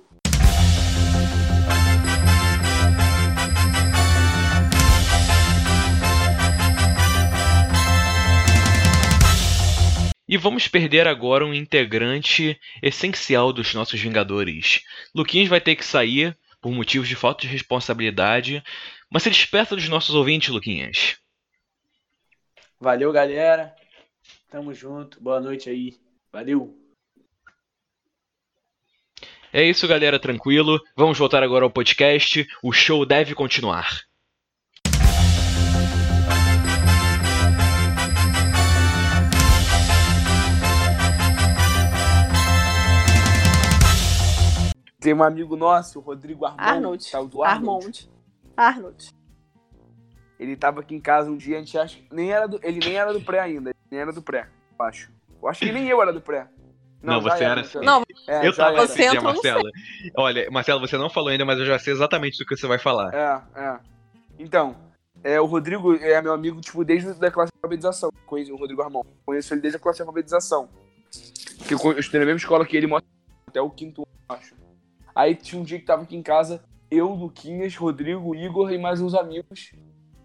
E 10.28 10.36
vamos 10.36 10.66
perder 10.66 11.06
agora 11.06 11.46
um 11.46 11.54
integrante 11.54 12.60
essencial 12.82 13.52
dos 13.52 13.72
nossos 13.74 14.00
Vingadores. 14.00 14.82
Luquinhas 15.14 15.48
vai 15.48 15.60
ter 15.60 15.76
que 15.76 15.84
sair 15.84 16.36
por 16.60 16.72
motivos 16.72 17.06
de 17.06 17.14
falta 17.14 17.42
de 17.42 17.46
responsabilidade. 17.46 18.60
Mas 19.08 19.22
se 19.22 19.30
desperta 19.30 19.76
dos 19.76 19.88
nossos 19.88 20.16
ouvintes, 20.16 20.48
Luquinhas. 20.48 21.16
Valeu, 22.80 23.12
galera. 23.12 23.72
Tamo 24.50 24.74
junto. 24.74 25.22
Boa 25.22 25.40
noite 25.40 25.70
aí. 25.70 25.96
Valeu. 26.32 26.85
É 29.58 29.64
isso, 29.64 29.88
galera, 29.88 30.18
tranquilo. 30.18 30.78
Vamos 30.94 31.18
voltar 31.18 31.42
agora 31.42 31.64
ao 31.64 31.70
podcast. 31.70 32.46
O 32.62 32.72
show 32.72 33.06
deve 33.06 33.34
continuar. 33.34 34.02
Tem 45.00 45.14
um 45.14 45.22
amigo 45.22 45.56
nosso, 45.56 46.00
o 46.00 46.02
Rodrigo 46.02 46.44
Armond. 46.44 46.62
Arnold. 46.62 47.10
Tal 47.10 47.26
do 47.26 47.42
Arnold. 47.42 47.86
Armond. 47.86 48.10
Arnold. 48.54 49.10
Ele 50.38 50.54
tava 50.54 50.80
aqui 50.80 50.94
em 50.94 51.00
casa 51.00 51.30
um 51.30 51.36
dia, 51.38 51.56
a 51.56 51.60
gente 51.60 51.78
acha. 51.78 51.98
Nem 52.12 52.30
era 52.30 52.46
do... 52.46 52.60
Ele 52.62 52.78
nem 52.78 52.96
era 52.96 53.10
do 53.10 53.22
pré 53.22 53.40
ainda. 53.40 53.70
Ele 53.70 53.78
nem 53.90 54.00
era 54.00 54.12
do 54.12 54.20
pré, 54.20 54.50
eu 54.78 54.84
acho. 54.84 55.10
Eu 55.40 55.48
acho 55.48 55.60
que 55.60 55.72
nem 55.72 55.88
eu 55.88 56.02
era 56.02 56.12
do 56.12 56.20
pré. 56.20 56.46
Não, 57.02 57.22
já 57.22 57.30
você 57.30 57.44
era 57.44 57.60
então. 57.60 57.82
Não, 57.82 58.02
É, 58.26 58.46
eu 58.46 58.52
já 58.52 58.66
tava 58.66 58.82
assim, 58.82 59.08
dia, 59.10 59.20
Marcela. 59.20 59.70
Olha, 60.16 60.50
Marcelo, 60.50 60.80
você 60.80 60.96
não 60.98 61.08
falou 61.08 61.28
ainda, 61.28 61.44
mas 61.44 61.58
eu 61.58 61.66
já 61.66 61.78
sei 61.78 61.92
exatamente 61.92 62.38
do 62.38 62.44
que 62.44 62.56
você 62.56 62.66
vai 62.66 62.78
falar. 62.78 63.14
É, 63.14 63.60
é. 63.60 63.78
Então, 64.38 64.76
é, 65.22 65.40
o 65.40 65.46
Rodrigo 65.46 65.94
é 65.94 66.20
meu 66.20 66.32
amigo, 66.32 66.60
tipo, 66.60 66.84
desde 66.84 67.10
a 67.24 67.30
classe 67.30 67.50
de 67.52 67.58
alfabetização. 67.58 68.10
Conheço 68.26 68.52
o 68.52 68.56
Rodrigo 68.56 68.82
Armão. 68.82 69.04
Conheço 69.24 69.54
ele 69.54 69.60
desde 69.60 69.76
a 69.76 69.80
classe 69.80 69.98
de 69.98 70.02
alfabetização. 70.02 70.68
Que 71.66 71.74
eu, 71.74 71.98
estudei 71.98 72.20
na 72.20 72.26
mesma 72.26 72.38
escola 72.38 72.66
que 72.66 72.76
ele, 72.76 72.88
até 73.46 73.60
o 73.60 73.70
quinto 73.70 74.02
ano, 74.02 74.10
eu 74.28 74.36
acho. 74.36 74.54
Aí 75.14 75.34
tinha 75.34 75.60
um 75.60 75.64
dia 75.64 75.78
que 75.78 75.86
tava 75.86 76.02
aqui 76.02 76.16
em 76.16 76.22
casa, 76.22 76.62
eu, 76.90 77.08
Luquinhas, 77.08 77.74
Rodrigo, 77.74 78.34
Igor 78.34 78.70
e 78.72 78.78
mais 78.78 79.00
uns 79.00 79.14
amigos, 79.14 79.72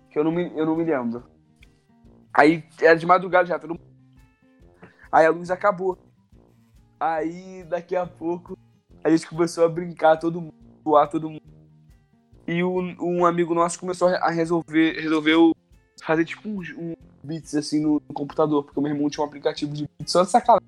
que 0.09 0.19
eu 0.19 0.23
não 0.23 0.31
me, 0.31 0.51
eu 0.55 0.65
não 0.65 0.75
me 0.75 0.83
lembro. 0.83 1.23
Aí 2.33 2.63
era 2.81 2.95
de 2.95 3.05
madrugada 3.05 3.47
já, 3.47 3.57
todo 3.57 3.71
mundo. 3.71 3.91
Aí 5.11 5.25
a 5.25 5.29
luz 5.29 5.51
acabou. 5.51 5.97
Aí 7.01 7.63
daqui 7.63 7.95
a 7.95 8.05
pouco 8.05 8.55
a 9.03 9.09
gente 9.09 9.25
começou 9.27 9.65
a 9.65 9.67
brincar, 9.67 10.17
todo 10.17 10.39
mundo, 10.39 10.53
zoar 10.83 11.09
todo 11.09 11.31
mundo. 11.31 11.41
E 12.47 12.63
um, 12.63 12.95
um 13.01 13.25
amigo 13.25 13.55
nosso 13.55 13.79
começou 13.79 14.07
a 14.09 14.29
resolver, 14.29 14.99
resolveu 15.01 15.51
fazer 16.03 16.25
tipo 16.25 16.47
uns, 16.47 16.69
uns 16.77 16.95
beats 17.23 17.55
assim 17.55 17.79
no, 17.81 17.93
no 18.07 18.13
computador, 18.13 18.63
porque 18.63 18.79
o 18.79 18.83
meu 18.83 18.91
irmão 18.93 19.09
tinha 19.09 19.23
um 19.23 19.27
aplicativo 19.27 19.73
de 19.73 19.87
beats 19.97 20.11
só 20.11 20.21
de 20.23 20.29
sacanagem. 20.29 20.67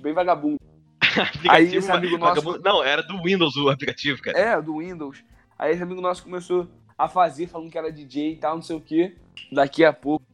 Bem 0.00 0.12
vagabundo. 0.12 0.58
Aí 1.48 1.76
esse 1.76 1.92
amigo 1.92 2.18
nosso- 2.18 2.40
vagabundo- 2.42 2.64
Não, 2.64 2.82
era 2.82 3.02
do 3.04 3.22
Windows 3.22 3.54
o 3.56 3.68
aplicativo, 3.68 4.20
cara. 4.20 4.36
É, 4.36 4.60
do 4.60 4.78
Windows. 4.78 5.22
Aí 5.56 5.72
esse 5.74 5.82
amigo 5.82 6.00
nosso 6.00 6.24
começou 6.24 6.66
a 6.98 7.08
fazer, 7.08 7.46
falando 7.46 7.70
que 7.70 7.78
era 7.78 7.92
DJ 7.92 8.32
e 8.32 8.36
tal, 8.36 8.56
não 8.56 8.62
sei 8.62 8.74
o 8.76 8.80
que. 8.80 9.16
Daqui 9.52 9.84
a 9.84 9.92
pouco, 9.92 10.24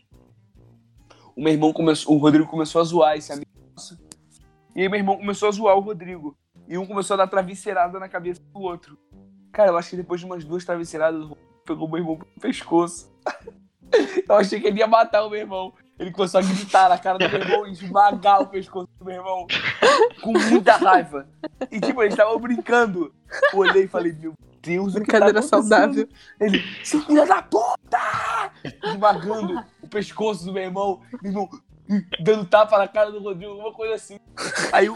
o 1.37 1.43
meu 1.43 1.53
irmão 1.53 1.71
começou, 1.73 2.15
o 2.15 2.19
Rodrigo 2.19 2.47
começou 2.47 2.81
a 2.81 2.85
zoar 2.85 3.17
esse 3.19 3.31
amigo 3.31 3.51
nosso. 3.77 3.99
E 4.75 4.83
aí 4.83 4.89
meu 4.89 4.99
irmão 4.99 5.17
começou 5.17 5.49
a 5.49 5.53
zoar 5.53 5.77
o 5.77 5.81
Rodrigo. 5.81 6.37
E 6.69 6.79
um 6.79 6.87
começou 6.87 7.15
a 7.15 7.19
dar 7.19 7.27
travesseirada 7.27 7.99
na 7.99 8.09
cabeça 8.09 8.41
do 8.53 8.61
outro. 8.61 8.99
Cara, 9.53 9.71
eu 9.71 9.77
acho 9.77 9.91
que 9.91 9.97
depois 9.97 10.21
de 10.21 10.27
umas 10.27 10.45
duas 10.45 10.65
travesseiradas, 10.65 11.21
o 11.21 11.29
Rodrigo 11.29 11.49
pegou 11.67 11.89
meu 11.89 11.99
irmão 11.99 12.17
pelo 12.17 12.31
pescoço. 12.41 13.13
eu 14.29 14.35
achei 14.37 14.61
que 14.61 14.67
ele 14.67 14.79
ia 14.79 14.87
matar 14.87 15.25
o 15.25 15.31
meu 15.31 15.41
irmão. 15.41 15.73
Ele 15.99 16.11
começou 16.11 16.41
a 16.41 16.43
gritar 16.43 16.89
na 16.89 16.99
cara 16.99 17.19
do 17.19 17.29
meu 17.29 17.41
irmão 17.41 17.67
e 17.67 17.73
esmagar 17.73 18.41
o 18.41 18.47
pescoço 18.47 18.89
do 18.99 19.05
meu 19.05 19.17
irmão. 19.17 19.47
Com 20.23 20.33
muita 20.33 20.77
raiva. 20.77 21.29
E 21.71 21.81
tipo, 21.81 22.03
eles 22.03 22.15
estavam 22.15 22.39
brincando. 22.41 23.15
Eu 23.53 23.59
olhei 23.59 23.85
e 23.85 23.89
falei, 23.89 24.13
meu 24.13 24.33
Deus, 24.63 24.95
tá 24.95 25.01
Brincadeira 25.01 25.41
acontecendo? 25.41 25.69
saudável. 25.69 26.09
Ele, 26.41 26.63
seu 26.85 27.01
filho 27.03 27.27
da 27.27 27.43
puta! 27.43 28.51
Esmagando 28.85 29.63
o 29.83 29.89
pescoço 29.89 30.45
do 30.47 30.53
meu 30.53 30.63
irmão. 30.63 31.01
Meu 31.23 31.31
irmão 31.31 31.49
dando 32.21 32.45
tapa 32.47 32.79
na 32.79 32.89
cara 32.89 33.11
do 33.11 33.21
Rodrigo, 33.21 33.53
alguma 33.53 33.73
coisa 33.73 33.95
assim. 33.95 34.19
Aí 34.73 34.87
eu. 34.87 34.95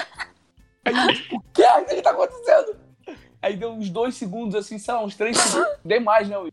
Aí 0.85 0.95
eu, 0.97 1.15
tipo, 1.15 1.37
o 1.37 1.41
que? 1.53 1.63
O 1.63 1.85
que 1.85 2.03
tá 2.03 2.11
acontecendo? 2.11 2.77
Aí 3.43 3.57
deu 3.57 3.71
uns 3.73 3.91
dois 3.91 4.15
segundos, 4.15 4.55
assim, 4.55 4.79
sei 4.79 4.95
lá, 4.95 5.05
uns 5.05 5.15
três 5.17 5.37
segundos. 5.37 5.69
Dei 5.85 6.01
mais, 6.01 6.29
né, 6.29 6.39
Will? 6.39 6.53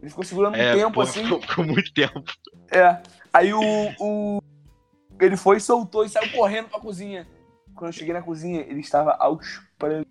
Ele 0.00 0.08
ficou 0.10 0.24
segurando 0.24 0.54
um 0.56 0.60
É, 0.60 0.74
tempo, 0.74 0.92
pô, 0.94 1.00
assim. 1.02 1.22
ficou, 1.24 1.40
ficou 1.42 1.64
muito 1.64 1.92
tempo. 1.92 2.22
É. 2.70 2.98
Aí 3.32 3.52
o, 3.52 3.60
o. 3.98 4.40
Ele 5.20 5.36
foi, 5.36 5.60
soltou 5.60 6.04
e 6.04 6.08
saiu 6.08 6.30
correndo 6.32 6.68
pra 6.68 6.80
cozinha. 6.80 7.26
Quando 7.74 7.88
eu 7.88 7.92
cheguei 7.92 8.14
na 8.14 8.22
cozinha, 8.22 8.60
ele 8.62 8.80
estava 8.80 9.12
aos 9.12 9.60
prantos. 9.78 10.10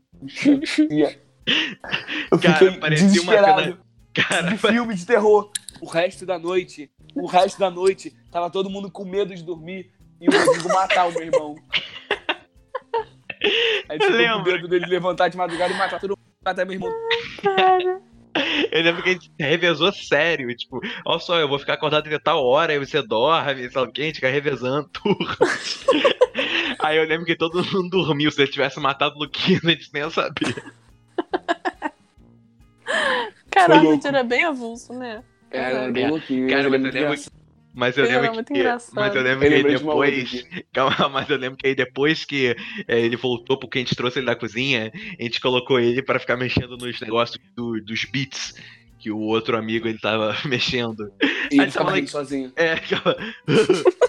Eu 2.31 2.39
Cara, 2.39 2.57
fiquei 2.57 2.79
parecia 2.79 3.05
uma 3.07 3.13
desesperado. 3.13 3.61
cena- 3.63 3.79
Cara, 4.13 4.49
de 4.49 4.57
filme 4.57 4.93
de 4.95 5.05
terror. 5.05 5.51
O 5.81 5.85
resto 5.87 6.25
da 6.25 6.37
noite, 6.37 6.91
o 7.15 7.25
resto 7.25 7.59
da 7.59 7.69
noite, 7.69 8.15
tava 8.31 8.49
todo 8.49 8.69
mundo 8.69 8.91
com 8.91 9.05
medo 9.05 9.33
de 9.33 9.43
dormir 9.43 9.91
e 10.19 10.27
o 10.27 10.31
Rodrigo 10.31 10.69
matar 10.69 11.07
o 11.07 11.11
meu 11.11 11.23
irmão. 11.23 11.55
Aí 13.87 13.97
com 13.97 14.05
lembro. 14.07 14.43
medo 14.43 14.67
dele 14.67 14.85
levantar 14.85 15.29
de 15.29 15.37
madrugada 15.37 15.73
e 15.73 15.77
matar 15.77 15.99
todo 15.99 16.11
mundo, 16.11 16.19
matar 16.43 16.65
meu 16.65 16.75
irmão. 16.75 16.93
eu 18.71 18.83
lembro 18.83 19.01
que 19.01 19.09
a 19.09 19.13
gente 19.13 19.31
revezou 19.39 19.91
sério. 19.93 20.53
Tipo, 20.55 20.79
olha 21.05 21.19
só, 21.19 21.39
eu 21.39 21.47
vou 21.47 21.57
ficar 21.57 21.73
acordado 21.73 22.07
até 22.07 22.19
tal 22.19 22.45
hora, 22.45 22.73
aí 22.73 22.79
você 22.79 23.01
dorme, 23.01 23.69
sei 23.69 23.81
lá 23.81 23.87
o 23.87 23.91
quê, 23.91 24.01
a 24.01 24.05
gente 24.05 24.15
fica 24.15 24.29
revezando 24.29 24.89
turno. 24.89 25.17
Aí 26.81 26.97
eu 26.97 27.05
lembro 27.05 27.25
que 27.25 27.35
todo 27.35 27.63
mundo 27.73 27.89
dormiu. 27.89 28.31
Se 28.31 28.41
ele 28.41 28.51
tivesse 28.51 28.79
matado 28.79 29.15
o 29.15 29.19
Luquinho, 29.19 29.59
a 29.65 29.69
gente 29.69 29.89
nem 29.93 30.03
ia 30.03 30.09
saber. 30.09 30.73
Caralho, 33.51 33.89
a 33.89 33.93
gente 33.93 34.07
era 34.07 34.23
bem 34.23 34.45
avulso, 34.45 34.93
né? 34.93 35.21
É, 35.51 35.57
era 35.59 35.91
bem 35.91 36.09
louquinho. 36.09 36.47
Cara, 36.49 36.67
ele 36.67 36.77
mas 36.77 36.85
era 36.95 36.99
eu 37.05 37.09
lembro. 37.11 37.31
Mas 37.73 37.97
eu 37.97 38.03
lembro 38.03 38.43
que. 38.43 38.63
Mas 38.93 39.15
eu 39.15 39.21
lembro 39.21 39.45
Eu 39.45 39.63
que 39.63 39.73
depois. 39.77 40.47
Calma, 40.73 41.09
mas 41.09 41.29
eu 41.29 41.37
lembro 41.37 41.57
que 41.57 41.67
aí 41.67 41.75
depois 41.75 42.25
que 42.25 42.55
é, 42.87 42.99
ele 42.99 43.15
voltou 43.15 43.57
porque 43.57 43.77
a 43.77 43.81
gente 43.81 43.95
trouxe 43.95 44.19
ele 44.19 44.25
da 44.25 44.35
cozinha, 44.35 44.91
a 45.19 45.23
gente 45.23 45.39
colocou 45.39 45.79
ele 45.79 46.01
pra 46.01 46.19
ficar 46.19 46.35
mexendo 46.35 46.77
nos 46.77 46.99
negócios 46.99 47.39
do- 47.55 47.79
dos 47.81 48.05
beats 48.05 48.53
que 48.97 49.11
o 49.11 49.19
outro 49.19 49.55
amigo 49.57 49.87
ele 49.87 49.99
tava 49.99 50.35
mexendo. 50.45 51.11
E 51.21 51.25
Aí 51.25 51.31
ele 51.51 51.57
tava 51.57 51.71
ficava 51.71 51.91
rindo 51.95 52.09
sozinho. 52.09 52.51
É, 52.55 52.73
aquela. 52.73 53.15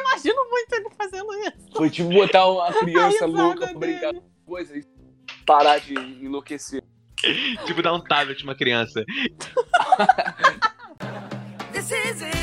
Imagino 0.00 0.48
muito 0.50 0.72
ele 0.74 0.88
fazendo 0.96 1.32
isso. 1.34 1.52
Foi 1.74 1.90
tipo 1.90 2.10
botar 2.10 2.46
uma 2.46 2.72
criança 2.72 3.26
louca 3.26 3.66
pra 3.68 3.78
brincar 3.78 4.12
com 4.12 4.22
coisa 4.46 4.76
e 4.76 4.84
parar 5.46 5.78
de 5.78 5.94
enlouquecer. 5.94 6.82
tipo 7.66 7.82
dar 7.82 7.92
um 7.94 8.00
tablet 8.00 8.38
pra 8.38 8.50
uma 8.50 8.54
criança. 8.54 9.04
This 11.72 11.90
is 11.90 12.22
it. 12.22 12.34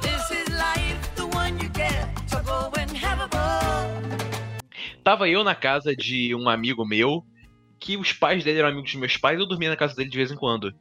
This 0.00 0.30
is 0.30 0.48
life, 0.50 1.14
the 1.16 1.24
one 1.36 1.58
you 1.62 1.68
get 1.74 2.14
to 2.30 2.42
go 2.44 2.70
and 2.78 2.96
have 2.96 3.22
a 3.22 3.28
ball. 3.28 3.90
Tava 5.02 5.28
eu 5.28 5.44
na 5.44 5.54
casa 5.54 5.94
de 5.94 6.34
um 6.34 6.48
amigo 6.48 6.86
meu, 6.86 7.24
que 7.78 7.96
os 7.96 8.12
pais 8.12 8.42
dele 8.42 8.60
eram 8.60 8.70
amigos 8.70 8.90
dos 8.90 9.00
meus 9.00 9.16
pais, 9.16 9.38
eu 9.38 9.46
dormia 9.46 9.68
na 9.68 9.76
casa 9.76 9.94
dele 9.94 10.10
de 10.10 10.16
vez 10.16 10.30
em 10.30 10.36
quando. 10.36 10.72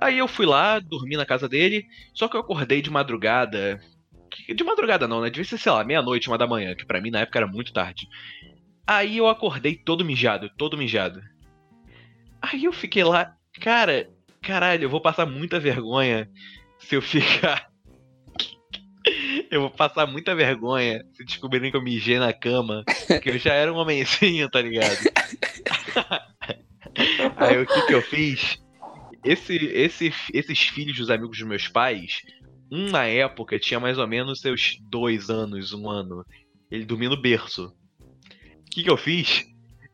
Aí 0.00 0.18
eu 0.18 0.28
fui 0.28 0.46
lá, 0.46 0.78
dormi 0.78 1.16
na 1.16 1.26
casa 1.26 1.48
dele, 1.48 1.84
só 2.14 2.28
que 2.28 2.36
eu 2.36 2.40
acordei 2.40 2.80
de 2.80 2.90
madrugada. 2.90 3.80
De 4.48 4.64
madrugada 4.64 5.06
não, 5.08 5.20
né? 5.20 5.28
Devia 5.28 5.44
ser, 5.44 5.58
sei 5.58 5.72
lá, 5.72 5.84
meia-noite, 5.84 6.28
uma 6.28 6.38
da 6.38 6.46
manhã, 6.46 6.74
que 6.74 6.86
pra 6.86 7.00
mim 7.00 7.10
na 7.10 7.20
época 7.20 7.38
era 7.38 7.46
muito 7.46 7.72
tarde. 7.72 8.06
Aí 8.86 9.18
eu 9.18 9.28
acordei 9.28 9.76
todo 9.76 10.04
mijado, 10.04 10.50
todo 10.56 10.78
mijado. 10.78 11.20
Aí 12.40 12.64
eu 12.64 12.72
fiquei 12.72 13.04
lá, 13.04 13.36
cara, 13.60 14.08
caralho, 14.40 14.84
eu 14.84 14.90
vou 14.90 15.00
passar 15.00 15.26
muita 15.26 15.60
vergonha 15.60 16.30
se 16.78 16.94
eu 16.94 17.02
ficar. 17.02 17.68
Eu 19.50 19.62
vou 19.62 19.70
passar 19.70 20.06
muita 20.06 20.32
vergonha 20.32 21.04
se 21.12 21.24
descobrirem 21.24 21.72
que 21.72 21.76
eu 21.76 21.82
mijei 21.82 22.20
na 22.20 22.32
cama. 22.32 22.84
Porque 23.08 23.30
eu 23.30 23.38
já 23.38 23.52
era 23.52 23.72
um 23.72 23.76
homenzinho, 23.76 24.48
tá 24.48 24.62
ligado? 24.62 24.94
Aí 27.36 27.60
o 27.60 27.66
que 27.66 27.86
que 27.86 27.94
eu 27.94 28.02
fiz? 28.02 28.62
Esse, 29.24 29.56
esse, 29.56 30.14
esses 30.32 30.60
filhos 30.60 30.98
dos 30.98 31.10
amigos 31.10 31.38
dos 31.38 31.48
meus 31.48 31.66
pais, 31.66 32.20
um 32.70 32.90
na 32.90 33.06
época 33.06 33.58
tinha 33.58 33.80
mais 33.80 33.98
ou 33.98 34.06
menos 34.06 34.40
seus 34.40 34.78
dois 34.88 35.30
anos, 35.30 35.72
um 35.72 35.90
ano. 35.90 36.24
Ele 36.70 36.84
dormia 36.84 37.08
no 37.08 37.20
berço. 37.20 37.66
O 37.66 38.70
que 38.70 38.84
que 38.84 38.90
eu 38.90 38.96
fiz? 38.96 39.44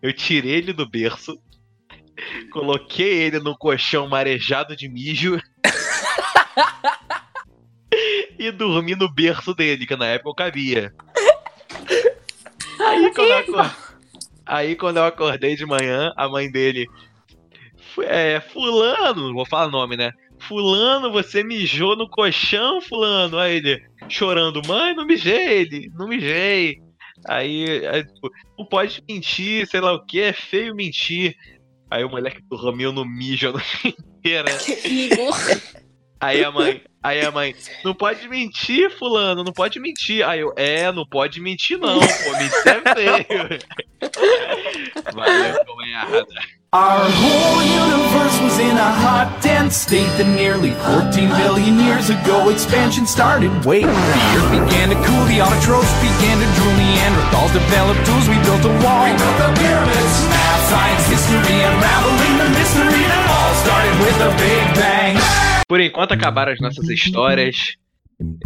Eu 0.03 0.13
tirei 0.13 0.53
ele 0.53 0.73
do 0.73 0.89
berço, 0.89 1.39
coloquei 2.53 3.23
ele 3.23 3.39
no 3.41 3.57
colchão 3.57 4.09
marejado 4.09 4.77
de 4.77 4.89
mijo 4.89 5.41
e 8.39 8.51
dormi 8.51 8.95
no 8.95 9.13
berço 9.13 9.55
dele, 9.55 9.87
que 9.87 9.97
na 9.97 10.07
época 10.07 10.31
eu 10.31 10.35
cabia. 10.35 10.95
Aí 12.81 13.13
quando 13.15 13.31
eu, 13.31 13.39
acor- 13.39 13.77
Aí 14.45 14.77
quando 14.77 14.97
eu 14.99 15.05
acordei 15.05 15.57
de 15.57 15.67
manhã, 15.67 16.13
a 16.17 16.29
mãe 16.29 16.51
dele. 16.51 16.87
"Fu- 17.95 18.03
É, 18.03 18.41
fulano, 18.41 19.33
vou 19.33 19.47
falar 19.47 19.69
nome, 19.71 19.97
né? 19.97 20.13
Fulano, 20.41 21.11
você 21.11 21.43
mijou 21.43 21.97
no 21.97 22.09
colchão, 22.09 22.81
fulano. 22.81 23.39
Aí 23.39 23.57
ele, 23.57 23.83
chorando, 24.09 24.61
mãe, 24.67 24.95
não 24.95 25.07
mijei 25.07 25.47
ele, 25.61 25.91
não 25.95 26.07
mijei. 26.07 26.79
Aí, 27.27 27.87
aí, 27.87 28.05
tipo, 28.05 28.31
não 28.59 28.67
pode 28.67 29.03
mentir, 29.09 29.67
sei 29.67 29.81
lá 29.81 29.93
o 29.95 30.05
que, 30.05 30.21
é 30.21 30.33
feio 30.33 30.75
mentir. 30.77 31.35
Aí 31.91 32.05
o 32.05 32.09
moleque 32.09 32.43
dormiu 32.49 32.93
no 32.93 33.05
mijo 33.05 33.49
a 33.49 33.53
noite 33.53 33.97
inteira. 34.19 34.51
Igor. 34.85 35.35
Aí 36.19 36.43
a 36.43 36.51
mãe, 36.51 36.83
aí 37.03 37.25
a 37.25 37.31
mãe, 37.31 37.55
não 37.85 37.95
pode 37.95 38.27
mentir, 38.27 38.91
fulano, 38.91 39.45
não 39.45 39.53
pode 39.53 39.79
mentir. 39.79 40.27
Aí 40.27 40.41
eu, 40.41 40.53
é, 40.57 40.91
não 40.91 41.07
pode 41.07 41.41
mentir 41.41 41.79
não, 41.79 42.01
pô, 42.01 42.33
mentir 42.39 42.67
é 42.67 42.95
feio. 42.95 43.59
Valeu, 45.15 45.83
errado. 45.87 46.27
Our 46.73 47.09
whole 47.09 47.63
universe 47.63 48.37
was 48.43 48.59
in 48.59 48.77
a 48.77 48.91
hot, 49.01 49.41
dense 49.41 49.77
state 49.77 50.11
that 50.19 50.27
nearly 50.27 50.77
14 50.85 51.31
billion 51.39 51.79
years 51.79 52.11
ago 52.11 52.51
expansion 52.51 53.07
started. 53.07 53.49
Wait, 53.65 53.87
the 53.87 54.29
earth 54.37 54.51
began 54.51 54.91
to 54.91 54.99
cool, 55.07 55.25
the 55.31 55.41
autotrophs 55.41 55.89
began 56.03 56.37
to 56.37 56.49
drool, 56.59 56.75
Neanderthals 56.77 57.55
developed 57.55 58.05
tools, 58.05 58.29
we 58.29 58.37
built 58.45 58.67
a 58.67 58.75
wall. 58.85 59.07
We 59.07 59.15
built 59.15 59.39
the 59.41 59.51
pyramids, 59.57 60.17
science, 60.71 61.07
history, 61.09 61.59
unraveling 61.63 62.35
the 62.39 62.49
mystery 62.59 63.03
that 63.11 63.25
all 63.31 63.55
started 63.63 63.95
with 64.03 64.19
a 64.21 64.31
big 64.43 64.65
bang. 64.75 65.17
Por 65.69 65.81
enquanto 65.81 66.13
acabaram 66.13 66.53
as 66.53 66.61
nossas 66.61 66.89
histórias. 66.89 67.77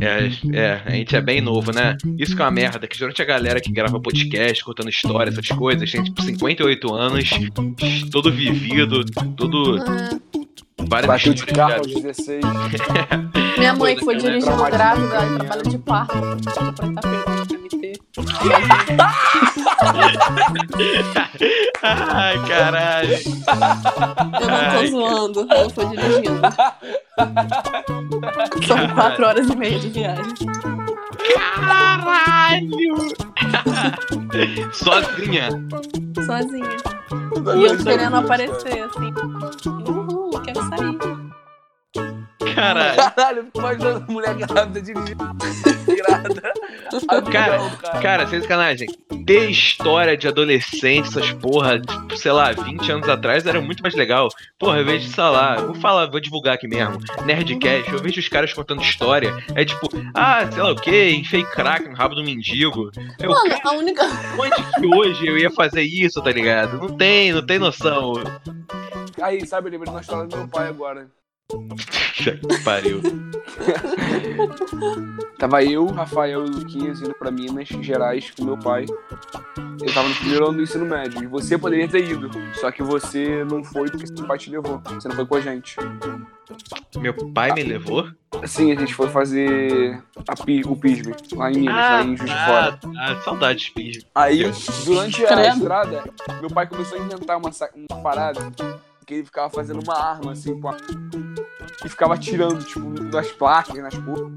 É, 0.00 0.28
é, 0.52 0.82
a 0.84 0.90
gente 0.90 1.14
é 1.14 1.20
bem 1.20 1.40
novo, 1.40 1.70
né? 1.72 1.96
Isso 2.18 2.34
que 2.34 2.42
é 2.42 2.44
uma 2.44 2.50
merda, 2.50 2.88
que 2.88 2.96
geralmente 2.96 3.22
a 3.22 3.24
galera 3.24 3.60
que 3.60 3.70
grava 3.70 4.00
podcast, 4.00 4.64
contando 4.64 4.90
histórias, 4.90 5.38
essas 5.38 5.56
coisas, 5.56 5.88
tem 5.88 6.02
tipo 6.02 6.20
58 6.20 6.92
anos, 6.92 7.30
todo 8.10 8.32
vivido, 8.32 9.04
todo. 9.36 9.78
Várias 10.88 11.06
Bateu 11.06 11.34
de 11.34 11.46
carro 11.46 11.74
aos 11.74 11.86
16. 11.86 12.40
Minha 13.58 13.74
mãe 13.74 13.94
que 13.94 14.04
foi 14.04 14.16
eu 14.16 14.18
dirigindo 14.18 14.56
grávida, 14.56 15.14
ela 15.14 15.38
trabalha 15.38 15.62
de 15.62 15.78
parto. 15.78 16.18
Pra 16.18 16.52
tá 16.52 16.72
perguntando 16.72 17.00
pra 17.00 17.58
me 17.58 17.68
ter. 21.38 21.69
Ai, 21.82 22.38
caralho. 22.46 23.18
Eu 24.40 24.48
não 24.48 24.70
tô 24.70 24.86
zoando, 24.86 25.46
ela 25.50 25.70
foi 25.70 25.86
dirigindo. 25.86 26.40
São 28.66 28.88
quatro 28.94 29.26
horas 29.26 29.48
e 29.48 29.56
meia 29.56 29.78
de 29.78 29.88
viagem. 29.88 30.24
Caralho! 31.34 32.96
Sozinha. 34.72 35.48
Sozinha. 36.26 36.76
E 37.56 37.64
eu 37.64 37.76
querendo 37.84 38.16
aparecer, 38.16 38.82
assim. 38.84 39.12
Uhul, 39.88 40.30
quero 40.42 40.60
sair. 40.68 41.09
Caralho. 42.54 42.96
Caralho, 42.96 43.38
eu 43.38 43.44
fico 43.44 43.58
imaginando 43.58 44.04
a 44.08 44.12
mulher 44.12 44.34
grávida 44.34 44.80
dirigindo. 44.80 45.24
Grávida. 45.90 46.52
Cara, 47.30 47.70
cara. 47.80 48.00
Cara, 48.00 48.26
sem 48.26 48.40
sacanagem. 48.40 48.88
Ter 49.26 49.50
história 49.50 50.16
de 50.16 50.26
adolescente, 50.26 51.08
essas 51.08 51.30
porra, 51.32 51.80
tipo, 51.80 52.16
sei 52.16 52.32
lá, 52.32 52.52
20 52.52 52.92
anos 52.92 53.08
atrás 53.08 53.46
era 53.46 53.60
muito 53.60 53.82
mais 53.82 53.94
legal. 53.94 54.28
Porra, 54.58 54.78
eu 54.78 54.84
vejo, 54.84 55.08
sei 55.08 55.24
lá, 55.24 55.56
vou 55.56 55.74
falar, 55.74 56.06
vou 56.06 56.20
divulgar 56.20 56.54
aqui 56.54 56.66
mesmo. 56.66 56.98
Nerdcast, 57.24 57.92
eu 57.92 57.98
vejo 57.98 58.20
os 58.20 58.28
caras 58.28 58.52
contando 58.52 58.82
história. 58.82 59.32
É 59.54 59.64
tipo, 59.64 59.88
ah, 60.14 60.50
sei 60.50 60.62
lá 60.62 60.72
o 60.72 60.76
que, 60.76 61.10
enfiei 61.10 61.44
crack 61.44 61.88
no 61.88 61.94
rabo 61.94 62.14
do 62.14 62.24
mendigo. 62.24 62.90
Eu, 63.18 63.30
Mano, 63.30 63.54
a 63.64 63.72
única. 63.72 64.02
onde 64.38 64.62
que 64.80 64.86
hoje 64.86 65.26
eu 65.26 65.38
ia 65.38 65.50
fazer 65.50 65.82
isso, 65.82 66.22
tá 66.22 66.32
ligado? 66.32 66.78
Não 66.78 66.96
tem, 66.96 67.32
não 67.32 67.44
tem 67.44 67.58
noção. 67.58 68.14
Aí, 69.20 69.46
sabe, 69.46 69.68
eu 69.68 69.72
lembrei 69.72 69.90
de 69.90 69.94
uma 69.94 70.00
história 70.00 70.26
do 70.26 70.36
meu 70.36 70.48
pai 70.48 70.68
agora. 70.68 71.08
Puta 71.50 72.36
que 72.36 72.64
pariu. 72.64 73.00
Tava 75.38 75.64
eu, 75.64 75.86
Rafael 75.86 76.46
e 76.46 76.50
Luquinhas 76.50 77.00
indo 77.00 77.14
pra 77.14 77.30
Minas 77.30 77.68
Gerais 77.68 78.30
com 78.30 78.44
meu 78.44 78.56
pai. 78.58 78.86
Eu 79.82 79.92
tava 79.94 80.08
no 80.08 80.14
primeiro 80.16 80.44
ano 80.48 80.56
do 80.58 80.62
ensino 80.62 80.84
médio. 80.84 81.22
E 81.22 81.26
você 81.26 81.56
poderia 81.56 81.88
ter 81.88 82.08
ido. 82.08 82.30
Só 82.54 82.70
que 82.70 82.82
você 82.82 83.44
não 83.44 83.64
foi 83.64 83.88
porque 83.90 84.06
seu 84.06 84.26
pai 84.26 84.38
te 84.38 84.50
levou. 84.50 84.80
Você 84.94 85.08
não 85.08 85.16
foi 85.16 85.26
com 85.26 85.34
a 85.36 85.40
gente. 85.40 85.76
Meu 86.98 87.14
pai 87.32 87.52
me 87.52 87.62
levou? 87.62 88.06
Sim, 88.46 88.72
a 88.72 88.78
gente 88.78 88.94
foi 88.94 89.08
fazer 89.08 90.02
pi- 90.44 90.62
o 90.66 90.76
pisme 90.76 91.14
lá 91.34 91.50
em 91.50 91.56
Minas, 91.58 91.74
lá 91.74 92.02
em 92.02 92.16
Juiz 92.16 92.30
de 92.30 92.44
Fora. 92.44 92.78
ah, 92.98 93.16
saudades, 93.24 93.66
filho. 93.66 94.02
Aí, 94.14 94.42
durante 94.84 95.24
a 95.26 95.48
estrada, 95.48 96.04
meu 96.40 96.50
pai 96.50 96.66
começou 96.66 96.98
a 96.98 97.02
inventar 97.02 97.38
uma, 97.38 97.50
uma 97.90 98.02
parada 98.02 98.40
que 99.06 99.14
ele 99.14 99.24
ficava 99.24 99.50
fazendo 99.50 99.80
uma 99.82 99.96
arma, 99.98 100.32
assim, 100.32 100.58
com 100.60 100.68
a... 100.68 100.76
e 101.84 101.88
ficava 101.88 102.14
atirando, 102.14 102.62
tipo, 102.64 102.88
nas 103.04 103.30
placas, 103.32 103.76
nas 103.76 103.94
coisas. 103.94 104.30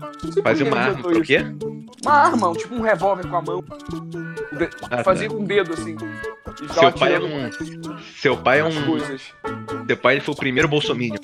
Fazia 0.43 0.65
uma 0.65 0.77
arma 0.77 1.11
isso. 1.11 1.21
quê? 1.21 1.39
Uma 2.03 2.13
arma, 2.13 2.53
tipo 2.53 2.75
um 2.75 2.81
revólver 2.81 3.27
com 3.27 3.35
a 3.35 3.41
mão. 3.41 3.63
Ah, 4.89 5.03
fazia 5.03 5.29
tá. 5.29 5.35
com 5.35 5.43
o 5.43 5.45
dedo, 5.45 5.73
assim. 5.73 5.95
E 6.61 6.73
Seu 6.73 6.91
pai 6.91 7.15
é 7.15 7.19
um. 7.19 7.51
Seu 8.15 8.37
pai 8.37 8.59
é 8.59 8.63
um. 8.65 8.85
coisas. 8.85 9.21
Seu 9.87 9.97
pai 9.97 10.19
foi 10.19 10.33
o 10.33 10.37
primeiro 10.37 10.67
bolsominion. 10.67 11.17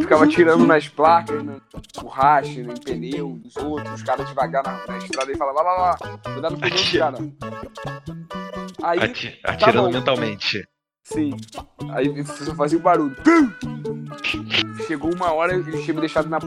Ficava 0.00 0.24
atirando 0.24 0.66
nas 0.66 0.86
placas, 0.88 1.42
na 1.42 1.56
borracha, 2.00 2.60
em 2.60 2.74
pneu 2.80 3.40
dos 3.42 3.56
outros, 3.56 3.94
os 3.94 4.02
caras 4.02 4.28
devagar 4.28 4.62
na, 4.62 4.86
na 4.86 4.98
estrada 4.98 5.32
e 5.32 5.36
falava, 5.36 5.62
lá, 5.62 5.72
lá, 5.72 5.82
lá, 5.90 6.18
cuidado 6.32 6.52
no 6.52 6.60
pneu 6.60 6.76
dos 6.76 6.92
caras. 6.92 7.20
Aí, 8.82 8.98
Ati- 9.00 9.40
atirando 9.42 9.86
bom. 9.86 9.92
mentalmente. 9.92 10.68
sim, 11.02 11.30
aí 11.90 12.24
fazia 12.24 12.78
o 12.78 12.82
barulho. 12.82 13.16
Chegou 14.86 15.14
uma 15.14 15.32
hora, 15.32 15.54
ele 15.54 15.82
tinha 15.82 15.94
me 15.94 16.00
deixado 16.00 16.28
na 16.28 16.38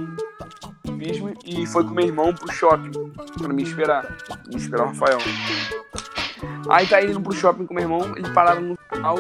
pismo 0.98 1.34
e 1.46 1.66
foi 1.66 1.84
com 1.84 1.92
meu 1.92 2.06
irmão 2.06 2.34
pro 2.34 2.52
shopping 2.52 2.92
pra 3.38 3.54
me 3.54 3.64
esperar. 3.64 4.18
Me 4.48 4.56
esperar 4.56 4.86
o 4.86 4.88
Rafael. 4.88 5.18
Aí 6.70 6.88
tá 6.88 7.02
indo 7.02 7.22
pro 7.22 7.34
shopping 7.34 7.66
com 7.66 7.74
meu 7.74 7.84
irmão, 7.84 8.16
eles 8.16 8.30
pararam 8.32 8.62
no 8.62 8.78
final 8.92 9.18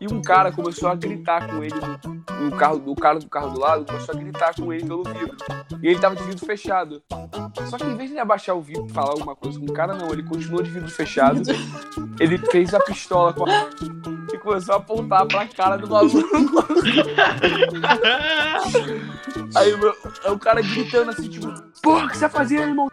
e 0.00 0.12
um 0.12 0.22
cara 0.22 0.52
começou 0.52 0.88
a 0.88 0.94
gritar 0.94 1.48
com 1.48 1.62
ele 1.62 1.74
no, 1.74 2.44
no 2.44 2.56
carro, 2.56 2.78
do 2.78 2.94
cara 2.94 3.18
do 3.18 3.28
carro 3.28 3.50
do 3.50 3.60
lado, 3.60 3.84
começou 3.84 4.14
a 4.14 4.18
gritar 4.18 4.54
com 4.54 4.72
ele 4.72 4.86
pelo 4.86 5.02
vidro. 5.04 5.36
E 5.82 5.88
ele 5.88 5.98
tava 5.98 6.14
de 6.16 6.22
vidro 6.22 6.44
fechado. 6.44 7.02
Só 7.68 7.76
que 7.76 7.84
em 7.84 7.96
vez 7.96 8.08
de 8.08 8.14
ele 8.14 8.20
abaixar 8.20 8.56
o 8.56 8.60
vidro 8.60 8.86
e 8.86 8.92
falar 8.92 9.10
alguma 9.10 9.34
coisa 9.36 9.58
com 9.58 9.66
o 9.66 9.72
cara, 9.72 9.94
não, 9.94 10.10
ele 10.10 10.22
continuou 10.22 10.62
de 10.62 10.70
vidro 10.70 10.88
fechado. 10.90 11.42
Ele 12.20 12.38
fez 12.38 12.74
a 12.74 12.80
pistola 12.80 13.32
com 13.32 13.44
a... 13.44 13.68
e 14.32 14.38
começou 14.38 14.74
a 14.74 14.78
apontar 14.78 15.26
pra 15.26 15.46
cara 15.46 15.76
do 15.76 15.88
maluco. 15.88 16.18
Aí 19.54 19.72
o, 20.32 20.38
cara 20.38 20.60
gritando 20.62 21.10
assim, 21.10 21.28
tipo, 21.28 21.52
porra, 21.82 22.06
o 22.06 22.08
que 22.08 22.16
você 22.16 22.28
tá 22.28 22.30
fazendo, 22.30 22.68
irmão? 22.68 22.88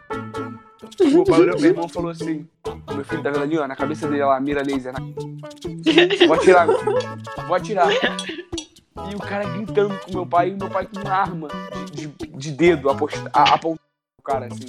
O 1.00 1.08
meu 1.08 1.24
pai 1.24 1.40
olhou 1.40 1.52
pro 1.52 1.60
meu 1.62 1.70
irmão 1.70 1.88
falou 1.88 2.10
assim: 2.10 2.46
Meu 2.94 3.04
filho 3.04 3.22
tá 3.22 3.30
vendo 3.30 3.42
ali, 3.42 3.58
ó, 3.58 3.66
na 3.66 3.74
cabeça 3.76 4.06
dele, 4.08 4.24
lá, 4.24 4.38
mira 4.40 4.62
laser. 4.62 4.92
Na... 4.92 4.98
Vou 6.26 6.34
atirar. 6.36 6.66
Vou 7.46 7.54
atirar. 7.54 7.88
E 9.10 9.14
o 9.14 9.18
cara 9.18 9.44
gritando 9.44 9.98
com 10.00 10.10
meu 10.12 10.26
pai, 10.26 10.50
e 10.50 10.54
meu 10.54 10.68
pai 10.68 10.86
com 10.86 11.00
uma 11.00 11.10
arma 11.12 11.48
de, 11.92 12.06
de, 12.08 12.26
de 12.26 12.50
dedo 12.52 12.90
aposta- 12.90 13.30
a- 13.32 13.54
apontando 13.54 13.80
o 14.18 14.22
cara 14.22 14.46
assim. 14.46 14.68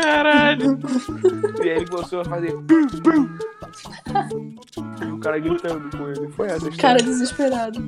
Caralho. 0.00 0.78
E 1.58 1.62
aí 1.62 1.76
ele 1.76 1.86
começou 1.86 2.20
a 2.20 2.24
fazer. 2.24 2.54
E 5.00 5.12
o 5.12 5.18
cara 5.18 5.38
gritando 5.38 5.96
com 5.96 6.08
ele. 6.08 6.28
Foi 6.32 6.46
essa 6.46 6.68
história. 6.68 6.78
Cara 6.78 7.02
desesperado. 7.02 7.80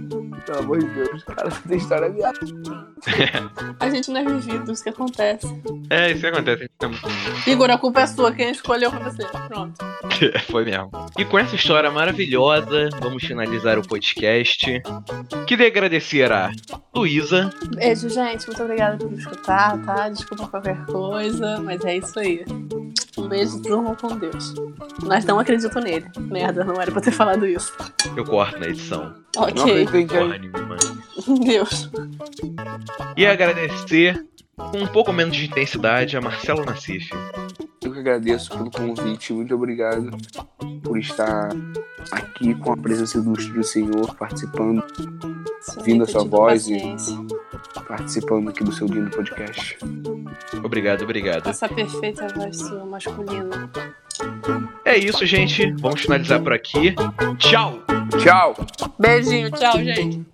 Pelo 0.46 0.58
amor 0.58 0.78
de 0.78 0.86
Deus, 0.86 1.24
cara, 1.24 1.48
essa 1.48 1.74
história 1.74 2.06
é 2.06 2.08
minha. 2.10 2.32
A 3.80 3.90
gente 3.90 4.10
não 4.10 4.20
é 4.20 4.24
vivido, 4.24 4.72
isso 4.72 4.82
que 4.82 4.90
acontece. 4.90 5.46
É, 5.90 6.10
isso 6.10 6.20
que 6.20 6.26
acontece. 6.26 6.70
Igor, 7.46 7.70
a 7.70 7.78
culpa 7.78 8.00
é 8.00 8.06
sua, 8.06 8.32
quem 8.32 8.50
escolheu 8.50 8.90
foi 8.90 9.00
você. 9.00 9.24
Pronto. 9.48 9.74
Foi 10.50 10.64
mesmo. 10.64 10.90
E 11.18 11.24
com 11.24 11.38
essa 11.38 11.56
história 11.56 11.90
maravilhosa, 11.90 12.88
vamos 13.00 13.24
finalizar 13.24 13.78
o 13.78 13.86
podcast. 13.86 14.82
Queria 15.46 15.66
agradecer 15.66 16.30
a 16.30 16.50
Luísa. 16.94 17.50
Beijo, 17.74 18.08
gente. 18.08 18.46
Muito 18.46 18.62
obrigada 18.62 18.96
por 18.96 19.12
escutar, 19.12 19.78
tá? 19.84 20.08
Desculpa 20.08 20.46
qualquer 20.46 20.84
coisa, 20.86 21.60
mas 21.60 21.84
é 21.84 21.93
isso 21.98 22.18
aí. 22.18 22.44
Um 23.16 23.28
beijo, 23.28 23.58
durmam 23.60 23.94
com 23.94 24.16
Deus. 24.18 24.54
Mas 25.04 25.24
não 25.24 25.38
acredito 25.38 25.78
nele. 25.80 26.06
Merda, 26.18 26.64
não 26.64 26.80
era 26.80 26.90
pra 26.90 27.00
ter 27.00 27.12
falado 27.12 27.46
isso. 27.46 27.72
Eu 28.16 28.24
corto 28.24 28.58
na 28.58 28.66
edição. 28.66 29.14
Não 29.36 29.42
Ok. 29.44 29.82
acredito 29.84 30.14
em 30.14 30.38
nenhuma. 30.40 30.76
Deus. 31.44 31.90
E 33.16 33.24
agradecer 33.26 34.26
com 34.56 34.78
um 34.78 34.86
pouco 34.86 35.12
menos 35.12 35.36
de 35.36 35.46
intensidade 35.46 36.16
a 36.16 36.20
Marcelo 36.20 36.64
Nassif. 36.64 37.08
Eu 37.82 37.92
que 37.92 37.98
agradeço 37.98 38.50
pelo 38.50 38.70
convite, 38.70 39.32
muito 39.32 39.54
obrigado 39.54 40.10
por 40.82 40.98
estar 40.98 41.48
aqui 42.10 42.54
com 42.54 42.72
a 42.72 42.76
presença 42.76 43.18
ilustre 43.18 43.52
do 43.52 43.62
Senhor, 43.64 44.14
participando, 44.16 44.82
Vindo 45.84 46.04
a 46.04 46.06
sua 46.06 46.24
voz 46.24 46.66
e- 46.68 46.72
paciência. 46.74 47.16
Participando 47.86 48.48
aqui 48.48 48.64
do 48.64 48.72
seu 48.72 48.86
lindo 48.86 49.10
podcast. 49.10 49.78
Obrigado, 50.62 51.02
obrigado. 51.02 51.48
Essa 51.48 51.68
perfeita 51.68 52.28
voz 52.28 52.58
sua 52.58 52.84
masculina. 52.84 53.70
É 54.84 54.96
isso, 54.96 55.24
gente. 55.26 55.72
Vamos 55.80 56.02
finalizar 56.02 56.40
por 56.42 56.52
aqui. 56.52 56.94
Tchau! 57.38 57.82
Tchau! 58.22 58.54
Beijinho, 58.98 59.50
tchau, 59.50 59.82
gente. 59.82 60.24